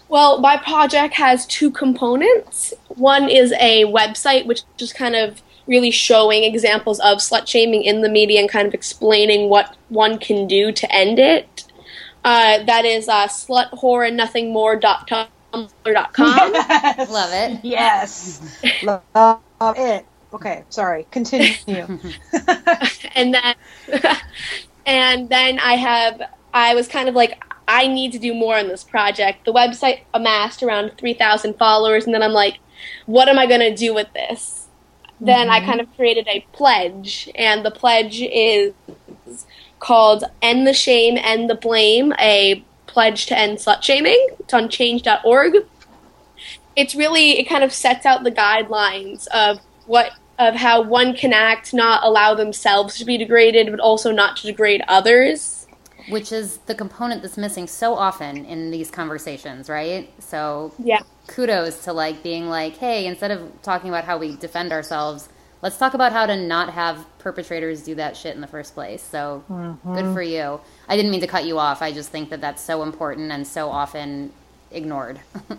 Well, 0.08 0.40
my 0.40 0.58
project 0.58 1.14
has 1.14 1.46
two 1.46 1.70
components. 1.70 2.74
One 2.88 3.30
is 3.30 3.54
a 3.58 3.84
website, 3.84 4.44
which 4.44 4.62
is 4.78 4.92
kind 4.92 5.16
of 5.16 5.40
really 5.66 5.90
showing 5.90 6.44
examples 6.44 7.00
of 7.00 7.18
slut 7.18 7.46
shaming 7.46 7.82
in 7.82 8.02
the 8.02 8.10
media 8.10 8.40
and 8.40 8.50
kind 8.50 8.68
of 8.68 8.74
explaining 8.74 9.48
what 9.48 9.74
one 9.88 10.18
can 10.18 10.46
do 10.46 10.70
to 10.72 10.94
end 10.94 11.18
it. 11.18 11.64
Uh, 12.24 12.62
that 12.64 12.84
is 12.84 13.08
uh, 13.08 13.26
sluthorrorandnothingmore.tumblr.com. 13.26 15.28
Love 17.10 17.30
it. 17.32 17.60
Yes, 17.62 18.40
love 18.82 19.02
it. 19.60 20.06
Okay, 20.32 20.64
sorry. 20.70 21.06
Continue. 21.10 21.86
and 23.14 23.34
then 23.34 23.54
and 24.86 25.28
then 25.28 25.58
I 25.58 25.74
have 25.74 26.22
I 26.54 26.74
was 26.74 26.88
kind 26.88 27.08
of 27.08 27.14
like 27.14 27.42
I 27.68 27.86
need 27.86 28.12
to 28.12 28.18
do 28.18 28.34
more 28.34 28.56
on 28.56 28.68
this 28.68 28.82
project. 28.82 29.44
The 29.44 29.52
website 29.52 30.00
amassed 30.14 30.62
around 30.62 30.92
3,000 30.98 31.54
followers 31.58 32.04
and 32.06 32.14
then 32.14 32.22
I'm 32.22 32.32
like 32.32 32.58
what 33.06 33.28
am 33.28 33.38
I 33.38 33.46
going 33.46 33.60
to 33.60 33.74
do 33.74 33.94
with 33.94 34.12
this? 34.12 34.66
Then 35.20 35.48
I 35.48 35.58
mm-hmm. 35.58 35.68
kind 35.68 35.80
of 35.80 35.94
created 35.94 36.26
a 36.26 36.44
pledge 36.52 37.30
and 37.36 37.64
the 37.64 37.70
pledge 37.70 38.20
is 38.20 38.72
called 39.78 40.24
End 40.40 40.66
the 40.66 40.72
Shame, 40.72 41.16
End 41.16 41.48
the 41.48 41.54
Blame, 41.54 42.12
a 42.18 42.64
pledge 42.92 43.26
to 43.26 43.38
end 43.38 43.58
slut 43.58 43.82
shaming. 43.82 44.28
It's 44.40 44.54
on 44.54 44.68
change.org. 44.68 45.54
It's 46.76 46.94
really 46.94 47.38
it 47.38 47.48
kind 47.48 47.64
of 47.64 47.72
sets 47.72 48.06
out 48.06 48.24
the 48.24 48.32
guidelines 48.32 49.26
of 49.28 49.60
what 49.86 50.12
of 50.38 50.54
how 50.54 50.82
one 50.82 51.14
can 51.14 51.32
act, 51.32 51.72
not 51.74 52.02
allow 52.04 52.34
themselves 52.34 52.98
to 52.98 53.04
be 53.04 53.16
degraded, 53.16 53.70
but 53.70 53.80
also 53.80 54.10
not 54.10 54.36
to 54.38 54.46
degrade 54.46 54.82
others. 54.88 55.66
Which 56.08 56.32
is 56.32 56.58
the 56.66 56.74
component 56.74 57.22
that's 57.22 57.36
missing 57.36 57.66
so 57.68 57.94
often 57.94 58.44
in 58.44 58.70
these 58.70 58.90
conversations, 58.90 59.68
right? 59.68 60.12
So 60.18 60.72
Yeah. 60.82 61.00
kudos 61.28 61.84
to 61.84 61.92
like 61.92 62.22
being 62.22 62.48
like, 62.48 62.78
hey, 62.78 63.06
instead 63.06 63.30
of 63.30 63.62
talking 63.62 63.88
about 63.88 64.04
how 64.04 64.18
we 64.18 64.36
defend 64.36 64.72
ourselves, 64.72 65.28
let's 65.62 65.78
talk 65.78 65.94
about 65.94 66.12
how 66.12 66.26
to 66.26 66.36
not 66.36 66.70
have 66.74 67.06
perpetrators 67.18 67.82
do 67.82 67.94
that 67.96 68.16
shit 68.16 68.34
in 68.34 68.40
the 68.40 68.46
first 68.48 68.74
place. 68.74 69.02
So 69.02 69.44
good 69.94 70.12
for 70.12 70.22
you. 70.22 70.60
I 70.88 70.96
didn't 70.96 71.10
mean 71.12 71.22
to 71.22 71.26
cut 71.28 71.44
you 71.46 71.58
off. 71.58 71.82
I 71.82 71.92
just 71.92 72.10
think 72.10 72.30
that 72.30 72.40
that's 72.42 72.62
so 72.62 72.82
important 72.82 73.32
and 73.32 73.46
so 73.46 73.70
often 73.70 74.32
ignored. 74.70 75.20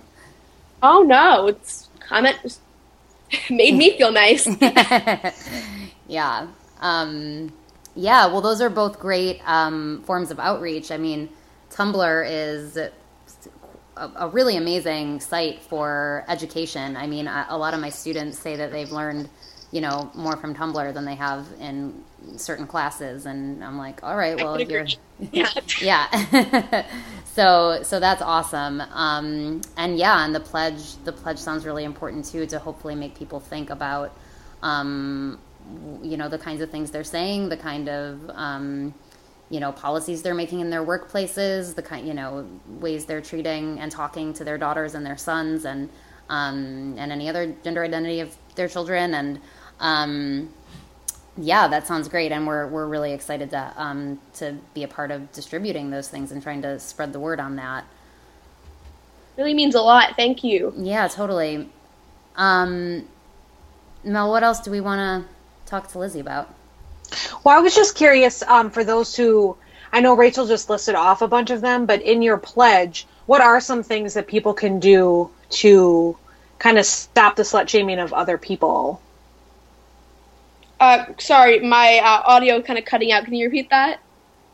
Oh 0.84 1.02
no, 1.04 1.48
it's 1.48 1.88
comment 2.02 2.38
just 2.44 2.60
made 3.50 3.76
me 3.76 3.98
feel 3.98 4.12
nice. 4.12 4.48
yeah. 6.08 6.48
Um, 6.82 7.54
yeah. 7.96 8.28
Well, 8.28 8.42
those 8.42 8.60
are 8.62 8.70
both 8.70 9.00
great 9.00 9.42
um, 9.48 10.04
forms 10.06 10.30
of 10.30 10.40
outreach. 10.40 10.92
I 10.92 10.98
mean, 10.98 11.30
Tumblr 11.72 12.28
is 12.30 12.76
a, 12.76 12.92
a 13.96 14.28
really 14.28 14.58
amazing 14.58 15.22
site 15.22 15.62
for 15.62 16.26
education. 16.28 16.98
I 16.98 17.08
mean, 17.08 17.28
a, 17.28 17.46
a 17.50 17.58
lot 17.58 17.74
of 17.74 17.80
my 17.80 17.90
students 17.90 18.38
say 18.38 18.58
that 18.58 18.72
they've 18.72 18.92
learned, 18.92 19.30
you 19.74 19.82
know, 19.82 20.12
more 20.14 20.38
from 20.38 20.54
Tumblr 20.54 20.94
than 20.94 21.04
they 21.04 21.16
have 21.16 21.48
in 21.60 22.04
certain 22.38 22.68
classes, 22.68 23.26
and 23.26 23.64
I'm 23.64 23.78
like, 23.78 24.04
all 24.04 24.16
right, 24.16 24.38
well, 24.38 24.62
you're. 24.62 24.86
yeah. 25.32 25.50
yeah 25.82 26.86
so 27.26 27.82
so 27.84 28.00
that's 28.00 28.22
awesome 28.22 28.82
um, 28.82 29.62
and 29.78 29.98
yeah 29.98 30.26
and 30.26 30.34
the 30.34 30.40
pledge 30.40 30.96
the 31.04 31.12
pledge 31.12 31.38
sounds 31.38 31.66
really 31.66 31.84
important 31.84 32.26
too 32.26 32.46
to 32.48 32.60
hopefully 32.60 32.96
make 32.96 33.16
people 33.16 33.40
think 33.40 33.70
about 33.70 34.12
um, 34.64 35.40
you 36.02 36.18
know 36.18 36.28
the 36.28 36.38
kinds 36.38 36.62
of 36.62 36.70
things 36.72 36.92
they're 36.92 37.04
saying 37.04 37.48
the 37.50 37.58
kind 37.58 37.88
of 37.90 38.30
um, 38.32 38.94
you 39.50 39.60
know 39.60 39.72
policies 39.72 40.24
they're 40.24 40.34
making 40.34 40.60
in 40.60 40.70
their 40.70 40.84
workplaces 40.84 41.76
the 41.76 41.82
kind 41.82 42.08
you 42.08 42.14
know 42.14 42.46
ways 42.68 43.06
they're 43.06 43.22
treating 43.22 43.80
and 43.80 43.92
talking 43.92 44.34
to 44.34 44.44
their 44.44 44.58
daughters 44.58 44.96
and 44.96 45.06
their 45.06 45.18
sons 45.18 45.66
and 45.66 45.90
um, 46.30 46.96
and 46.98 47.12
any 47.12 47.30
other 47.30 47.54
gender 47.64 47.84
identity 47.84 48.20
of 48.20 48.36
their 48.56 48.68
children 48.68 49.14
and 49.14 49.40
um, 49.84 50.50
yeah, 51.38 51.68
that 51.68 51.86
sounds 51.88 52.08
great, 52.08 52.32
and 52.32 52.48
we're 52.48 52.68
we're 52.68 52.88
really 52.88 53.12
excited 53.12 53.50
to 53.52 53.74
um, 53.76 54.20
to 54.36 54.56
be 54.74 54.84
a 54.84 54.88
part 54.88 55.12
of 55.12 55.32
distributing 55.34 55.92
those 55.92 56.08
things 56.08 56.32
and 56.32 56.42
trying 56.42 56.62
to 56.64 56.80
spread 56.80 57.12
the 57.14 57.20
word 57.20 57.40
on 57.40 57.58
that. 57.58 57.86
Really 59.38 59.54
means 59.54 59.76
a 59.76 59.82
lot. 59.82 60.16
Thank 60.16 60.44
you. 60.44 60.74
Yeah, 60.78 61.08
totally. 61.08 61.70
Um, 62.36 63.08
Mel, 64.04 64.30
what 64.30 64.44
else 64.44 64.62
do 64.62 64.72
we 64.72 64.80
want 64.80 65.26
to 65.26 65.70
talk 65.70 65.92
to 65.92 66.00
Lizzie 66.00 66.20
about? 66.20 66.54
Well, 67.44 67.58
I 67.58 67.62
was 67.62 67.76
just 67.76 67.96
curious 67.96 68.42
um, 68.44 68.72
for 68.72 68.84
those 68.84 69.16
who 69.16 69.58
I 69.92 70.00
know 70.00 70.16
Rachel 70.16 70.48
just 70.48 70.70
listed 70.70 70.96
off 70.96 71.22
a 71.22 71.28
bunch 71.28 71.50
of 71.50 71.62
them, 71.62 71.86
but 71.86 72.02
in 72.02 72.22
your 72.22 72.38
pledge, 72.38 73.06
what 73.26 73.42
are 73.42 73.60
some 73.60 73.84
things 73.84 74.14
that 74.14 74.28
people 74.28 74.54
can 74.54 74.80
do 74.80 75.30
to 75.50 76.18
kind 76.60 76.78
of 76.78 76.86
stop 76.86 77.36
the 77.36 77.44
slut 77.44 77.68
shaming 77.68 78.00
of 78.00 78.14
other 78.14 78.38
people? 78.38 79.02
Uh, 80.84 81.06
sorry, 81.18 81.62
my 81.62 82.00
uh, 82.04 82.24
audio 82.26 82.62
kind 82.62 82.78
of 82.78 82.84
cutting 82.84 83.14
out. 83.14 83.24
Can 83.24 83.34
you 83.36 83.46
repeat 83.46 83.70
that? 83.70 84.02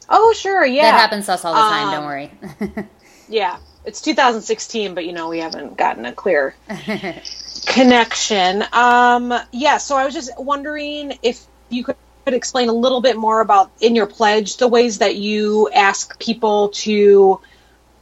Oh, 0.07 0.32
sure, 0.34 0.63
yeah, 0.63 0.91
That 0.91 0.99
happens 0.99 1.25
to 1.25 1.34
us 1.34 1.43
all 1.43 1.55
the 1.55 1.59
time. 1.59 1.88
Um, 1.88 1.93
don't 1.95 2.05
worry. 2.05 2.88
yeah. 3.30 3.57
It's 3.84 3.99
2016, 4.01 4.93
but 4.93 5.07
you 5.07 5.13
know 5.13 5.30
we 5.30 5.39
haven't 5.39 5.75
gotten 5.75 6.05
a 6.05 6.13
clear 6.13 6.53
connection. 7.65 8.63
Um, 8.71 9.34
yeah, 9.51 9.77
so 9.77 9.97
I 9.97 10.05
was 10.05 10.13
just 10.13 10.30
wondering 10.38 11.17
if 11.23 11.43
you 11.69 11.84
could 11.84 11.95
explain 12.27 12.69
a 12.69 12.73
little 12.73 13.01
bit 13.01 13.17
more 13.17 13.41
about 13.41 13.71
in 13.82 13.95
your 13.95 14.05
pledge 14.05 14.57
the 14.57 14.67
ways 14.67 14.99
that 14.99 15.15
you 15.15 15.71
ask 15.73 16.19
people 16.19 16.69
to 16.69 17.41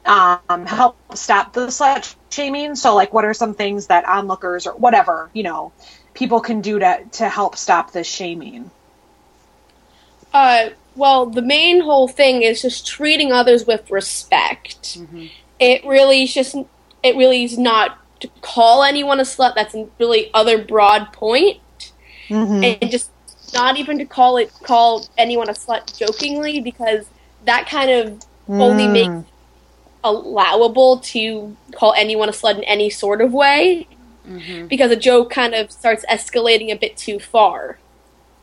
um, 0.05 0.65
help 0.65 0.97
stop 1.15 1.53
the 1.53 1.67
slut 1.67 2.13
shaming. 2.29 2.75
So, 2.75 2.93
like, 2.93 3.13
what 3.13 3.23
are 3.23 3.33
some 3.33 3.53
things 3.53 3.87
that 3.87 4.05
onlookers 4.05 4.67
or 4.67 4.75
whatever 4.75 5.29
you 5.31 5.43
know 5.43 5.71
people 6.17 6.41
can 6.41 6.61
do 6.61 6.79
to 6.79 7.03
to 7.11 7.29
help 7.29 7.55
stop 7.55 7.91
this 7.91 8.07
shaming? 8.07 8.71
Uh, 10.33 10.69
well, 10.95 11.27
the 11.27 11.43
main 11.43 11.81
whole 11.81 12.07
thing 12.07 12.41
is 12.41 12.61
just 12.61 12.87
treating 12.87 13.31
others 13.31 13.65
with 13.65 13.89
respect. 13.91 14.97
Mm-hmm. 14.97 15.27
it 15.59 15.85
really 15.85 16.23
is 16.23 16.33
just 16.33 16.55
it 17.03 17.15
really 17.15 17.43
is 17.43 17.57
not 17.57 17.99
to 18.21 18.27
call 18.41 18.83
anyone 18.83 19.19
a 19.19 19.23
slut. 19.23 19.53
That's 19.53 19.75
a 19.75 19.87
really 19.99 20.31
other 20.33 20.57
broad 20.57 21.13
point. 21.13 21.59
point, 22.29 22.63
and 22.81 22.91
just 22.91 23.11
not 23.53 23.77
even 23.77 23.99
to 23.99 24.05
call 24.05 24.37
it 24.37 24.51
call 24.63 25.07
anyone 25.17 25.49
a 25.49 25.53
slut 25.53 25.97
jokingly 25.97 26.59
because 26.59 27.05
that 27.45 27.69
kind 27.69 27.91
of 27.91 28.23
only 28.49 28.85
mm. 28.85 28.93
makes 28.93 29.29
allowable 30.03 30.99
to 30.99 31.55
call 31.75 31.93
anyone 31.95 32.27
a 32.27 32.31
slut 32.31 32.57
in 32.57 32.63
any 32.63 32.89
sort 32.89 33.21
of 33.21 33.33
way 33.33 33.87
Mm-hmm. 34.27 34.67
because 34.67 34.91
a 34.91 34.95
joke 34.97 35.29
kind 35.31 35.53
of 35.55 35.71
starts 35.71 36.05
escalating 36.09 36.69
a 36.71 36.75
bit 36.75 36.97
too 36.97 37.17
far 37.19 37.79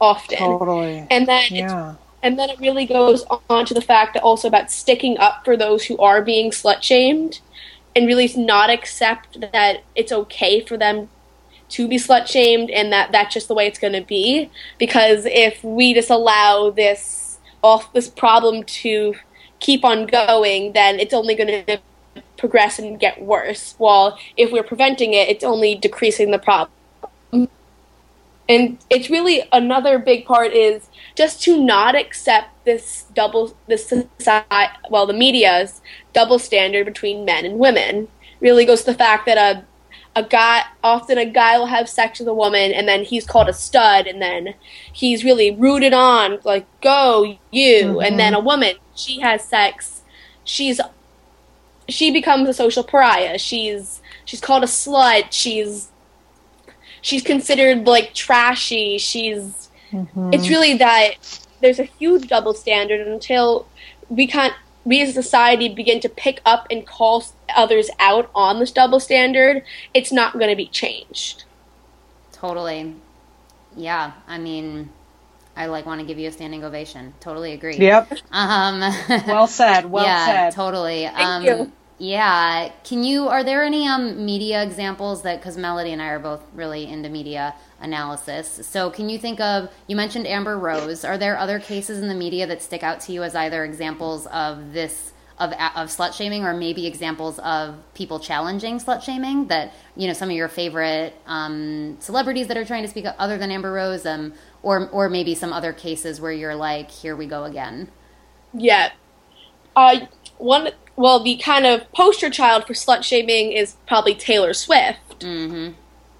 often 0.00 0.38
Totally. 0.38 1.06
and 1.10 1.26
then 1.26 1.44
Yeah. 1.50 1.94
and 2.22 2.38
then 2.38 2.48
it 2.50 2.58
really 2.58 2.86
goes 2.86 3.24
on 3.50 3.66
to 3.66 3.74
the 3.74 3.80
fact 3.82 4.14
that 4.14 4.22
also 4.22 4.48
about 4.48 4.70
sticking 4.70 5.18
up 5.18 5.44
for 5.44 5.56
those 5.56 5.84
who 5.84 5.98
are 5.98 6.22
being 6.22 6.50
slut 6.50 6.82
shamed 6.82 7.40
and 7.94 8.06
really 8.06 8.30
not 8.36 8.70
accept 8.70 9.40
that 9.52 9.82
it's 9.94 10.10
okay 10.10 10.60
for 10.60 10.76
them 10.76 11.08
to 11.70 11.86
be 11.88 11.96
slut 11.96 12.26
shamed 12.26 12.70
and 12.70 12.92
that 12.92 13.12
that's 13.12 13.34
just 13.34 13.48
the 13.48 13.54
way 13.54 13.66
it's 13.66 13.78
going 13.78 13.92
to 13.92 14.02
be 14.02 14.50
because 14.78 15.26
if 15.26 15.62
we 15.64 15.94
just 15.94 16.10
allow 16.10 16.70
this 16.70 17.38
off 17.62 17.92
this 17.92 18.08
problem 18.08 18.62
to 18.64 19.14
keep 19.60 19.84
on 19.84 20.06
going 20.06 20.72
then 20.72 20.98
it's 21.00 21.14
only 21.14 21.34
going 21.34 21.64
to 21.66 21.80
progress 22.36 22.78
and 22.78 22.98
get 22.98 23.22
worse 23.22 23.74
while 23.78 24.18
if 24.36 24.50
we're 24.52 24.64
preventing 24.64 25.12
it 25.12 25.28
it's 25.28 25.44
only 25.44 25.74
decreasing 25.74 26.30
the 26.30 26.38
problem. 26.38 26.70
And 28.46 28.78
it's 28.90 29.08
really 29.08 29.42
another 29.52 29.98
big 29.98 30.26
part 30.26 30.52
is 30.52 30.88
just 31.14 31.42
to 31.44 31.62
not 31.62 31.94
accept 31.94 32.64
this 32.64 33.06
double 33.14 33.56
this 33.68 33.86
society 33.88 34.72
well 34.90 35.06
the 35.06 35.14
media's 35.14 35.80
double 36.12 36.38
standard 36.38 36.84
between 36.84 37.24
men 37.24 37.44
and 37.44 37.58
women. 37.58 38.08
Really 38.40 38.66
goes 38.66 38.80
to 38.80 38.92
the 38.92 38.98
fact 38.98 39.26
that 39.26 39.38
a 39.38 39.64
a 40.16 40.22
guy 40.22 40.62
often 40.82 41.18
a 41.18 41.24
guy 41.24 41.58
will 41.58 41.66
have 41.66 41.88
sex 41.88 42.18
with 42.18 42.28
a 42.28 42.34
woman 42.34 42.72
and 42.72 42.86
then 42.86 43.02
he's 43.02 43.26
called 43.26 43.48
a 43.48 43.52
stud 43.52 44.06
and 44.06 44.20
then 44.20 44.54
he's 44.92 45.24
really 45.24 45.50
rooted 45.50 45.94
on 45.94 46.38
like 46.44 46.66
go 46.82 47.38
you. 47.50 48.00
And 48.00 48.18
then 48.18 48.32
mm-hmm. 48.32 48.42
a 48.42 48.44
woman 48.44 48.74
she 48.94 49.20
has 49.20 49.42
sex 49.42 50.02
she's 50.44 50.80
she 51.88 52.10
becomes 52.10 52.48
a 52.48 52.54
social 52.54 52.82
pariah. 52.82 53.38
She's 53.38 54.00
she's 54.24 54.40
called 54.40 54.62
a 54.62 54.66
slut. 54.66 55.26
She's 55.30 55.90
she's 57.00 57.22
considered 57.22 57.86
like 57.86 58.14
trashy. 58.14 58.98
She's 58.98 59.68
mm-hmm. 59.92 60.30
it's 60.32 60.48
really 60.48 60.76
that 60.78 61.14
there's 61.60 61.78
a 61.78 61.84
huge 61.84 62.28
double 62.28 62.54
standard 62.54 63.06
until 63.06 63.66
we 64.08 64.26
can't 64.26 64.54
we 64.84 65.00
as 65.00 65.10
a 65.10 65.22
society 65.22 65.68
begin 65.68 66.00
to 66.00 66.08
pick 66.08 66.40
up 66.44 66.66
and 66.70 66.86
call 66.86 67.24
others 67.56 67.88
out 67.98 68.30
on 68.34 68.58
this 68.58 68.70
double 68.70 69.00
standard 69.00 69.62
it's 69.94 70.12
not 70.12 70.34
going 70.34 70.50
to 70.50 70.56
be 70.56 70.66
changed. 70.66 71.44
Totally. 72.32 72.94
Yeah, 73.76 74.12
I 74.26 74.38
mean, 74.38 74.90
I 75.56 75.66
like 75.66 75.86
want 75.86 76.00
to 76.00 76.06
give 76.06 76.18
you 76.18 76.28
a 76.28 76.32
standing 76.32 76.64
ovation. 76.64 77.14
Totally 77.20 77.52
agree. 77.52 77.76
Yep. 77.76 78.12
Um. 78.32 78.80
Well 79.26 79.46
said. 79.46 79.86
Well 79.90 80.04
yeah, 80.04 80.26
said. 80.26 80.52
totally. 80.54 81.06
um, 81.06 81.44
you. 81.44 81.72
Yeah. 81.98 82.72
Can 82.82 83.04
you? 83.04 83.28
Are 83.28 83.44
there 83.44 83.62
any 83.62 83.86
um 83.86 84.24
media 84.24 84.62
examples 84.62 85.22
that? 85.22 85.38
Because 85.38 85.56
Melody 85.56 85.92
and 85.92 86.02
I 86.02 86.08
are 86.08 86.18
both 86.18 86.42
really 86.54 86.86
into 86.86 87.08
media 87.08 87.54
analysis. 87.80 88.66
So 88.66 88.90
can 88.90 89.08
you 89.08 89.18
think 89.18 89.40
of? 89.40 89.70
You 89.86 89.96
mentioned 89.96 90.26
Amber 90.26 90.58
Rose. 90.58 91.04
Are 91.04 91.18
there 91.18 91.38
other 91.38 91.60
cases 91.60 92.00
in 92.00 92.08
the 92.08 92.14
media 92.14 92.46
that 92.48 92.62
stick 92.62 92.82
out 92.82 93.00
to 93.02 93.12
you 93.12 93.22
as 93.22 93.34
either 93.34 93.64
examples 93.64 94.26
of 94.26 94.72
this? 94.72 95.12
Of, 95.36 95.50
of 95.50 95.88
slut 95.88 96.12
shaming, 96.14 96.44
or 96.44 96.54
maybe 96.54 96.86
examples 96.86 97.40
of 97.40 97.74
people 97.92 98.20
challenging 98.20 98.78
slut 98.78 99.02
shaming 99.02 99.48
that 99.48 99.72
you 99.96 100.06
know 100.06 100.12
some 100.12 100.30
of 100.30 100.36
your 100.36 100.46
favorite 100.46 101.12
um, 101.26 101.96
celebrities 101.98 102.46
that 102.46 102.56
are 102.56 102.64
trying 102.64 102.84
to 102.84 102.88
speak 102.88 103.04
up 103.04 103.16
other 103.18 103.36
than 103.36 103.50
Amber 103.50 103.72
Rose, 103.72 104.06
um, 104.06 104.32
or 104.64 104.88
or 104.90 105.08
maybe 105.08 105.34
some 105.34 105.52
other 105.52 105.72
cases 105.72 106.20
where 106.20 106.32
you're 106.32 106.56
like, 106.56 106.90
here 106.90 107.14
we 107.14 107.26
go 107.26 107.44
again. 107.44 107.88
yeah 108.52 108.90
uh 109.76 110.00
one 110.38 110.70
well 110.96 111.22
the 111.22 111.36
kind 111.36 111.66
of 111.66 111.90
poster 111.92 112.30
child 112.30 112.64
for 112.66 112.72
slut 112.74 113.02
shaming 113.02 113.50
is 113.52 113.76
probably 113.88 114.14
taylor 114.14 114.52
swift 114.54 115.22
hmm 115.22 115.70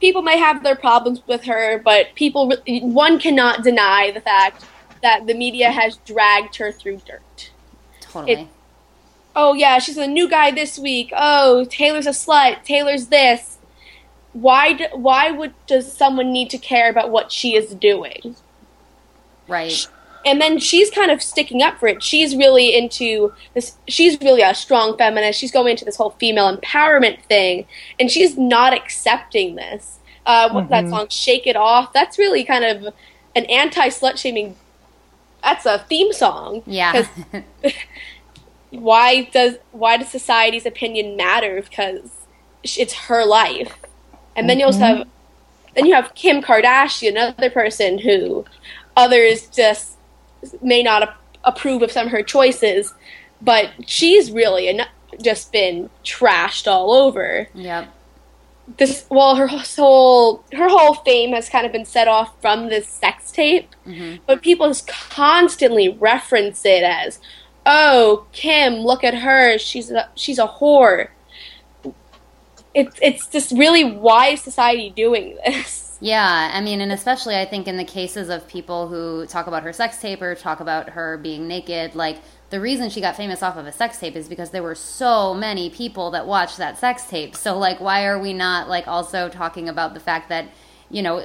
people 0.01 0.23
may 0.23 0.37
have 0.39 0.63
their 0.63 0.75
problems 0.77 1.23
with 1.27 1.45
her, 1.45 1.79
but 1.79 2.15
people 2.15 2.53
one 2.83 3.19
cannot 3.19 3.63
deny 3.65 4.11
the 4.11 4.21
fact 4.21 4.63
that 5.03 5.27
the 5.27 5.33
media 5.33 5.71
has 5.71 5.97
dragged 6.05 6.57
her 6.57 6.71
through 6.71 7.01
dirt. 7.07 7.51
Totally. 8.01 8.33
It- 8.33 8.49
Oh 9.37 9.55
yeah, 9.55 9.79
she's 9.79 9.97
a 9.97 10.07
new 10.07 10.29
guy 10.29 10.51
this 10.51 10.79
week. 10.79 11.11
Oh, 11.17 11.65
Taylor's 11.65 12.07
a 12.07 12.11
slut. 12.11 12.65
Taylor's 12.65 13.07
this. 13.07 13.54
Why? 14.35 14.75
Do, 14.75 14.85
why 14.93 15.31
would 15.31 15.55
does 15.67 15.91
someone 15.91 16.33
need 16.33 16.51
to 16.51 16.59
care 16.59 16.91
about 16.91 17.11
what 17.11 17.33
she 17.33 17.57
is 17.57 17.75
doing? 17.75 18.37
right. 19.49 19.89
and 20.25 20.41
then 20.41 20.59
she's 20.59 20.91
kind 20.91 21.11
of 21.11 21.23
sticking 21.23 21.63
up 21.63 21.79
for 21.79 21.87
it. 21.87 22.03
She's 22.03 22.37
really 22.37 22.77
into 22.77 23.33
this. 23.55 23.77
She's 23.89 24.21
really 24.21 24.43
a 24.43 24.55
strong 24.55 24.97
feminist. 24.97 25.39
She's 25.39 25.53
going 25.53 25.73
into 25.73 25.85
this 25.85 25.97
whole 25.97 26.11
female 26.11 26.55
empowerment 26.55 27.23
thing, 27.25 27.67
and 27.99 28.11
she's 28.11 28.37
not 28.37 28.73
accepting 28.73 29.55
this. 29.55 29.99
Uh, 30.27 30.51
what 30.51 30.69
that 30.71 30.89
song 30.89 31.09
"Shake 31.09 31.47
It 31.47 31.57
Off"? 31.57 31.93
That's 31.93 32.19
really 32.19 32.45
kind 32.45 32.65
of 32.65 32.95
an 33.35 33.45
anti 33.47 33.89
slut 33.89 34.19
shaming. 34.19 34.57
That's 35.43 35.67
a 35.67 35.79
theme 35.79 36.13
song. 36.13 36.63
yeah 36.67 37.07
why 38.71 39.25
does 39.25 39.57
why 39.73 39.97
does 39.97 40.09
society's 40.09 40.67
opinion 40.67 41.17
matter? 41.17 41.63
Because 41.63 42.11
it's 42.65 42.95
her 42.95 43.25
life, 43.25 43.77
and 44.37 44.49
then 44.49 44.59
you 44.59 44.67
also 44.67 44.81
have 44.81 45.07
then 45.75 45.87
you 45.87 45.95
have 45.95 46.15
Kim 46.15 46.41
Kardashian, 46.41 47.11
another 47.11 47.51
person 47.51 47.99
who 47.99 48.45
others 48.97 49.49
just 49.49 49.97
may 50.63 50.83
not 50.83 51.03
ap- 51.03 51.21
approve 51.45 51.83
of 51.83 51.91
some 51.91 52.07
of 52.07 52.13
her 52.13 52.23
choices, 52.23 52.95
but 53.43 53.71
she's 53.87 54.31
really 54.31 54.69
en- 54.69 54.87
just 55.23 55.53
been 55.53 55.91
trashed 56.05 56.71
all 56.71 56.93
over. 56.93 57.49
yep. 57.55 57.93
This 58.79 59.05
well, 59.11 59.37
her 59.37 59.47
whole 59.47 60.43
her 60.55 60.71
whole 60.71 60.95
fame 60.95 61.35
has 61.35 61.51
kind 61.51 61.67
of 61.67 61.73
been 61.73 61.85
set 61.85 62.09
off 62.09 62.33
from 62.41 62.71
this 62.71 62.89
sex 62.89 63.31
tape, 63.31 63.69
mm-hmm. 63.87 64.23
but 64.27 64.41
people 64.41 64.67
just 64.69 64.87
constantly 64.87 65.91
reference 65.91 66.65
it 66.65 66.83
as, 66.83 67.19
"Oh, 67.67 68.25
Kim, 68.33 68.77
look 68.77 69.05
at 69.05 69.13
her. 69.17 69.59
She's 69.59 69.91
a 69.91 70.09
she's 70.15 70.39
a 70.39 70.47
whore." 70.47 71.09
It's 72.75 72.97
it's 73.01 73.27
just 73.29 73.53
really 73.53 73.85
why 73.85 74.29
is 74.29 74.43
society 74.43 74.91
doing 74.91 75.39
this? 75.47 75.83
Yeah, 76.01 76.51
I 76.53 76.61
mean, 76.61 76.83
and 76.83 76.93
especially 76.93 77.37
I 77.37 77.47
think 77.47 77.67
in 77.67 77.79
the 77.79 77.85
cases 77.85 78.29
of 78.29 78.47
people 78.47 78.89
who 78.89 79.25
talk 79.27 79.47
about 79.47 79.63
her 79.63 79.73
sex 79.73 79.99
tape 80.03 80.21
or 80.21 80.35
talk 80.35 80.61
about 80.61 80.91
her 80.91 81.17
being 81.17 81.49
naked, 81.49 81.95
like 81.95 82.19
the 82.51 82.61
reason 82.61 82.91
she 82.91 83.01
got 83.01 83.17
famous 83.17 83.43
off 83.43 83.57
of 83.57 83.67
a 83.67 83.73
sex 83.73 83.99
tape 83.99 84.15
is 84.15 84.29
because 84.29 84.51
there 84.51 84.63
were 84.63 84.75
so 84.75 85.35
many 85.35 85.71
people 85.71 86.11
that 86.11 86.27
watched 86.27 86.59
that 86.59 86.79
sex 86.79 87.07
tape. 87.07 87.35
So, 87.35 87.57
like, 87.59 87.81
why 87.81 88.05
are 88.05 88.19
we 88.19 88.33
not 88.33 88.69
like 88.69 88.87
also 88.87 89.29
talking 89.29 89.69
about 89.69 89.95
the 89.95 90.01
fact 90.01 90.29
that, 90.29 90.49
you 90.91 91.03
know, 91.03 91.25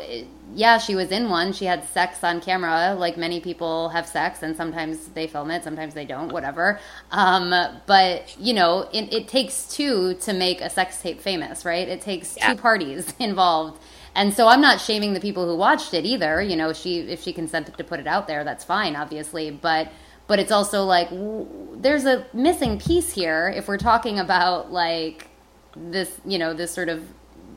yeah, 0.55 0.77
she 0.77 0.95
was 0.95 1.11
in 1.11 1.29
one. 1.29 1.53
She 1.53 1.65
had 1.65 1.83
sex 1.89 2.23
on 2.23 2.41
camera, 2.41 2.95
like 2.97 3.17
many 3.17 3.39
people 3.39 3.89
have 3.89 4.07
sex, 4.07 4.41
and 4.43 4.55
sometimes 4.55 5.09
they 5.09 5.27
film 5.27 5.51
it, 5.51 5.63
sometimes 5.63 5.93
they 5.93 6.05
don't, 6.05 6.31
whatever. 6.31 6.79
Um, 7.11 7.53
but 7.85 8.35
you 8.39 8.53
know, 8.53 8.89
it, 8.91 9.13
it 9.13 9.27
takes 9.27 9.67
two 9.67 10.15
to 10.15 10.33
make 10.33 10.61
a 10.61 10.69
sex 10.69 11.01
tape 11.01 11.21
famous, 11.21 11.65
right? 11.65 11.87
It 11.87 12.01
takes 12.01 12.35
Yeah. 12.37 12.53
two 12.53 12.61
parties 12.61 13.13
involved. 13.19 13.81
And 14.15 14.33
so 14.33 14.47
I'm 14.47 14.59
not 14.61 14.81
shaming 14.81 15.13
the 15.13 15.19
people 15.19 15.45
who 15.47 15.55
watched 15.55 15.93
it 15.93 16.03
either. 16.05 16.41
You 16.41 16.55
know, 16.55 16.73
she 16.73 16.99
if 17.01 17.21
she 17.21 17.31
consented 17.31 17.77
to 17.77 17.83
put 17.83 17.99
it 17.99 18.07
out 18.07 18.27
there, 18.27 18.43
that's 18.43 18.63
fine, 18.63 18.95
obviously. 18.95 19.51
But 19.51 19.91
but 20.27 20.39
it's 20.39 20.51
also 20.51 20.83
like 20.83 21.09
w- 21.09 21.47
there's 21.75 22.05
a 22.05 22.25
missing 22.33 22.79
piece 22.79 23.13
here 23.13 23.49
if 23.55 23.67
we're 23.67 23.77
talking 23.77 24.19
about 24.19 24.71
like 24.71 25.27
this, 25.75 26.19
you 26.25 26.39
know, 26.39 26.53
this 26.53 26.71
sort 26.71 26.89
of 26.89 27.03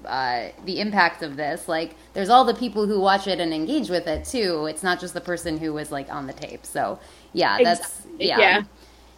uh, 0.07 0.49
the 0.65 0.81
impact 0.81 1.23
of 1.23 1.37
this. 1.37 1.69
Like, 1.69 1.95
there's 2.15 2.29
all 2.29 2.45
the 2.45 2.55
people 2.55 2.87
who 2.87 3.01
watch 3.01 3.27
it 3.27 3.41
and 3.41 3.53
engage 3.53 3.89
with 3.89 4.07
it 4.07 4.25
too. 4.25 4.67
It's 4.67 4.83
not 4.83 5.01
just 5.01 5.15
the 5.15 5.21
person 5.21 5.59
who 5.59 5.73
was 5.73 5.91
like 5.91 6.13
on 6.13 6.27
the 6.27 6.33
tape. 6.33 6.67
So 6.67 6.99
yeah, 7.33 7.59
that's 7.63 7.81
Exactly, 7.81 8.29
yeah. 8.29 8.39
yeah. 8.39 8.63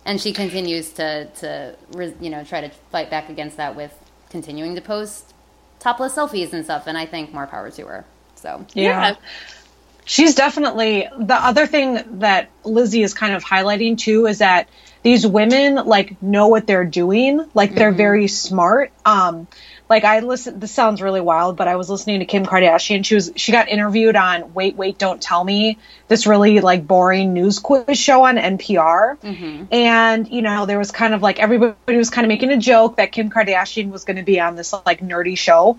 And 0.05 0.21
she 0.21 0.33
continues 0.33 0.91
to 0.93 1.27
to 1.27 1.77
you 2.21 2.31
know 2.31 2.45
try 2.45 2.61
to 2.61 2.69
fight 2.91 3.11
back 3.11 3.29
against 3.29 3.57
that 3.57 3.77
with 3.77 3.93
continuing 4.31 4.75
to 4.75 4.81
post 4.81 5.33
topless 5.79 6.15
selfies 6.15 6.53
and 6.53 6.65
stuff. 6.65 6.87
And 6.87 6.97
I 6.99 7.07
think 7.07 7.33
more 7.33 7.47
power 7.47 7.71
to 7.71 7.87
her. 7.87 8.05
So 8.37 8.67
Yeah. 8.75 9.17
She's 10.07 10.35
definitely 10.35 11.09
the 11.19 11.35
other 11.35 11.67
thing 11.67 12.19
that 12.19 12.51
Lizzie 12.63 13.03
is 13.03 13.15
kind 13.15 13.35
of 13.35 13.43
highlighting 13.43 13.97
too 13.97 14.27
is 14.27 14.39
that 14.39 14.69
these 15.03 15.27
women 15.27 15.77
like 15.87 16.21
know 16.23 16.49
what 16.49 16.67
they're 16.67 16.85
doing. 16.85 17.49
Like 17.55 17.75
they're 17.75 17.93
very 17.93 18.29
smart. 18.29 18.93
Um, 19.07 19.47
like 19.89 20.05
I 20.05 20.21
listen. 20.21 20.61
This 20.61 20.73
sounds 20.73 21.03
really 21.03 21.21
wild, 21.21 21.57
but 21.57 21.69
I 21.69 21.77
was 21.77 21.91
listening 21.91 22.21
to 22.21 22.27
Kim 22.27 22.47
Kardashian. 22.47 23.05
She 23.05 23.15
was 23.15 23.33
she 23.37 23.53
got 23.53 23.69
interviewed 23.69 24.17
on 24.17 24.55
Wait 24.55 24.77
Wait 24.77 24.99
Don't 24.99 25.21
Tell 25.21 25.45
Me, 25.45 25.79
this 26.09 26.27
really 26.27 26.61
like 26.61 26.87
boring 26.87 27.35
news 27.35 27.59
quiz 27.59 27.99
show 27.99 28.25
on 28.25 28.37
NPR. 28.37 29.19
And 29.71 30.29
you 30.29 30.41
know 30.41 30.65
there 30.65 30.79
was 30.79 30.91
kind 30.91 31.13
of 31.13 31.23
like 31.23 31.39
everybody 31.39 31.97
was 31.97 32.11
kind 32.11 32.25
of 32.25 32.29
making 32.29 32.51
a 32.51 32.57
joke 32.57 32.97
that 32.97 33.13
Kim 33.13 33.31
Kardashian 33.31 33.91
was 33.91 34.05
going 34.05 34.17
to 34.17 34.23
be 34.23 34.41
on 34.41 34.57
this 34.57 34.73
like 34.87 35.01
nerdy 35.01 35.37
show. 35.37 35.79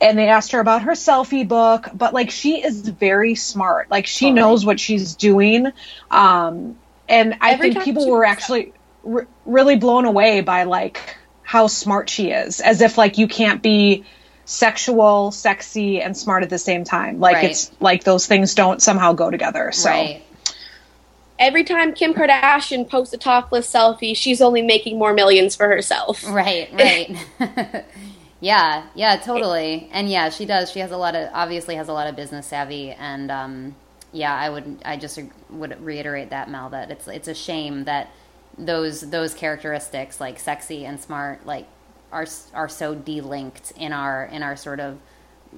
And 0.00 0.18
they 0.18 0.28
asked 0.28 0.52
her 0.52 0.60
about 0.60 0.82
her 0.82 0.92
selfie 0.92 1.46
book, 1.46 1.88
but 1.94 2.12
like 2.12 2.30
she 2.30 2.62
is 2.62 2.86
very 2.88 3.34
smart. 3.34 3.90
Like 3.90 4.06
she 4.06 4.30
knows 4.30 4.66
what 4.66 4.78
she's 4.78 5.14
doing. 5.14 5.72
Um, 6.10 6.76
and 7.08 7.36
I 7.40 7.52
Every 7.52 7.72
think 7.72 7.84
people 7.84 8.10
were 8.10 8.24
actually 8.24 8.74
r- 9.08 9.26
really 9.46 9.76
blown 9.76 10.04
away 10.04 10.40
by 10.40 10.64
like 10.64 11.16
how 11.46 11.68
smart 11.68 12.10
she 12.10 12.30
is 12.32 12.60
as 12.60 12.80
if 12.82 12.98
like 12.98 13.16
you 13.18 13.28
can't 13.28 13.62
be 13.62 14.04
sexual 14.44 15.30
sexy 15.30 16.02
and 16.02 16.16
smart 16.16 16.42
at 16.42 16.50
the 16.50 16.58
same 16.58 16.82
time 16.84 17.20
like 17.20 17.36
Right. 17.36 17.50
it's 17.52 17.70
like 17.80 18.02
those 18.04 18.26
things 18.26 18.54
don't 18.54 18.82
somehow 18.82 19.12
go 19.12 19.30
together 19.30 19.70
so 19.72 19.90
Right. 19.90 20.22
Every 21.38 21.64
time 21.64 21.92
Kim 21.92 22.14
Kardashian 22.14 22.88
posts 22.88 23.12
a 23.12 23.18
topless 23.18 23.70
selfie, 23.70 24.16
she's 24.16 24.40
only 24.40 24.62
making 24.62 24.98
more 24.98 25.12
millions 25.12 25.54
for 25.54 25.68
herself. 25.68 26.24
Right, 26.26 26.70
right. 26.72 27.14
yeah, 28.40 28.86
yeah, 28.94 29.16
totally. 29.16 29.90
And 29.92 30.08
yeah, 30.10 30.30
she 30.30 30.46
does. 30.46 30.70
She 30.70 30.78
has 30.80 30.92
a 30.92 30.96
lot 30.96 31.14
of 31.14 31.28
obviously 31.34 31.74
has 31.74 31.88
a 31.88 31.92
lot 31.92 32.06
of 32.06 32.16
business 32.16 32.46
savvy 32.46 32.90
and 32.92 33.30
um 33.30 33.76
yeah, 34.12 34.34
I 34.34 34.48
would 34.48 34.78
I 34.82 34.96
just 34.96 35.18
would 35.50 35.78
reiterate 35.84 36.30
that 36.30 36.48
Mel 36.48 36.70
that 36.70 36.90
it's 36.90 37.06
it's 37.06 37.28
a 37.28 37.34
shame 37.34 37.84
that 37.84 38.08
those 38.58 39.10
those 39.10 39.34
characteristics 39.34 40.20
like 40.20 40.38
sexy 40.38 40.84
and 40.86 40.98
smart 41.00 41.44
like 41.46 41.66
are 42.12 42.26
are 42.54 42.68
so 42.68 42.94
delinked 42.94 43.72
in 43.76 43.92
our 43.92 44.24
in 44.26 44.42
our 44.42 44.56
sort 44.56 44.80
of 44.80 44.98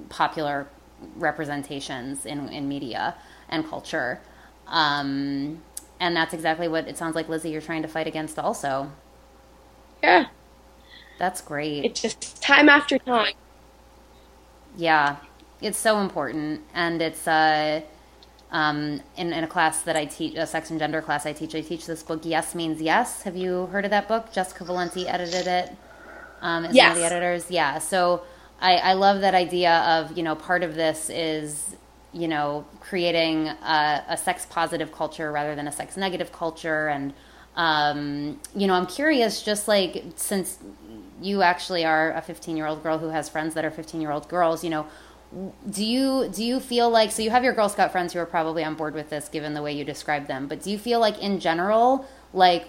popular 0.09 0.67
representations 1.15 2.25
in 2.25 2.49
in 2.49 2.67
media 2.67 3.15
and 3.49 3.67
culture. 3.67 4.19
Um 4.67 5.61
and 5.99 6.15
that's 6.15 6.33
exactly 6.33 6.67
what 6.67 6.87
it 6.87 6.97
sounds 6.97 7.15
like 7.15 7.29
Lizzie 7.29 7.49
you're 7.49 7.61
trying 7.61 7.81
to 7.81 7.87
fight 7.87 8.07
against 8.07 8.39
also. 8.39 8.91
Yeah. 10.03 10.27
That's 11.17 11.41
great. 11.41 11.85
It's 11.85 12.01
just 12.01 12.41
time 12.41 12.69
after 12.69 12.97
time. 12.99 13.33
Yeah, 14.75 15.17
it's 15.61 15.77
so 15.77 15.99
important, 15.99 16.61
and 16.73 17.01
it's 17.01 17.27
uh, 17.27 17.81
um, 18.51 19.01
in 19.15 19.31
in 19.33 19.43
a 19.43 19.47
class 19.47 19.83
that 19.83 19.95
I 19.95 20.05
teach, 20.05 20.35
a 20.35 20.47
sex 20.47 20.69
and 20.69 20.79
gender 20.79 21.01
class 21.01 21.25
I 21.25 21.33
teach. 21.33 21.53
I 21.55 21.61
teach 21.61 21.85
this 21.85 22.03
book. 22.03 22.21
Yes 22.23 22.55
means 22.55 22.81
yes. 22.81 23.23
Have 23.23 23.35
you 23.35 23.67
heard 23.67 23.85
of 23.85 23.91
that 23.91 24.07
book? 24.07 24.31
Jessica 24.31 24.65
Valenti 24.65 25.07
edited 25.07 25.47
it. 25.47 25.75
Um, 26.41 26.65
is 26.65 26.75
one 26.75 26.91
of 26.91 26.97
the 26.97 27.03
editors. 27.03 27.51
Yeah. 27.51 27.79
So 27.79 28.23
I, 28.59 28.75
I 28.77 28.93
love 28.93 29.21
that 29.21 29.35
idea 29.35 29.79
of 29.79 30.17
you 30.17 30.23
know 30.23 30.35
part 30.35 30.63
of 30.63 30.75
this 30.75 31.09
is 31.09 31.75
you 32.11 32.27
know 32.27 32.65
creating 32.79 33.47
a, 33.47 34.03
a 34.09 34.17
sex 34.17 34.45
positive 34.45 34.91
culture 34.91 35.31
rather 35.31 35.55
than 35.55 35.67
a 35.67 35.71
sex 35.71 35.95
negative 35.95 36.31
culture, 36.31 36.87
and 36.87 37.13
um, 37.55 38.39
you 38.55 38.67
know 38.67 38.73
I'm 38.73 38.87
curious, 38.87 39.43
just 39.43 39.67
like 39.67 40.03
since 40.15 40.57
you 41.21 41.41
actually 41.41 41.85
are 41.85 42.13
a 42.13 42.21
15 42.21 42.57
year 42.57 42.65
old 42.65 42.81
girl 42.81 42.97
who 42.97 43.09
has 43.09 43.29
friends 43.29 43.53
that 43.53 43.65
are 43.65 43.71
15 43.71 43.99
year 44.01 44.11
old 44.11 44.29
girls 44.29 44.63
you 44.63 44.69
know 44.69 44.87
do 45.69 45.85
you 45.85 46.27
do 46.29 46.43
you 46.43 46.59
feel 46.59 46.89
like 46.89 47.11
so 47.11 47.21
you 47.21 47.29
have 47.29 47.43
your 47.43 47.53
girl 47.53 47.69
scout 47.69 47.91
friends 47.91 48.13
who 48.13 48.19
are 48.19 48.25
probably 48.25 48.63
on 48.63 48.73
board 48.73 48.95
with 48.95 49.11
this 49.11 49.29
given 49.29 49.53
the 49.53 49.61
way 49.61 49.71
you 49.71 49.85
describe 49.85 50.25
them 50.27 50.47
but 50.47 50.63
do 50.63 50.71
you 50.71 50.79
feel 50.79 50.99
like 50.99 51.19
in 51.19 51.39
general 51.39 52.03
like 52.33 52.67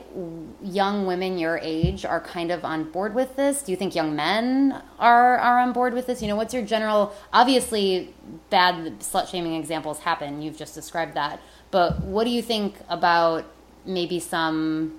young 0.62 1.06
women 1.06 1.38
your 1.38 1.58
age 1.62 2.04
are 2.04 2.20
kind 2.20 2.50
of 2.50 2.62
on 2.62 2.84
board 2.90 3.14
with 3.14 3.34
this 3.36 3.62
do 3.62 3.72
you 3.72 3.76
think 3.76 3.94
young 3.94 4.14
men 4.14 4.82
are 4.98 5.38
are 5.38 5.58
on 5.58 5.72
board 5.72 5.94
with 5.94 6.06
this 6.06 6.20
you 6.20 6.28
know 6.28 6.36
what's 6.36 6.52
your 6.52 6.62
general 6.62 7.14
obviously 7.32 8.14
bad 8.50 9.00
slut 9.00 9.26
shaming 9.26 9.54
examples 9.54 10.00
happen 10.00 10.42
you've 10.42 10.56
just 10.56 10.74
described 10.74 11.14
that 11.14 11.40
but 11.70 12.02
what 12.02 12.24
do 12.24 12.30
you 12.30 12.42
think 12.42 12.76
about 12.90 13.44
maybe 13.86 14.20
some 14.20 14.94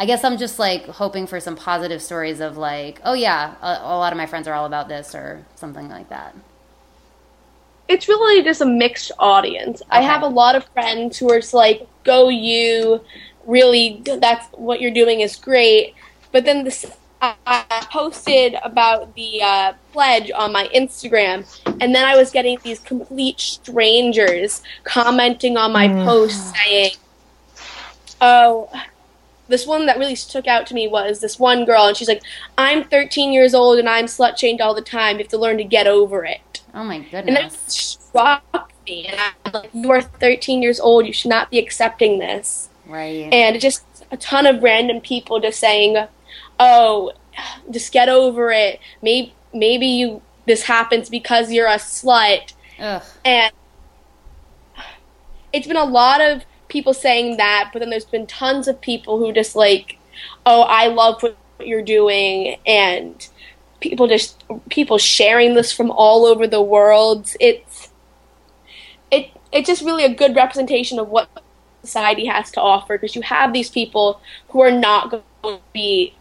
I 0.00 0.06
guess 0.06 0.22
I'm 0.22 0.38
just 0.38 0.60
like 0.60 0.86
hoping 0.86 1.26
for 1.26 1.40
some 1.40 1.56
positive 1.56 2.00
stories 2.00 2.38
of 2.38 2.56
like, 2.56 3.00
oh 3.04 3.14
yeah, 3.14 3.56
a, 3.60 3.80
a 3.82 3.98
lot 3.98 4.12
of 4.12 4.16
my 4.16 4.26
friends 4.26 4.46
are 4.46 4.54
all 4.54 4.64
about 4.64 4.88
this 4.88 5.12
or 5.12 5.44
something 5.56 5.88
like 5.88 6.08
that. 6.10 6.36
It's 7.88 8.06
really 8.06 8.42
just 8.42 8.60
a 8.60 8.66
mixed 8.66 9.12
audience. 9.18 9.80
I 9.90 10.02
have 10.02 10.22
a 10.22 10.26
lot 10.26 10.54
of 10.54 10.64
friends 10.66 11.16
who 11.16 11.30
are 11.32 11.40
just 11.40 11.54
like, 11.54 11.88
"Go 12.04 12.28
you!" 12.28 13.00
Really, 13.46 14.02
that's 14.04 14.46
what 14.52 14.80
you're 14.80 14.90
doing 14.90 15.20
is 15.20 15.36
great. 15.36 15.94
But 16.30 16.44
then 16.44 16.64
this, 16.64 16.84
I 17.22 17.86
posted 17.90 18.56
about 18.62 19.14
the 19.14 19.42
uh, 19.42 19.72
pledge 19.92 20.30
on 20.30 20.52
my 20.52 20.68
Instagram, 20.74 21.46
and 21.80 21.94
then 21.94 22.04
I 22.04 22.14
was 22.14 22.30
getting 22.30 22.58
these 22.62 22.78
complete 22.78 23.40
strangers 23.40 24.62
commenting 24.84 25.56
on 25.56 25.72
my 25.72 25.88
post 25.88 26.54
saying, 26.54 26.92
"Oh." 28.20 28.70
This 29.50 29.66
one 29.66 29.86
that 29.86 29.96
really 29.96 30.14
stuck 30.14 30.46
out 30.46 30.66
to 30.66 30.74
me 30.74 30.88
was 30.88 31.20
this 31.20 31.38
one 31.38 31.64
girl, 31.64 31.86
and 31.86 31.96
she's 31.96 32.06
like, 32.06 32.22
"I'm 32.58 32.84
13 32.84 33.32
years 33.32 33.54
old 33.54 33.78
and 33.78 33.88
I'm 33.88 34.04
slut 34.04 34.36
shamed 34.36 34.60
all 34.60 34.74
the 34.74 34.82
time. 34.82 35.16
You 35.16 35.24
have 35.24 35.30
to 35.30 35.38
learn 35.38 35.56
to 35.56 35.64
get 35.64 35.86
over 35.86 36.22
it." 36.26 36.42
Oh 36.78 36.84
my 36.84 37.00
goodness. 37.00 37.26
And 37.26 37.36
that 37.36 37.72
shocked 37.72 38.72
me. 38.86 39.06
And 39.06 39.20
I'm 39.44 39.52
like, 39.52 39.70
you 39.74 39.90
are 39.90 40.00
13 40.00 40.62
years 40.62 40.78
old. 40.78 41.06
You 41.06 41.12
should 41.12 41.28
not 41.28 41.50
be 41.50 41.58
accepting 41.58 42.20
this. 42.20 42.68
right. 42.86 43.28
And 43.32 43.60
just 43.60 43.84
a 44.12 44.16
ton 44.16 44.46
of 44.46 44.62
random 44.62 45.00
people 45.00 45.40
just 45.40 45.58
saying, 45.58 46.06
oh, 46.60 47.12
just 47.68 47.92
get 47.92 48.08
over 48.08 48.52
it. 48.52 48.78
Maybe, 49.02 49.34
maybe 49.52 49.86
you 49.86 50.22
this 50.46 50.62
happens 50.62 51.10
because 51.10 51.50
you're 51.50 51.66
a 51.66 51.76
slut. 51.76 52.52
Ugh. 52.78 53.02
And 53.24 53.52
it's 55.52 55.66
been 55.66 55.76
a 55.76 55.84
lot 55.84 56.20
of 56.20 56.44
people 56.68 56.94
saying 56.94 57.38
that, 57.38 57.70
but 57.72 57.80
then 57.80 57.90
there's 57.90 58.04
been 58.04 58.26
tons 58.26 58.68
of 58.68 58.80
people 58.80 59.18
who 59.18 59.32
just 59.32 59.56
like, 59.56 59.98
oh, 60.46 60.62
I 60.62 60.86
love 60.86 61.22
what 61.22 61.36
you're 61.60 61.82
doing, 61.82 62.56
and 62.66 63.28
people 63.80 64.08
just 64.08 64.42
people 64.68 64.98
sharing 64.98 65.54
this 65.54 65.72
from 65.72 65.90
all 65.90 66.26
over 66.26 66.46
the 66.46 66.62
world. 66.62 67.34
It's 67.40 67.90
it 69.10 69.30
it's 69.52 69.68
just 69.68 69.82
really 69.82 70.04
a 70.04 70.14
good 70.14 70.34
representation 70.36 70.98
of 70.98 71.08
what 71.08 71.28
society 71.82 72.26
has 72.26 72.50
to 72.52 72.60
offer 72.60 72.98
because 72.98 73.14
you 73.14 73.22
have 73.22 73.52
these 73.52 73.70
people 73.70 74.20
who 74.50 74.60
are 74.60 74.70
not 74.70 75.10
going 75.10 75.22
to 75.42 75.60
be 75.72 76.14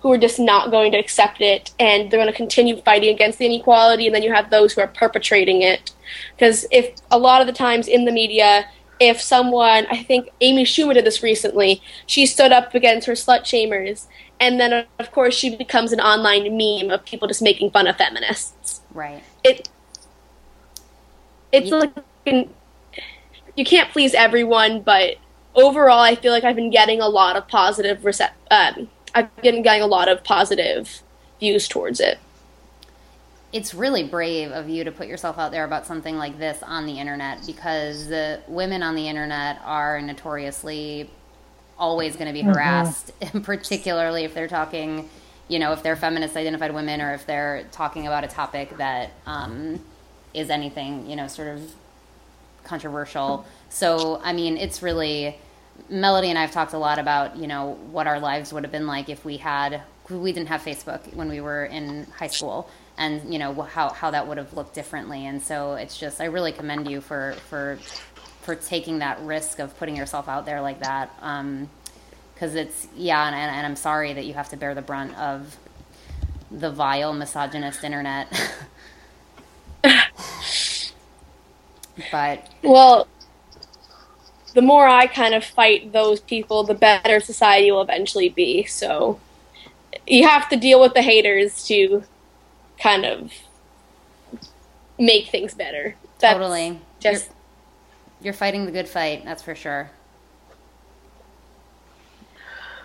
who 0.00 0.12
are 0.12 0.18
just 0.18 0.38
not 0.38 0.70
going 0.70 0.92
to 0.92 0.98
accept 0.98 1.40
it 1.40 1.72
and 1.78 2.10
they're 2.10 2.20
going 2.20 2.30
to 2.30 2.36
continue 2.36 2.80
fighting 2.82 3.12
against 3.12 3.38
the 3.38 3.46
inequality 3.46 4.06
and 4.06 4.14
then 4.14 4.22
you 4.22 4.32
have 4.32 4.48
those 4.48 4.72
who 4.72 4.80
are 4.80 4.86
perpetrating 4.86 5.60
it 5.62 5.90
because 6.36 6.64
if 6.70 6.94
a 7.10 7.18
lot 7.18 7.40
of 7.40 7.48
the 7.48 7.52
times 7.52 7.88
in 7.88 8.04
the 8.04 8.12
media 8.12 8.64
if 9.00 9.20
someone 9.20 9.86
i 9.90 10.02
think 10.02 10.28
amy 10.40 10.64
schumer 10.64 10.94
did 10.94 11.04
this 11.04 11.22
recently 11.22 11.80
she 12.06 12.26
stood 12.26 12.52
up 12.52 12.74
against 12.74 13.06
her 13.06 13.12
slut 13.14 13.42
shamers 13.42 14.06
and 14.40 14.58
then 14.60 14.84
of 14.98 15.10
course 15.12 15.34
she 15.34 15.54
becomes 15.56 15.92
an 15.92 16.00
online 16.00 16.44
meme 16.56 16.90
of 16.92 17.04
people 17.04 17.28
just 17.28 17.42
making 17.42 17.70
fun 17.70 17.86
of 17.86 17.96
feminists 17.96 18.80
Right. 18.92 19.22
it 19.44 19.68
it's 21.52 21.70
Yeah. 21.70 21.84
like 22.24 22.48
you 23.56 23.64
can't 23.64 23.90
please 23.90 24.14
everyone 24.14 24.80
but 24.82 25.16
overall 25.54 26.00
i 26.00 26.14
feel 26.14 26.32
like 26.32 26.44
i've 26.44 26.56
been 26.56 26.70
getting 26.70 27.00
a 27.00 27.08
lot 27.08 27.36
of 27.36 27.46
positive 27.48 27.98
recep- 28.00 28.32
um, 28.50 28.88
i've 29.14 29.34
been 29.42 29.62
getting 29.62 29.82
a 29.82 29.86
lot 29.86 30.08
of 30.08 30.22
positive 30.24 31.02
views 31.40 31.68
towards 31.68 32.00
it 32.00 32.18
It's 33.52 33.74
really 33.74 34.04
brave 34.04 34.50
of 34.50 34.68
you 34.68 34.84
to 34.84 34.92
put 34.92 35.06
yourself 35.06 35.38
out 35.38 35.52
there 35.52 35.64
about 35.64 35.86
something 35.86 36.16
like 36.16 36.38
this 36.38 36.62
on 36.62 36.86
the 36.86 36.98
internet 36.98 37.46
because 37.46 38.08
the 38.08 38.40
women 38.46 38.82
on 38.82 38.94
the 38.94 39.08
internet 39.08 39.60
are 39.64 40.00
notoriously 40.02 41.10
always 41.78 42.16
going 42.16 42.26
to 42.26 42.32
be 42.32 42.42
harassed, 42.42 43.12
and 43.22 43.42
particularly 43.42 44.24
if 44.24 44.34
they're 44.34 44.48
talking, 44.48 45.08
you 45.48 45.58
know, 45.58 45.72
if 45.72 45.82
they're 45.82 45.96
feminist 45.96 46.36
identified 46.36 46.74
women 46.74 47.00
or 47.00 47.14
if 47.14 47.24
they're 47.24 47.64
talking 47.72 48.06
about 48.06 48.24
a 48.24 48.28
topic 48.28 48.76
that 48.76 49.12
um, 49.26 49.80
is 50.34 50.50
anything, 50.50 51.08
you 51.08 51.16
know, 51.16 51.26
sort 51.26 51.48
of 51.48 51.72
controversial. 52.64 53.46
So, 53.70 54.20
I 54.22 54.32
mean, 54.32 54.56
it's 54.56 54.82
really 54.82 55.38
Melody 55.88 56.28
and 56.28 56.38
I 56.38 56.42
have 56.42 56.52
talked 56.52 56.72
a 56.72 56.78
lot 56.78 56.98
about, 56.98 57.36
you 57.36 57.46
know, 57.46 57.78
what 57.90 58.06
our 58.06 58.20
lives 58.20 58.52
would 58.52 58.64
have 58.64 58.72
been 58.72 58.86
like 58.86 59.08
if 59.08 59.24
we 59.24 59.36
had 59.36 59.82
we 60.10 60.32
didn't 60.32 60.48
have 60.48 60.62
Facebook 60.62 61.14
when 61.14 61.28
we 61.28 61.40
were 61.40 61.66
in 61.66 62.04
high 62.16 62.28
school 62.28 62.70
and, 62.98 63.32
you 63.32 63.38
know, 63.38 63.54
how 63.62 63.90
how 63.90 64.10
that 64.10 64.28
would 64.28 64.38
have 64.38 64.52
looked 64.54 64.74
differently. 64.74 65.26
And 65.26 65.42
so 65.42 65.74
it's 65.74 65.98
just 65.98 66.20
I 66.20 66.26
really 66.26 66.52
commend 66.52 66.90
you 66.90 67.00
for 67.00 67.34
for 67.48 67.78
for 68.42 68.54
taking 68.56 68.98
that 69.00 69.20
risk 69.22 69.58
of 69.60 69.76
putting 69.78 69.96
yourself 69.96 70.28
out 70.28 70.46
there 70.46 70.60
like 70.60 70.80
that. 70.80 71.10
Um 71.22 71.70
because 72.34 72.54
it's 72.54 72.86
yeah, 72.96 73.26
and, 73.26 73.34
and 73.34 73.66
I'm 73.66 73.76
sorry 73.76 74.12
that 74.12 74.24
you 74.24 74.34
have 74.34 74.48
to 74.50 74.56
bear 74.56 74.74
the 74.74 74.82
brunt 74.82 75.16
of 75.18 75.56
the 76.50 76.70
vile 76.70 77.12
misogynist 77.12 77.84
internet. 77.84 78.28
But 82.10 82.48
Well, 82.62 83.08
the 84.54 84.62
more 84.62 84.88
I 84.88 85.06
kind 85.06 85.34
of 85.34 85.44
fight 85.44 85.92
those 85.92 86.20
people, 86.20 86.64
the 86.64 86.74
better 86.74 87.20
society 87.20 87.70
will 87.70 87.82
eventually 87.82 88.28
be. 88.28 88.64
So 88.64 89.20
you 90.06 90.26
have 90.28 90.48
to 90.50 90.56
deal 90.56 90.80
with 90.80 90.94
the 90.94 91.02
haters 91.02 91.66
to 91.66 92.04
kind 92.80 93.04
of 93.04 93.32
make 94.98 95.28
things 95.28 95.54
better. 95.54 95.94
That's 96.18 96.34
totally, 96.34 96.80
Just 97.00 97.26
you're, 98.20 98.26
you're 98.26 98.32
fighting 98.34 98.66
the 98.66 98.72
good 98.72 98.88
fight. 98.88 99.24
That's 99.24 99.42
for 99.42 99.54
sure. 99.54 99.90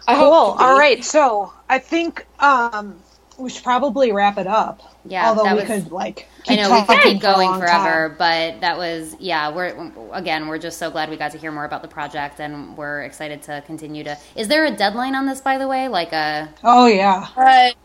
I 0.08 0.16
Cool. 0.16 0.32
hope. 0.32 0.60
All 0.60 0.78
right. 0.78 1.04
So 1.04 1.54
I 1.70 1.80
think 1.80 2.26
um, 2.40 3.00
we 3.38 3.50
should 3.50 3.64
probably 3.64 4.12
wrap 4.12 4.38
it 4.38 4.48
up. 4.48 4.82
Yeah, 5.06 5.30
Although 5.30 5.44
that 5.44 5.56
we 5.56 5.62
was- 5.62 5.84
could 5.84 5.92
like. 5.92 6.28
I 6.48 6.56
Keep 6.56 6.60
know 6.60 6.72
we 6.74 6.86
could 6.86 7.04
keep 7.04 7.18
for 7.22 7.22
going 7.22 7.50
long 7.52 7.60
forever, 7.62 8.10
time. 8.10 8.18
but 8.18 8.62
that 8.62 8.78
was 8.78 9.16
yeah. 9.18 9.50
We're 9.50 9.92
again, 10.12 10.48
we're 10.48 10.58
just 10.58 10.78
so 10.78 10.92
glad 10.92 11.10
we 11.10 11.16
got 11.16 11.32
to 11.32 11.38
hear 11.38 11.54
more 11.54 11.64
about 11.64 11.82
the 11.84 11.88
project, 11.88 12.42
and 12.42 12.76
we're 12.78 13.04
excited 13.04 13.42
to 13.44 13.64
continue 13.66 14.04
to. 14.04 14.18
Is 14.36 14.50
there 14.50 14.66
a 14.66 14.72
deadline 14.72 15.16
on 15.16 15.26
this, 15.26 15.40
by 15.40 15.58
the 15.58 15.70
way? 15.70 15.88
Like 15.88 16.12
a 16.12 16.50
Oh 16.62 16.88
yeah. 16.88 17.28
But 17.34 17.76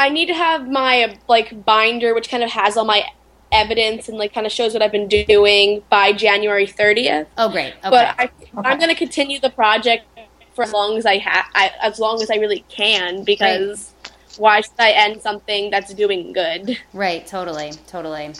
I 0.00 0.08
need 0.08 0.26
to 0.26 0.34
have 0.34 0.68
my 0.68 1.18
like 1.28 1.64
binder, 1.64 2.14
which 2.14 2.30
kind 2.30 2.42
of 2.42 2.50
has 2.50 2.76
all 2.76 2.84
my 2.84 3.04
evidence 3.52 4.08
and 4.08 4.16
like 4.16 4.32
kind 4.32 4.46
of 4.46 4.52
shows 4.52 4.72
what 4.72 4.82
I've 4.82 4.92
been 4.92 5.08
doing 5.08 5.82
by 5.90 6.12
January 6.12 6.66
30th. 6.66 7.26
oh 7.36 7.50
great, 7.50 7.74
okay, 7.84 7.90
But 7.90 8.14
I, 8.18 8.30
I'm 8.56 8.78
going 8.78 8.90
to 8.90 8.94
continue 8.94 9.40
the 9.40 9.50
project 9.50 10.06
for 10.54 10.64
as 10.64 10.72
long 10.72 10.96
as 10.96 11.04
I 11.04 11.18
have, 11.18 11.46
as 11.82 11.98
long 11.98 12.22
as 12.22 12.30
I 12.30 12.36
really 12.36 12.64
can, 12.68 13.24
because 13.24 13.92
why 14.38 14.60
should 14.60 14.72
I 14.78 14.92
end 14.92 15.20
something 15.20 15.70
that's 15.70 15.92
doing 15.92 16.32
good? 16.32 16.78
right, 16.92 17.26
totally, 17.26 17.72
totally, 17.86 18.32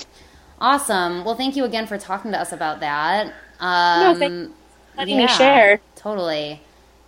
awesome. 0.61 1.25
Well, 1.25 1.35
thank 1.35 1.57
you 1.57 1.65
again 1.65 1.87
for 1.87 1.99
talking 1.99 2.31
to 2.33 2.41
us 2.41 2.53
about 2.53 2.81
that. 2.81 3.35
Um, 3.59 4.19
thank- 4.19 4.33
you 4.33 4.55
Letting 4.97 5.17
me 5.19 5.29
share. 5.29 5.81
Totally. 5.97 6.61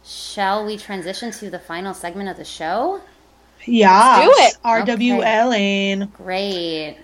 Shall 0.05 0.65
we 0.65 0.77
transition 0.79 1.31
to 1.33 1.51
the 1.51 1.59
final 1.59 1.95
segment 1.95 2.29
of 2.29 2.37
the 2.37 2.45
show? 2.45 3.03
Yeah. 3.67 4.25
do 4.25 4.33
it. 4.37 4.57
RWLing. 4.65 6.13
Great. 6.15 6.97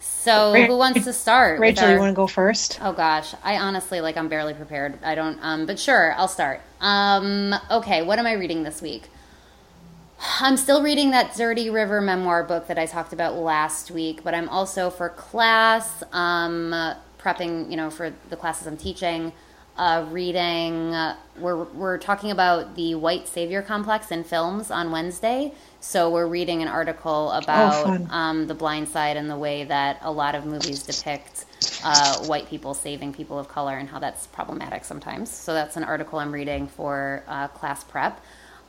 So, 0.00 0.52
Ra- 0.54 0.66
who 0.66 0.76
wants 0.76 1.04
to 1.04 1.12
start? 1.12 1.60
Rachel, 1.60 1.84
our- 1.86 1.92
you 1.94 1.98
want 2.00 2.10
to 2.10 2.16
go 2.16 2.26
first? 2.26 2.78
Oh 2.82 2.92
gosh, 2.92 3.34
I 3.44 3.58
honestly 3.58 4.00
like 4.00 4.16
I'm 4.16 4.28
barely 4.28 4.54
prepared. 4.54 4.98
I 5.04 5.14
don't 5.14 5.38
um 5.40 5.66
but 5.66 5.78
sure, 5.78 6.14
I'll 6.16 6.28
start. 6.28 6.60
Um 6.80 7.54
okay, 7.70 8.02
what 8.02 8.18
am 8.18 8.26
I 8.26 8.32
reading 8.32 8.62
this 8.64 8.82
week? 8.82 9.08
I'm 10.40 10.56
still 10.56 10.82
reading 10.82 11.10
that 11.10 11.34
Dirty 11.36 11.68
River 11.70 12.00
memoir 12.00 12.42
book 12.42 12.66
that 12.68 12.78
I 12.78 12.86
talked 12.86 13.12
about 13.12 13.34
last 13.36 13.90
week, 13.90 14.24
but 14.24 14.34
I'm 14.34 14.48
also 14.48 14.90
for 14.90 15.10
class 15.10 16.02
um 16.12 16.74
prepping, 17.20 17.70
you 17.70 17.76
know, 17.76 17.90
for 17.90 18.12
the 18.28 18.36
classes 18.36 18.66
I'm 18.66 18.76
teaching, 18.76 19.32
uh 19.76 20.06
reading 20.10 20.92
uh, 20.94 21.16
we're 21.38 21.62
we're 21.64 21.98
talking 21.98 22.30
about 22.32 22.74
the 22.74 22.94
white 22.96 23.28
savior 23.28 23.62
complex 23.62 24.10
in 24.10 24.24
films 24.24 24.70
on 24.72 24.90
Wednesday. 24.90 25.52
So 25.80 26.10
we're 26.10 26.26
reading 26.26 26.62
an 26.62 26.68
article 26.68 27.30
about 27.30 27.84
fun. 27.84 28.08
um, 28.10 28.46
the 28.46 28.54
blind 28.54 28.88
side 28.88 29.16
and 29.16 29.30
the 29.30 29.36
way 29.36 29.64
that 29.64 29.98
a 30.02 30.10
lot 30.10 30.34
of 30.34 30.44
movies 30.44 30.82
depict 30.82 31.44
uh, 31.84 32.18
white 32.26 32.48
people 32.48 32.74
saving 32.74 33.12
people 33.12 33.38
of 33.38 33.48
color 33.48 33.76
and 33.76 33.88
how 33.88 33.98
that's 33.98 34.26
problematic 34.26 34.84
sometimes. 34.84 35.30
So 35.30 35.54
that's 35.54 35.76
an 35.76 35.84
article 35.84 36.18
I'm 36.18 36.32
reading 36.32 36.66
for 36.66 37.22
uh, 37.28 37.48
class 37.48 37.84
prep. 37.84 38.20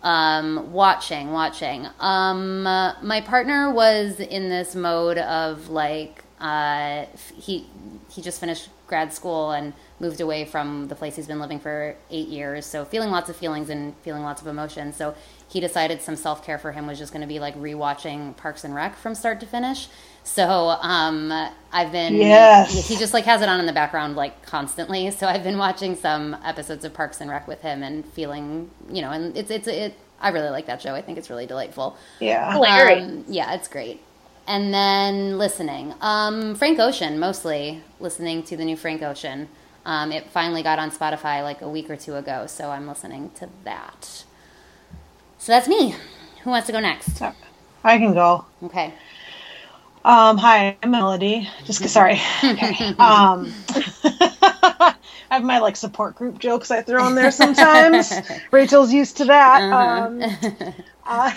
Um, 0.04 0.72
watching, 0.72 1.32
watching. 1.32 1.88
Um, 2.00 2.68
uh, 2.68 2.94
my 3.02 3.20
partner 3.22 3.72
was 3.72 4.20
in 4.20 4.48
this 4.50 4.76
mode 4.76 5.18
of 5.18 5.70
like 5.70 6.24
uh, 6.40 7.06
f- 7.14 7.32
he 7.36 7.66
he 8.10 8.22
just 8.22 8.40
finished 8.40 8.70
grad 8.86 9.12
school 9.12 9.52
and 9.52 9.74
moved 10.00 10.22
away 10.22 10.46
from 10.46 10.88
the 10.88 10.96
place 10.96 11.16
he's 11.16 11.28
been 11.28 11.40
living 11.40 11.60
for 11.60 11.96
eight 12.12 12.28
years. 12.28 12.66
So 12.66 12.86
feeling 12.86 13.10
lots 13.10 13.30
of 13.30 13.36
feelings 13.36 13.70
and 13.70 13.96
feeling 14.04 14.22
lots 14.24 14.40
of 14.40 14.48
emotions. 14.48 14.96
So 14.96 15.16
he 15.50 15.60
decided 15.60 16.02
some 16.02 16.16
self 16.16 16.44
care 16.46 16.58
for 16.58 16.72
him 16.74 16.88
was 16.88 16.98
just 16.98 17.14
going 17.14 17.22
to 17.22 17.28
be 17.28 17.40
like 17.40 17.56
rewatching 17.58 18.36
Parks 18.38 18.64
and 18.64 18.76
Rec 18.76 18.98
from 18.98 19.16
start 19.16 19.40
to 19.40 19.46
finish. 19.46 19.88
So 20.24 20.46
um, 20.82 21.32
I've 21.72 21.92
been 21.94 22.16
Yes. 22.16 22.88
he 22.88 22.98
just 22.98 23.14
like 23.14 23.24
has 23.26 23.42
it 23.42 23.48
on 23.50 23.60
in 23.62 23.66
the 23.66 23.74
background 23.74 24.16
like 24.18 24.46
constantly. 24.46 25.10
So 25.12 25.28
I've 25.28 25.44
been 25.44 25.58
watching 25.58 25.96
some 25.96 26.36
episodes 26.44 26.84
of 26.84 26.94
Parks 26.94 27.22
and 27.22 27.30
Rec 27.30 27.48
with 27.48 27.62
him 27.62 27.82
and 27.84 28.06
feeling 28.06 28.70
you 28.92 29.02
know 29.02 29.12
and 29.12 29.38
it's 29.38 29.50
it's 29.52 29.68
it. 29.68 29.94
I 30.20 30.30
really 30.30 30.50
like 30.50 30.66
that 30.66 30.82
show. 30.82 30.96
I 30.96 31.02
think 31.02 31.18
it's 31.18 31.30
really 31.30 31.46
delightful. 31.46 31.96
Yeah. 32.20 32.52
Hilarious. 32.54 33.04
Um, 33.06 33.26
yeah, 33.28 33.54
it's 33.54 33.68
great. 33.68 34.02
And 34.48 34.74
then 34.74 35.38
listening, 35.38 35.94
um, 36.02 36.56
Frank 36.56 36.80
Ocean 36.80 37.20
mostly 37.20 37.84
listening 38.00 38.44
to 38.44 38.58
the 38.58 38.66
new 38.66 38.78
Frank 38.78 39.02
Ocean. 39.04 39.50
Um, 39.86 40.12
it 40.12 40.30
finally 40.32 40.64
got 40.64 40.80
on 40.80 40.90
Spotify 40.92 41.44
like 41.44 41.62
a 41.62 41.70
week 41.70 41.90
or 41.90 41.96
two 41.96 42.16
ago, 42.16 42.48
so 42.48 42.72
I'm 42.72 42.88
listening 42.88 43.30
to 43.36 43.50
that. 43.64 44.24
So 45.48 45.54
that's 45.54 45.70
me. 45.70 45.96
Who 46.44 46.50
wants 46.50 46.66
to 46.68 46.74
go 46.74 46.82
next? 46.82 47.22
I 47.82 47.98
can 48.00 48.14
go. 48.14 48.44
Okay. 48.64 48.94
Um, 50.04 50.38
hi, 50.38 50.76
I'm 50.84 50.92
Melody. 50.92 51.50
Just 51.64 51.88
sorry. 51.88 52.20
Okay. 52.44 52.88
Um, 53.00 53.54
I 54.04 54.96
have 55.30 55.46
my 55.46 55.60
like 55.60 55.78
support 55.78 56.16
group 56.16 56.38
jokes 56.38 56.70
I 56.70 56.82
throw 56.82 57.08
in 57.08 57.16
there 57.16 57.32
sometimes. 57.32 58.12
Rachel's 58.52 58.92
used 58.92 59.16
to 59.18 59.26
that. 59.26 59.62
Um, 59.62 60.22
uh, 61.06 61.32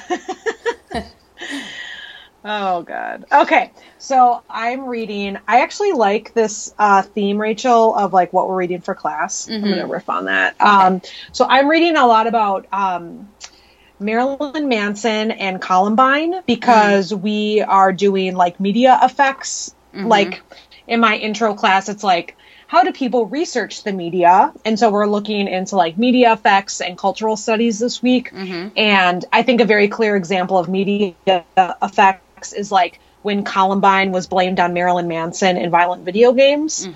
oh 2.45 2.83
god. 2.83 3.27
Okay, 3.31 3.71
so 3.99 4.43
I'm 4.51 4.87
reading. 4.87 5.39
I 5.47 5.61
actually 5.61 5.93
like 5.93 6.35
this 6.35 6.75
uh, 6.81 7.03
theme, 7.03 7.41
Rachel, 7.41 7.95
of 7.95 8.13
like 8.13 8.33
what 8.33 8.49
we're 8.49 8.57
reading 8.57 8.81
for 8.81 8.97
class. 8.97 9.49
I'm 9.49 9.61
gonna 9.61 9.87
riff 9.87 10.11
on 10.11 10.25
that. 10.25 10.61
Um, 10.61 11.01
so 11.31 11.47
I'm 11.49 11.69
reading 11.69 11.97
a 11.97 12.09
lot 12.09 12.27
about. 12.27 12.67
Marilyn 14.01 14.69
Manson 14.69 15.31
and 15.31 15.61
Columbine 15.61 16.43
because 16.47 17.13
mm-hmm. 17.13 17.23
we 17.23 17.61
are 17.61 17.93
doing 17.93 18.35
like 18.35 18.59
media 18.59 18.99
effects. 19.03 19.75
Mm-hmm. 19.95 20.07
Like 20.07 20.43
in 20.87 21.01
my 21.01 21.17
intro 21.17 21.55
class, 21.55 21.89
it's 21.89 22.03
like, 22.03 22.37
how 22.67 22.85
do 22.85 22.93
people 22.93 23.27
research 23.27 23.83
the 23.83 23.93
media? 23.93 24.53
And 24.65 24.79
so 24.79 24.91
we're 24.91 25.07
looking 25.07 25.49
into 25.49 25.77
like 25.77 25.99
media 25.99 26.33
effects 26.33 26.81
and 26.81 26.97
cultural 26.97 27.37
studies 27.37 27.79
this 27.79 28.03
week. 28.03 28.33
Mm-hmm. 28.33 28.69
And 28.77 29.25
I 29.33 29.43
think 29.43 29.61
a 29.61 29.65
very 29.65 29.89
clear 29.89 30.17
example 30.17 30.57
of 30.57 30.69
media 30.69 31.15
effects 31.57 32.53
is 32.53 32.73
like 32.73 33.01
when 33.23 33.45
Columbine 33.45 34.13
was 34.13 34.27
blamed 34.27 34.61
on 34.61 34.73
Marilyn 34.73 35.09
Manson 35.09 35.57
in 35.57 35.71
violent 35.71 36.05
video 36.05 36.33
games 36.33 36.89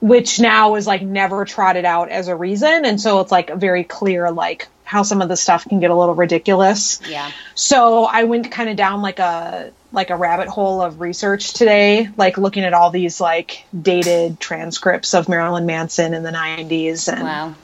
which 0.00 0.40
now 0.40 0.74
is 0.76 0.86
like 0.86 1.02
never 1.02 1.44
trotted 1.44 1.84
out 1.84 2.08
as 2.08 2.28
a 2.28 2.34
reason 2.36 2.84
and 2.84 3.00
so 3.00 3.20
it's 3.20 3.30
like 3.32 3.54
very 3.54 3.84
clear 3.84 4.30
like 4.30 4.68
how 4.84 5.02
some 5.02 5.22
of 5.22 5.28
the 5.28 5.36
stuff 5.36 5.64
can 5.68 5.78
get 5.78 5.90
a 5.90 5.94
little 5.94 6.14
ridiculous 6.14 7.00
Yeah. 7.08 7.30
so 7.54 8.04
i 8.04 8.24
went 8.24 8.50
kind 8.50 8.70
of 8.70 8.76
down 8.76 9.02
like 9.02 9.18
a 9.18 9.72
like 9.92 10.10
a 10.10 10.16
rabbit 10.16 10.48
hole 10.48 10.80
of 10.80 11.00
research 11.00 11.52
today 11.52 12.08
like 12.16 12.38
looking 12.38 12.64
at 12.64 12.72
all 12.72 12.90
these 12.90 13.20
like 13.20 13.64
dated 13.78 14.40
transcripts 14.40 15.12
of 15.14 15.28
marilyn 15.28 15.66
manson 15.66 16.14
in 16.14 16.22
the 16.22 16.30
90s 16.32 17.12
and 17.12 17.22
Wow. 17.22 17.54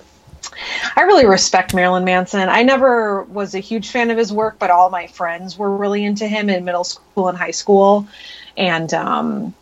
I 0.96 1.02
really 1.02 1.26
respect 1.26 1.74
Marilyn 1.74 2.04
Manson. 2.04 2.48
I 2.48 2.62
never 2.62 3.22
was 3.24 3.54
a 3.54 3.58
huge 3.58 3.90
fan 3.90 4.10
of 4.10 4.16
his 4.16 4.32
work, 4.32 4.58
but 4.58 4.70
all 4.70 4.88
my 4.90 5.06
friends 5.08 5.58
were 5.58 5.76
really 5.76 6.04
into 6.04 6.26
him 6.26 6.48
in 6.48 6.64
middle 6.64 6.84
school 6.84 7.28
and 7.28 7.36
high 7.36 7.50
school. 7.50 8.06
And 8.56 8.92
um, 8.94 9.54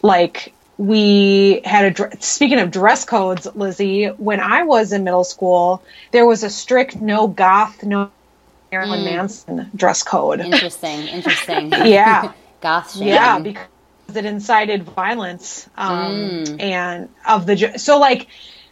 like 0.00 0.54
we 0.82 1.60
had 1.64 2.00
a 2.00 2.22
speaking 2.22 2.58
of 2.58 2.72
dress 2.72 3.04
codes, 3.04 3.46
Lizzie. 3.54 4.06
When 4.06 4.40
I 4.40 4.64
was 4.64 4.92
in 4.92 5.04
middle 5.04 5.22
school, 5.22 5.80
there 6.10 6.26
was 6.26 6.42
a 6.42 6.50
strict 6.50 6.96
no 6.96 7.28
goth, 7.28 7.84
no 7.84 8.10
Marilyn 8.72 9.04
Manson 9.04 9.70
dress 9.76 10.02
code. 10.02 10.40
Interesting. 10.40 11.06
Interesting. 11.06 11.70
Yeah. 11.86 12.32
Goth 12.60 12.96
shame. 12.96 13.08
Yeah, 13.08 13.38
because 13.40 13.66
it 14.14 14.24
incited 14.24 14.84
violence 14.84 15.68
um, 15.76 16.12
Mm. 16.12 16.60
and 16.62 17.08
of 17.28 17.44
the 17.46 17.76
so 17.78 17.98
like 17.98 18.28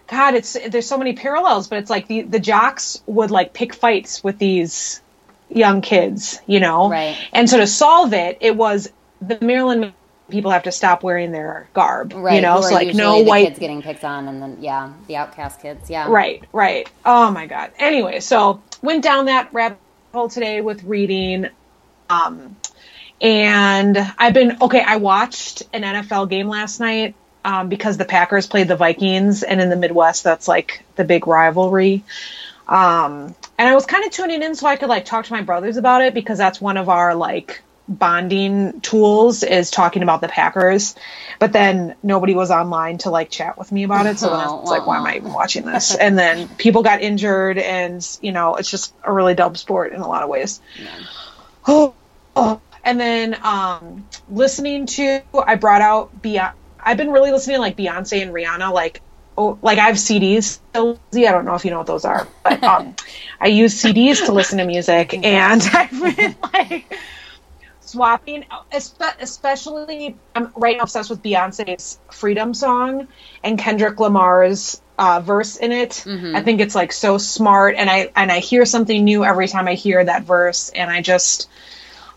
God, 0.08 0.34
it's 0.34 0.56
there's 0.68 0.86
so 0.86 0.96
many 0.98 1.12
parallels, 1.12 1.68
but 1.68 1.78
it's 1.78 1.90
like 1.90 2.06
the 2.08 2.22
the 2.22 2.38
jocks 2.40 3.02
would 3.06 3.30
like 3.30 3.52
pick 3.52 3.72
fights 3.74 4.22
with 4.24 4.38
these 4.38 5.00
young 5.48 5.80
kids, 5.80 6.40
you 6.46 6.58
know, 6.61 6.88
Right. 6.90 7.16
And 7.32 7.48
so 7.50 7.58
to 7.58 7.66
solve 7.66 8.12
it, 8.14 8.38
it 8.40 8.56
was 8.56 8.90
the 9.20 9.38
Marilyn 9.40 9.92
people 10.31 10.51
have 10.51 10.64
to 10.64 10.72
stop 10.72 11.03
wearing 11.03 11.33
their 11.33 11.68
garb, 11.74 12.12
Right. 12.14 12.37
You 12.37 12.41
know, 12.41 12.57
who 12.57 12.62
so 12.62 12.74
like 12.74 12.95
no 12.95 13.22
white 13.22 13.49
kids 13.49 13.59
getting 13.59 13.83
picked 13.83 14.05
on, 14.05 14.28
and 14.28 14.43
then 14.43 14.59
yeah, 14.61 14.93
the 15.07 15.16
outcast 15.16 15.61
kids. 15.61 15.91
Yeah. 15.91 16.09
Right, 16.09 16.45
right. 16.53 16.91
Oh 17.05 17.31
my 17.31 17.47
god. 17.47 17.72
Anyway, 17.78 18.20
so 18.20 18.62
went 18.83 19.03
down 19.03 19.26
that 19.26 19.53
rabbit 19.53 19.78
hole 20.12 20.28
today 20.28 20.61
with 20.61 20.83
reading. 20.85 21.49
Um 22.09 22.57
and 23.20 23.99
I've 24.18 24.35
been 24.35 24.57
okay, 24.62 24.81
I 24.81 24.97
watched 24.97 25.62
an 25.72 25.83
NFL 25.83 26.31
game 26.31 26.49
last 26.49 26.81
night 26.81 27.14
um 27.45 27.68
because 27.68 27.97
the 27.97 28.05
Packers 28.05 28.47
played 28.47 28.68
the 28.68 28.76
Vikings 28.76 29.43
and 29.43 29.61
in 29.61 29.70
the 29.70 29.76
Midwest 29.76 30.24
that's 30.24 30.49
like 30.49 30.85
the 30.97 31.05
big 31.05 31.26
rivalry. 31.26 32.05
Um 32.66 33.35
and 33.59 33.68
I 33.68 33.74
was 33.74 33.87
kind 33.87 34.05
of 34.05 34.11
tuning 34.11 34.43
in 34.43 34.55
so 34.55 34.66
I 34.66 34.76
could 34.76 34.89
like 34.89 35.05
talk 35.05 35.26
to 35.26 35.33
my 35.33 35.43
brothers 35.43 35.76
about 35.76 36.03
it 36.03 36.14
because 36.14 36.39
that's 36.39 36.61
one 36.61 36.76
of 36.76 36.89
our 36.89 37.14
like 37.14 37.62
bonding 37.91 38.80
tools 38.80 39.43
is 39.43 39.70
talking 39.70 40.03
about 40.03 40.20
the 40.20 40.28
Packers, 40.28 40.95
but 41.41 41.53
then 41.53 41.97
nobody 42.03 42.34
was 42.34 42.51
online 42.51 42.99
to 42.99 43.11
like 43.11 43.30
chat 43.30 43.59
with 43.59 43.72
me 43.72 43.82
about 43.82 44.07
it. 44.07 44.18
So 44.18 44.28
then 44.30 44.38
I 44.38 44.51
was 44.53 44.70
like, 44.70 44.86
why 44.86 44.99
am 44.99 45.07
I 45.07 45.16
even 45.16 45.32
watching 45.32 45.66
this? 45.66 45.95
And 46.01 46.18
then 46.18 46.49
people 46.49 46.82
got 46.82 47.03
injured, 47.03 47.59
and 47.59 48.07
you 48.22 48.32
know, 48.32 48.57
it's 48.57 48.70
just 48.70 48.95
a 49.05 49.12
really 49.12 49.34
dumb 49.34 49.55
sport 49.57 49.93
in 49.93 50.01
a 50.01 50.09
lot 50.09 50.22
of 50.22 50.28
ways. 50.28 50.61
Oh, 51.66 51.95
oh. 52.36 52.61
and 52.84 52.99
then 52.99 53.36
um, 53.43 54.07
listening 54.30 54.86
to, 54.86 55.20
I 55.34 55.57
brought 55.57 55.82
out 55.82 56.22
Beyonce. 56.22 56.55
I've 56.82 56.97
been 56.97 57.11
really 57.11 57.30
listening 57.30 57.57
to 57.57 57.61
like 57.61 57.76
Beyonce 57.76 58.22
and 58.22 58.32
Rihanna, 58.32 58.72
like 58.72 59.03
oh, 59.36 59.59
like 59.62 59.78
I 59.78 59.86
have 59.86 59.97
CDs. 59.97 60.61
I 60.74 60.78
don't 60.78 61.45
know 61.45 61.55
if 61.55 61.64
you 61.64 61.70
know 61.70 61.78
what 61.78 61.86
those 61.86 62.05
are, 62.05 62.26
but 62.43 62.62
um, 62.62 62.95
I 63.41 63.49
use 63.49 63.82
CDs 63.82 64.24
to 64.26 64.32
listen 64.32 64.59
to 64.59 64.64
music, 64.64 65.12
and 65.24 65.62
I've 65.72 66.16
been 66.16 66.36
like 66.53 66.99
swapping, 67.91 68.45
especially 69.20 70.16
I'm 70.34 70.53
right 70.57 70.76
now 70.76 70.84
obsessed 70.84 71.11
with 71.11 71.22
Beyonce's 71.22 71.99
"Freedom" 72.11 72.55
song 72.55 73.09
and 73.43 73.59
Kendrick 73.59 73.99
Lamar's 73.99 74.80
uh, 74.99 75.20
verse 75.20 75.57
in 75.57 75.72
it. 75.72 76.05
I 76.36 76.43
think 76.43 76.61
it's 76.61 76.74
like 76.74 76.93
so 76.93 77.18
smart, 77.18 77.74
and 77.76 77.91
I 77.91 78.11
and 78.14 78.30
I 78.30 78.38
hear 78.38 78.64
something 78.64 79.05
new 79.05 79.24
every 79.24 79.49
time 79.49 79.66
I 79.68 79.74
hear 79.74 80.05
that 80.05 80.22
verse, 80.22 80.70
and 80.70 80.91
I 80.91 81.03
just 81.03 81.49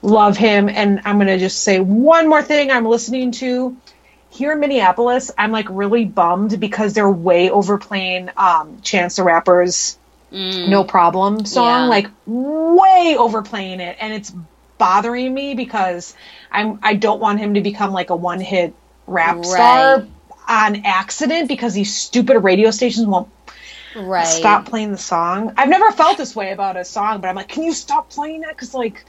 love 0.02 0.38
him. 0.38 0.70
And 0.70 1.02
I'm 1.06 1.18
gonna 1.18 1.40
just 1.40 1.62
say 1.64 1.80
one 1.80 2.28
more 2.30 2.44
thing 2.44 2.72
I'm 2.72 2.86
listening 2.86 3.32
to 3.34 3.76
here 4.30 4.52
in 4.54 4.60
Minneapolis. 4.60 5.32
I'm 5.38 5.52
like 5.52 5.68
really 5.70 6.06
bummed 6.06 6.60
because 6.60 6.94
they're 6.94 7.10
way 7.10 7.50
overplaying 7.50 8.30
um, 8.38 8.82
Chance 8.82 9.16
the 9.16 9.24
Rapper's 9.24 9.98
"No 10.32 10.84
Problem" 10.84 11.46
song, 11.46 11.66
Yeah. 11.66 11.88
like 11.88 12.08
way 12.26 13.16
overplaying 13.18 13.80
it, 13.80 13.98
and 14.00 14.14
it's 14.14 14.34
bothering 14.84 15.34
me 15.34 15.54
because 15.54 16.14
I'm 16.52 16.78
I 16.84 16.96
don't 16.96 17.22
want 17.22 17.40
him 17.40 17.54
to 17.54 17.62
become 17.62 17.94
like 17.94 18.10
a 18.10 18.16
one 18.18 18.42
hit 18.42 18.74
rap 19.08 19.38
Right. 19.38 19.46
star 19.46 20.06
on 20.50 20.86
accident 20.86 21.48
because 21.48 21.74
these 21.74 21.96
stupid 21.96 22.38
radio 22.40 22.70
stations 22.70 23.08
won't 23.08 23.30
Right. 23.96 24.26
stop 24.26 24.66
playing 24.66 24.92
the 24.92 24.98
song. 24.98 25.54
I've 25.58 25.70
never 25.70 25.90
felt 25.92 26.18
this 26.18 26.36
way 26.36 26.52
about 26.52 26.76
a 26.76 26.84
song, 26.84 27.22
but 27.22 27.30
I'm 27.30 27.36
like, 27.36 27.48
can 27.48 27.64
you 27.64 27.74
stop 27.74 28.10
playing 28.10 28.42
that? 28.42 28.50
Because 28.56 28.74
like, 28.74 29.06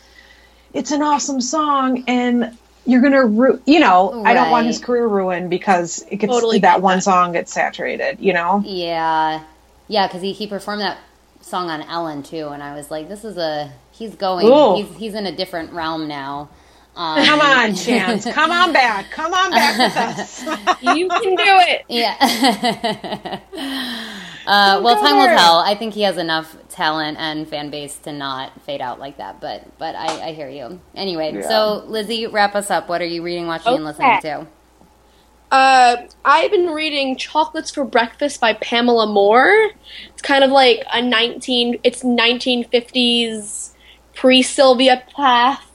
it's 0.73 0.93
an 0.93 1.03
awesome 1.03 1.41
song, 1.41 2.05
and 2.07 2.57
you're 2.87 3.01
gonna, 3.03 3.27
ru- 3.27 3.61
you 3.67 3.81
know, 3.81 4.23
I 4.25 4.35
don't 4.35 4.51
want 4.51 4.67
his 4.69 4.79
career 4.79 5.07
ruined 5.09 5.51
because 5.51 6.05
it 6.09 6.17
gets 6.17 6.33
Totally 6.33 6.61
that 6.61 6.83
one 6.83 6.99
that. 6.99 7.03
song 7.03 7.33
gets 7.33 7.53
saturated. 7.53 8.21
You 8.21 8.33
know, 8.33 8.63
Yeah, 8.65 9.43
yeah, 9.89 10.07
because 10.07 10.23
he, 10.23 10.33
he 10.33 10.47
performed 10.47 10.83
that 10.83 10.99
song 11.41 11.69
on 11.71 11.83
Ellen 11.83 12.23
too, 12.23 12.49
and 12.49 12.63
I 12.63 12.75
was 12.77 12.91
like, 12.93 13.09
this 13.09 13.25
is 13.25 13.37
a 13.37 13.73
he's 13.95 14.15
going 14.15 14.47
Ooh. 14.47 14.77
he's 14.77 14.97
he's 14.97 15.15
in 15.15 15.27
a 15.27 15.33
different 15.33 15.73
realm 15.73 16.09
now. 16.09 16.49
Um, 16.97 17.25
come 17.25 17.41
on, 17.41 17.75
Chance, 17.75 18.25
come 18.27 18.53
on 18.53 18.73
back, 18.73 19.11
come 19.11 19.35
on 19.35 19.51
back 19.51 19.79
with 19.79 19.97
us. 20.19 20.43
You 20.83 21.09
can 21.09 21.35
do 21.35 21.45
it. 21.45 21.85
yeah. 21.89 23.41
uh, 24.47 24.81
well, 24.83 25.01
time 25.01 25.17
will 25.17 25.37
tell. 25.37 25.59
I 25.59 25.75
think 25.75 25.95
he 25.95 26.03
has 26.03 26.19
enough 26.19 26.57
talent 26.69 27.19
and 27.19 27.49
fan 27.49 27.71
base 27.71 27.99
to 27.99 28.13
not 28.13 28.61
fade 28.63 28.81
out 28.81 29.01
like 29.01 29.17
that. 29.17 29.41
But 29.41 29.77
but 29.79 29.97
I, 29.97 30.29
I 30.29 30.33
hear 30.35 30.49
you. 30.49 30.81
Anyway, 30.95 31.43
so 31.43 31.85
Lizzie, 31.87 32.29
wrap 32.29 32.55
us 32.55 32.71
up. 32.71 32.89
What 32.89 33.03
are 33.03 33.07
you 33.07 33.23
reading, 33.23 33.49
watching, 33.49 33.75
and 33.75 33.85
listening 33.85 34.21
to? 34.23 34.47
Uh, 35.51 35.97
I've 36.25 36.51
been 36.51 36.71
reading 36.71 37.17
Chocolates 37.17 37.71
for 37.71 37.85
Breakfast 37.85 38.41
by 38.41 38.55
Pamela 38.55 39.07
Moore. 39.07 39.71
It's 40.09 40.23
kind 40.23 40.43
of 40.43 40.51
like 40.51 40.85
a 40.93 41.01
19, 41.01 41.79
it's 41.85 42.03
1950s 42.03 43.74
pre 44.15 44.43
Sylvia 44.43 45.03
Plath. 45.11 45.71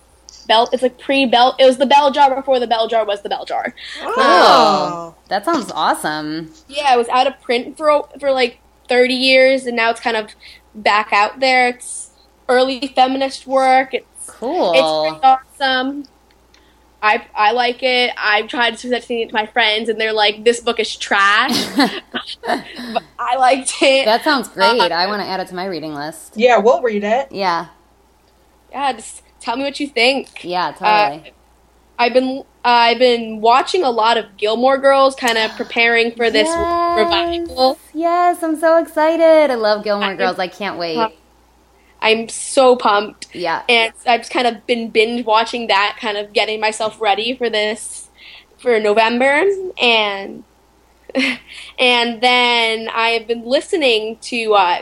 Bell, 0.48 0.68
it's 0.74 0.82
like 0.82 0.98
pre 1.00 1.26
Bell. 1.28 1.56
It 1.60 1.66
was 1.66 1.78
the 1.78 1.86
Bell 1.86 2.12
Jar 2.12 2.34
before 2.36 2.60
the 2.60 2.66
Bell 2.68 2.88
Jar 2.88 3.06
was 3.06 3.22
the 3.22 3.30
Bell 3.30 3.46
Jar. 3.46 3.74
Oh, 4.02 5.16
That 5.28 5.46
sounds 5.46 5.72
awesome. 5.74 6.52
Yeah, 6.68 6.94
it 6.94 6.98
was 6.98 7.08
out 7.10 7.28
of 7.28 7.40
print 7.42 7.78
for 7.78 8.08
for 8.20 8.32
like 8.32 8.60
30 8.88 9.14
years, 9.14 9.66
and 9.68 9.76
now 9.76 9.92
it's 9.92 10.00
kind 10.00 10.18
of 10.18 10.32
back 10.74 11.14
out 11.14 11.40
there. 11.40 11.68
It's 11.70 12.10
early 12.48 12.92
feminist 12.96 13.46
work. 13.46 13.94
It's 13.94 14.06
Cool. 14.28 14.72
it's 14.74 15.12
pretty 15.22 15.24
awesome. 15.24 16.06
I 17.02 17.26
I 17.36 17.52
like 17.52 17.82
it. 17.84 18.12
I've 18.18 18.48
tried 18.48 18.72
to 18.72 18.78
suggest 18.78 19.10
it 19.12 19.30
to 19.30 19.34
my 19.34 19.46
friends, 19.46 19.88
and 19.88 20.02
they're 20.02 20.14
like, 20.14 20.44
"This 20.44 20.60
book 20.60 20.80
is 20.80 20.96
trash." 20.96 21.56
but 22.46 22.64
I 23.20 23.36
liked 23.38 23.74
it. 23.82 24.06
that 24.06 24.24
sounds 24.24 24.50
great. 24.50 24.80
Uh, 24.82 24.96
I 24.96 25.08
want 25.08 25.22
to 25.22 25.28
add 25.28 25.40
it 25.40 25.48
to 25.50 25.56
my 25.56 25.66
reading 25.66 25.94
list. 25.94 26.34
yeah, 26.36 26.58
we'll 26.58 26.82
read 26.82 27.04
it. 27.04 27.32
Yeah. 27.32 27.68
Yeah, 28.72 28.94
just 28.94 29.24
tell 29.40 29.56
me 29.58 29.64
what 29.64 29.80
you 29.80 29.88
think. 29.88 30.44
Yeah, 30.44 30.72
totally. 30.72 31.34
I've 31.98 32.14
been 32.14 32.44
I've 32.64 32.98
been 33.00 33.42
watching 33.42 33.84
a 33.84 33.90
lot 33.90 34.18
of 34.18 34.38
Gilmore 34.38 34.78
Girls, 34.78 35.16
kind 35.16 35.38
of 35.38 35.52
preparing 35.52 36.14
for 36.16 36.30
this 36.30 36.48
Yes. 36.50 36.98
revival. 37.00 37.78
Yes, 37.94 38.42
I'm 38.44 38.58
so 38.58 38.78
excited. 38.78 39.52
I 39.52 39.56
love 39.56 39.84
Gilmore 39.84 40.10
I- 40.12 40.16
Girls. 40.16 40.40
I 40.40 40.48
can't 40.48 40.78
wait. 40.78 41.00
I'm 42.02 42.30
so 42.30 42.78
pumped. 42.78 43.36
Yeah. 43.36 43.64
and 43.68 43.92
I've 44.08 44.22
just 44.22 44.32
kind 44.32 44.48
of 44.48 44.66
been 44.66 44.90
binge 44.90 45.26
watching 45.26 45.68
that, 45.68 45.98
kind 46.00 46.18
of 46.18 46.32
getting 46.32 46.62
myself 46.62 47.02
ready 47.02 47.36
for 47.36 47.50
this 47.50 48.08
for 48.58 48.80
November, 48.80 49.44
and 49.82 50.44
and 51.80 52.22
then 52.22 52.88
I 52.90 53.10
have 53.10 53.28
been 53.28 53.44
listening 53.46 54.18
to 54.22 54.54
uh, 54.54 54.82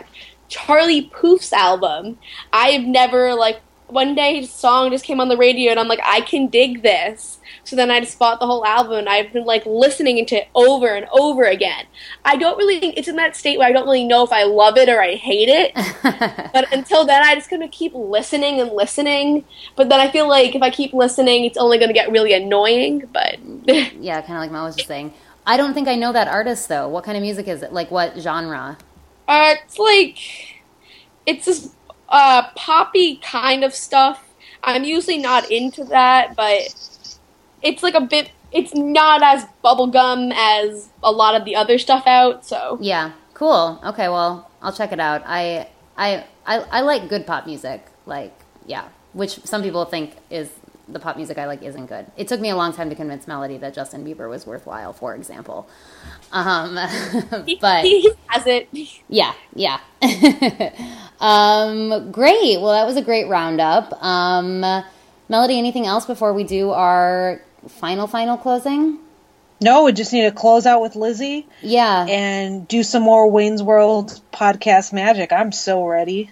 Charlie 0.50 1.10
Puth's 1.20 1.54
album. 1.54 2.20
I've 2.54 2.84
never 2.84 3.34
like 3.34 3.62
one 3.88 4.16
day 4.16 4.42
his 4.42 4.52
song 4.52 4.92
just 4.92 5.06
came 5.06 5.20
on 5.20 5.30
the 5.30 5.38
radio, 5.38 5.72
and 5.72 5.80
I'm 5.80 5.88
like, 5.88 6.02
I 6.04 6.22
can 6.22 6.48
dig 6.48 6.84
this. 6.84 7.40
So 7.64 7.76
then 7.76 7.92
I 7.92 8.00
just 8.00 8.18
bought 8.18 8.40
the 8.40 8.46
whole 8.46 8.66
album, 8.66 8.94
and 8.94 9.10
I've 9.10 9.34
been 9.34 9.46
like 9.46 9.66
listening 9.66 10.26
to 10.26 10.36
it 10.36 10.48
over 10.56 10.88
and 10.96 11.08
over 11.12 11.44
again. 11.44 11.86
I 12.26 12.38
don't 12.38 12.58
really 12.58 12.80
think 12.80 12.98
it's 12.98 13.08
in 13.08 13.16
that 13.18 13.36
state 13.36 13.58
where 13.58 13.68
I 13.68 13.72
don't 13.72 13.86
really 13.86 14.06
know 14.06 14.24
if 14.24 14.32
I 14.32 14.44
love 14.44 14.78
it 14.78 14.90
or 14.90 15.02
I 15.02 15.16
hate 15.16 15.50
it. 15.50 15.74
But 16.54 16.72
until 16.74 17.06
then, 17.06 17.22
I 17.24 17.36
just 17.36 17.50
gonna 17.50 17.68
keep 17.68 17.94
listening 17.94 18.60
and 18.60 18.72
listening. 18.72 19.46
But 19.76 19.90
then 19.90 20.00
I 20.00 20.10
feel 20.10 20.28
like 20.28 20.56
if 20.56 20.62
I 20.62 20.70
keep 20.70 20.94
listening, 20.94 21.46
it's 21.46 21.58
only 21.58 21.78
gonna 21.78 21.94
get 21.94 22.10
really 22.12 22.34
annoying. 22.34 23.08
But 23.12 23.38
yeah, 23.68 24.22
kind 24.22 24.34
of 24.34 24.40
like 24.40 24.52
Mel 24.52 24.66
was 24.66 24.76
just 24.76 24.88
saying. 24.88 25.14
I 25.46 25.58
don't 25.58 25.74
think 25.74 25.88
I 25.88 25.96
know 25.96 26.12
that 26.14 26.28
artist 26.28 26.68
though. 26.68 26.88
What 26.88 27.04
kind 27.04 27.16
of 27.18 27.22
music 27.22 27.48
is 27.48 27.62
it? 27.62 27.72
Like 27.74 27.92
what 27.92 28.18
genre? 28.18 28.78
uh, 29.28 29.56
it's 29.64 29.78
like 29.78 30.18
it's 31.26 31.46
this 31.46 31.74
uh, 32.10 32.50
poppy 32.56 33.18
kind 33.18 33.64
of 33.64 33.74
stuff. 33.74 34.24
I'm 34.64 34.84
usually 34.84 35.18
not 35.18 35.50
into 35.52 35.84
that, 35.86 36.36
but 36.36 36.76
it's 37.62 37.84
like 37.84 37.94
a 37.96 38.02
bit. 38.02 38.32
It's 38.52 38.74
not 38.74 39.22
as 39.24 39.46
bubblegum 39.64 40.34
as 40.36 40.90
a 41.04 41.12
lot 41.12 41.36
of 41.36 41.46
the 41.46 41.56
other 41.56 41.78
stuff 41.78 42.08
out. 42.08 42.46
So 42.46 42.78
Yeah, 42.82 43.12
cool. 43.34 43.80
Okay, 43.86 44.08
well, 44.08 44.50
I'll 44.62 44.74
check 44.74 44.92
it 44.92 45.00
out. 45.00 45.24
I 45.26 45.68
I 45.98 46.26
I, 46.46 46.60
I 46.60 46.82
like 46.82 47.10
good 47.10 47.28
pop 47.28 47.46
music. 47.46 47.86
Like, 48.06 48.34
yeah, 48.66 48.88
which 49.14 49.40
some 49.46 49.62
people 49.62 49.84
think 49.86 50.16
is 50.30 50.50
the 50.88 51.00
pop 51.00 51.18
music 51.18 51.38
I 51.38 51.46
like 51.46 51.62
isn't 51.62 51.88
good. 51.88 52.06
It 52.16 52.28
took 52.28 52.40
me 52.40 52.50
a 52.50 52.56
long 52.56 52.74
time 52.74 52.90
to 52.90 52.96
convince 52.96 53.28
Melody 53.28 53.58
that 53.58 53.74
Justin 53.74 54.06
Bieber 54.06 54.30
was 54.30 54.48
worthwhile, 54.48 54.94
for 54.94 55.14
example. 55.16 55.68
Um, 56.32 56.76
but 57.62 57.84
he, 57.84 58.02
he 58.02 58.12
has 58.28 58.48
it. 58.48 58.70
yeah, 59.10 59.34
yeah. 59.54 59.80
um, 61.20 62.12
great. 62.12 62.60
Well, 62.62 62.72
that 62.74 62.86
was 62.86 62.98
a 62.98 63.02
great 63.02 63.28
roundup. 63.28 63.94
Um, 64.04 64.62
Melody, 65.30 65.58
anything 65.58 65.86
else 65.86 66.06
before 66.06 66.34
we 66.34 66.44
do 66.44 66.72
our 66.72 67.42
final 67.68 68.08
final 68.08 68.38
closing? 68.38 69.00
No, 69.60 69.86
we 69.86 69.92
just 69.92 70.14
need 70.14 70.22
to 70.24 70.32
close 70.32 70.66
out 70.68 70.82
with 70.82 70.96
Lizzie 70.96 71.48
Yeah. 71.64 72.06
and 72.08 72.68
do 72.68 72.84
some 72.84 73.02
more 73.02 73.30
Wayne's 73.30 73.64
World 73.64 74.22
podcast 74.32 74.94
magic. 74.94 75.34
I'm 75.34 75.52
so 75.52 75.86
ready. 75.86 76.30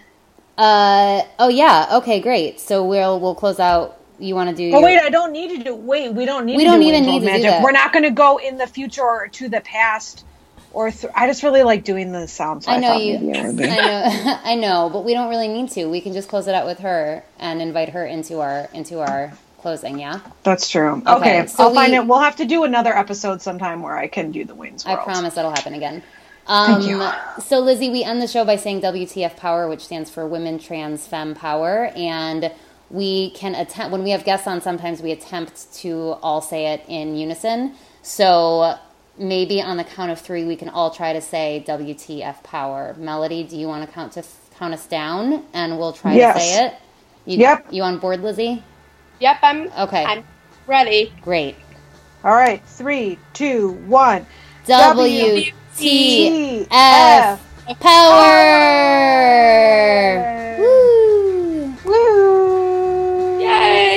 Uh 0.56 1.22
oh 1.38 1.48
yeah. 1.48 1.88
Okay, 1.98 2.20
great. 2.20 2.60
So 2.60 2.84
we'll 2.86 3.20
we'll 3.20 3.34
close 3.34 3.58
out. 3.60 4.00
You 4.18 4.34
want 4.34 4.48
to 4.48 4.56
do? 4.56 4.68
Oh 4.68 4.78
your- 4.78 4.82
wait, 4.82 4.98
I 4.98 5.10
don't 5.10 5.32
need 5.32 5.58
to 5.58 5.64
do. 5.64 5.74
Wait, 5.74 6.14
we 6.14 6.24
don't 6.24 6.46
need. 6.46 6.56
We 6.56 6.64
don't 6.64 6.80
do 6.80 6.86
even 6.86 7.02
need 7.04 7.08
World 7.10 7.20
to 7.22 7.26
do 7.26 7.32
magic. 7.32 7.50
that. 7.50 7.62
We're 7.62 7.72
not 7.72 7.92
going 7.92 8.04
to 8.04 8.10
go 8.10 8.38
in 8.38 8.56
the 8.56 8.66
future 8.66 9.02
or 9.02 9.28
to 9.28 9.48
the 9.50 9.60
past, 9.60 10.24
or 10.72 10.90
th- 10.90 11.12
I 11.14 11.26
just 11.26 11.42
really 11.42 11.62
like 11.62 11.84
doing 11.84 12.12
the 12.12 12.26
sounds. 12.28 12.66
So 12.66 12.72
I 12.72 12.78
know 12.78 12.96
you. 12.96 13.18
maybe 13.18 13.38
it 13.38 13.46
would 13.46 13.56
be. 13.56 13.64
I 13.64 13.76
know. 13.76 14.38
I 14.44 14.54
know, 14.54 14.90
but 14.92 15.04
we 15.04 15.14
don't 15.14 15.28
really 15.30 15.48
need 15.48 15.70
to. 15.72 15.86
We 15.86 16.00
can 16.00 16.12
just 16.12 16.28
close 16.28 16.46
it 16.48 16.54
out 16.54 16.66
with 16.66 16.80
her 16.80 17.22
and 17.38 17.62
invite 17.62 17.90
her 17.90 18.04
into 18.06 18.40
our 18.40 18.68
into 18.72 19.00
our 19.00 19.32
closing. 19.58 19.98
Yeah. 19.98 20.20
That's 20.44 20.68
true. 20.68 21.02
Okay, 21.06 21.12
Okay, 21.40 21.46
so 21.46 21.64
I'll 21.64 21.74
find 21.74 21.92
we- 21.92 21.98
it. 21.98 22.06
We'll 22.06 22.20
have 22.20 22.36
to 22.36 22.44
do 22.44 22.64
another 22.64 22.96
episode 22.96 23.42
sometime 23.42 23.82
where 23.82 23.96
I 23.96 24.06
can 24.08 24.30
do 24.32 24.44
the 24.44 24.54
Wayne's 24.54 24.86
I 24.86 24.96
promise 24.96 25.34
that'll 25.34 25.50
happen 25.50 25.74
again. 25.74 26.02
Um, 26.48 26.80
Thank 26.80 26.86
you. 26.88 27.42
So, 27.42 27.58
Lizzie, 27.58 27.90
we 27.90 28.04
end 28.04 28.22
the 28.22 28.28
show 28.28 28.44
by 28.44 28.54
saying 28.54 28.80
WTF 28.82 29.36
Power, 29.36 29.68
which 29.68 29.84
stands 29.84 30.10
for 30.10 30.24
Women 30.28 30.60
Trans 30.60 31.04
Femme 31.04 31.34
Power. 31.34 31.90
And 31.96 32.52
we 32.88 33.30
can 33.30 33.56
attempt, 33.56 33.90
when 33.90 34.04
we 34.04 34.10
have 34.10 34.22
guests 34.24 34.46
on, 34.46 34.60
sometimes 34.60 35.02
we 35.02 35.10
attempt 35.10 35.72
to 35.78 36.16
all 36.22 36.40
say 36.40 36.72
it 36.72 36.84
in 36.86 37.16
unison. 37.16 37.74
So, 38.02 38.78
maybe 39.18 39.62
on 39.62 39.76
the 39.76 39.84
count 39.84 40.10
of 40.10 40.20
three, 40.20 40.44
we 40.44 40.56
can 40.56 40.68
all 40.68 40.90
try 40.90 41.12
to 41.12 41.20
say 41.20 41.64
WTF 41.66 42.42
Power. 42.42 42.94
Melody, 42.98 43.44
do 43.44 43.56
you 43.56 43.66
want 43.66 43.86
to 43.86 43.92
count 43.92 44.12
to 44.12 44.24
count 44.58 44.74
us 44.74 44.86
down? 44.86 45.44
And 45.52 45.78
we'll 45.78 45.92
try 45.92 46.14
Yes. 46.14 46.34
to 46.34 46.40
say 46.40 46.66
it. 46.66 46.74
You, 47.24 47.38
Yep. 47.38 47.66
You 47.70 47.82
on 47.82 47.98
board, 47.98 48.22
Lizzie? 48.22 48.62
Yep, 49.20 49.36
I'm. 49.42 49.70
Okay. 49.78 50.04
I'm 50.04 50.24
ready. 50.66 51.12
Great. 51.22 51.56
All 52.24 52.34
right. 52.34 52.62
Three, 52.66 53.18
two, 53.32 53.70
one. 53.86 54.26
W 54.66 55.44
T 55.76 56.66
F 56.70 57.40
power. 57.80 57.80
Power. 57.80 58.96
Woo. 60.58 61.72
Woo! 61.84 63.38
Yay! 63.38 63.95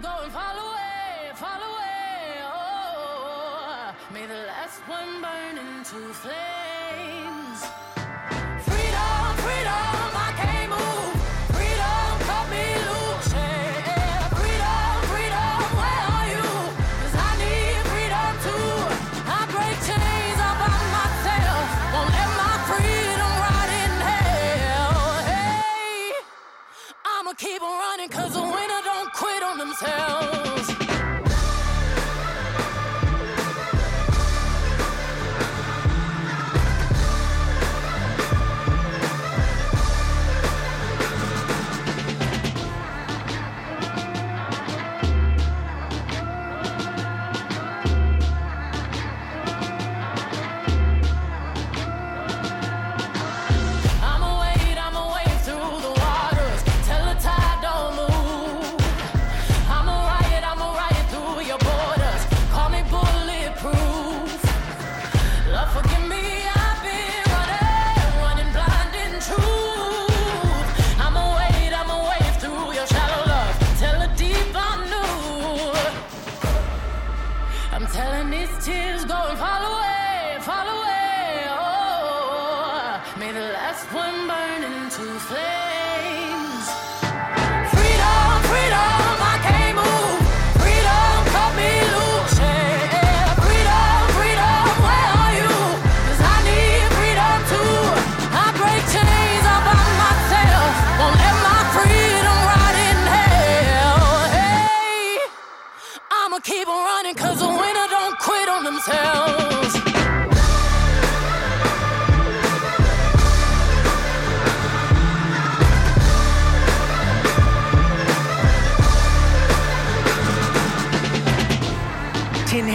Go 0.00 0.14
and 0.22 0.32
fall 0.32 0.56
away, 0.56 1.32
fall 1.34 1.60
away. 1.60 2.40
Oh, 2.44 3.94
may 4.12 4.26
the 4.26 4.46
last 4.46 4.80
one 4.86 5.20
burn 5.20 5.58
into 5.58 5.96
flames. 6.14 7.64
Freedom, 8.64 9.36
freedom, 9.44 9.87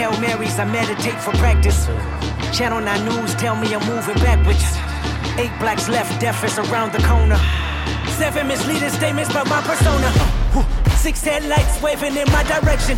Hail 0.03 0.19
Marys, 0.19 0.59
I 0.59 0.65
meditate 0.65 1.17
for 1.21 1.31
practice. 1.39 1.85
Channel 2.51 2.81
9 2.81 3.05
News 3.05 3.35
tell 3.35 3.55
me 3.55 3.73
I'm 3.73 3.79
moving 3.87 4.15
backwards. 4.15 4.59
Eight 5.39 5.57
blacks 5.61 5.87
left, 5.87 6.19
death 6.19 6.43
is 6.43 6.59
around 6.59 6.91
the 6.91 7.01
corner. 7.07 7.39
Seven 8.19 8.49
misleading 8.49 8.89
statements 8.89 9.31
about 9.31 9.47
my 9.47 9.61
persona. 9.61 10.11
Six 10.97 11.23
headlights 11.23 11.81
waving 11.81 12.17
in 12.17 12.29
my 12.33 12.43
direction. 12.43 12.97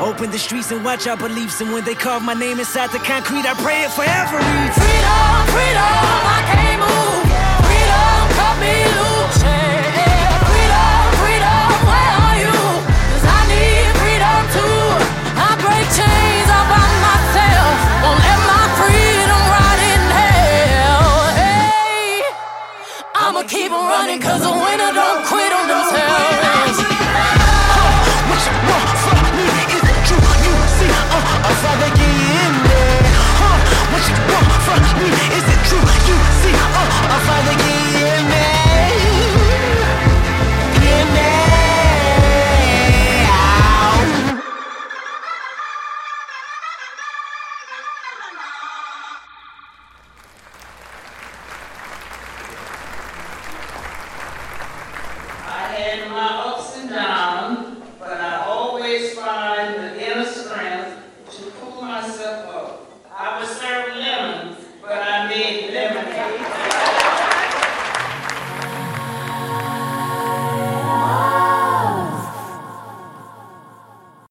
Open 0.00 0.30
the 0.30 0.38
streets 0.38 0.70
and 0.72 0.84
watch 0.84 1.06
our 1.06 1.16
beliefs. 1.16 1.60
And 1.62 1.72
when 1.72 1.84
they 1.84 1.94
carve 1.94 2.22
my 2.22 2.34
name 2.34 2.58
inside 2.58 2.90
the 2.90 2.98
concrete, 2.98 3.46
I 3.48 3.54
pray 3.64 3.84
it 3.84 3.90
forever. 3.90 4.36
Freedom, 4.36 5.36
freedom, 5.56 6.20
I 6.36 6.40
can't 6.52 6.80
move. 6.84 7.24
Freedom, 7.64 8.20
cut 8.36 8.56
me 8.60 8.76
loose. 8.92 9.40
Freedom, 9.40 11.00
freedom, 11.16 11.68
where 11.88 12.12
are 12.28 12.36
you? 12.44 12.56
Cause 13.08 13.24
I 13.24 13.40
need 13.48 13.88
freedom 13.96 14.40
too. 14.52 14.84
I 15.32 15.50
break 15.64 15.88
chains 15.96 16.48
all 16.52 16.68
by 16.68 16.86
myself. 17.00 17.76
Won't 18.04 18.20
let 18.20 18.40
my 18.44 18.64
freedom 18.76 19.42
rot 19.48 19.80
in 19.80 20.02
hell. 20.12 21.08
Hey, 21.40 22.20
I'ma 23.16 23.48
keep 23.48 23.72
on 23.72 23.88
running 23.88 24.20
cause 24.20 24.44
the 24.44 24.52
winner 24.52 24.92
don't 24.92 25.24
quit. 25.24 25.45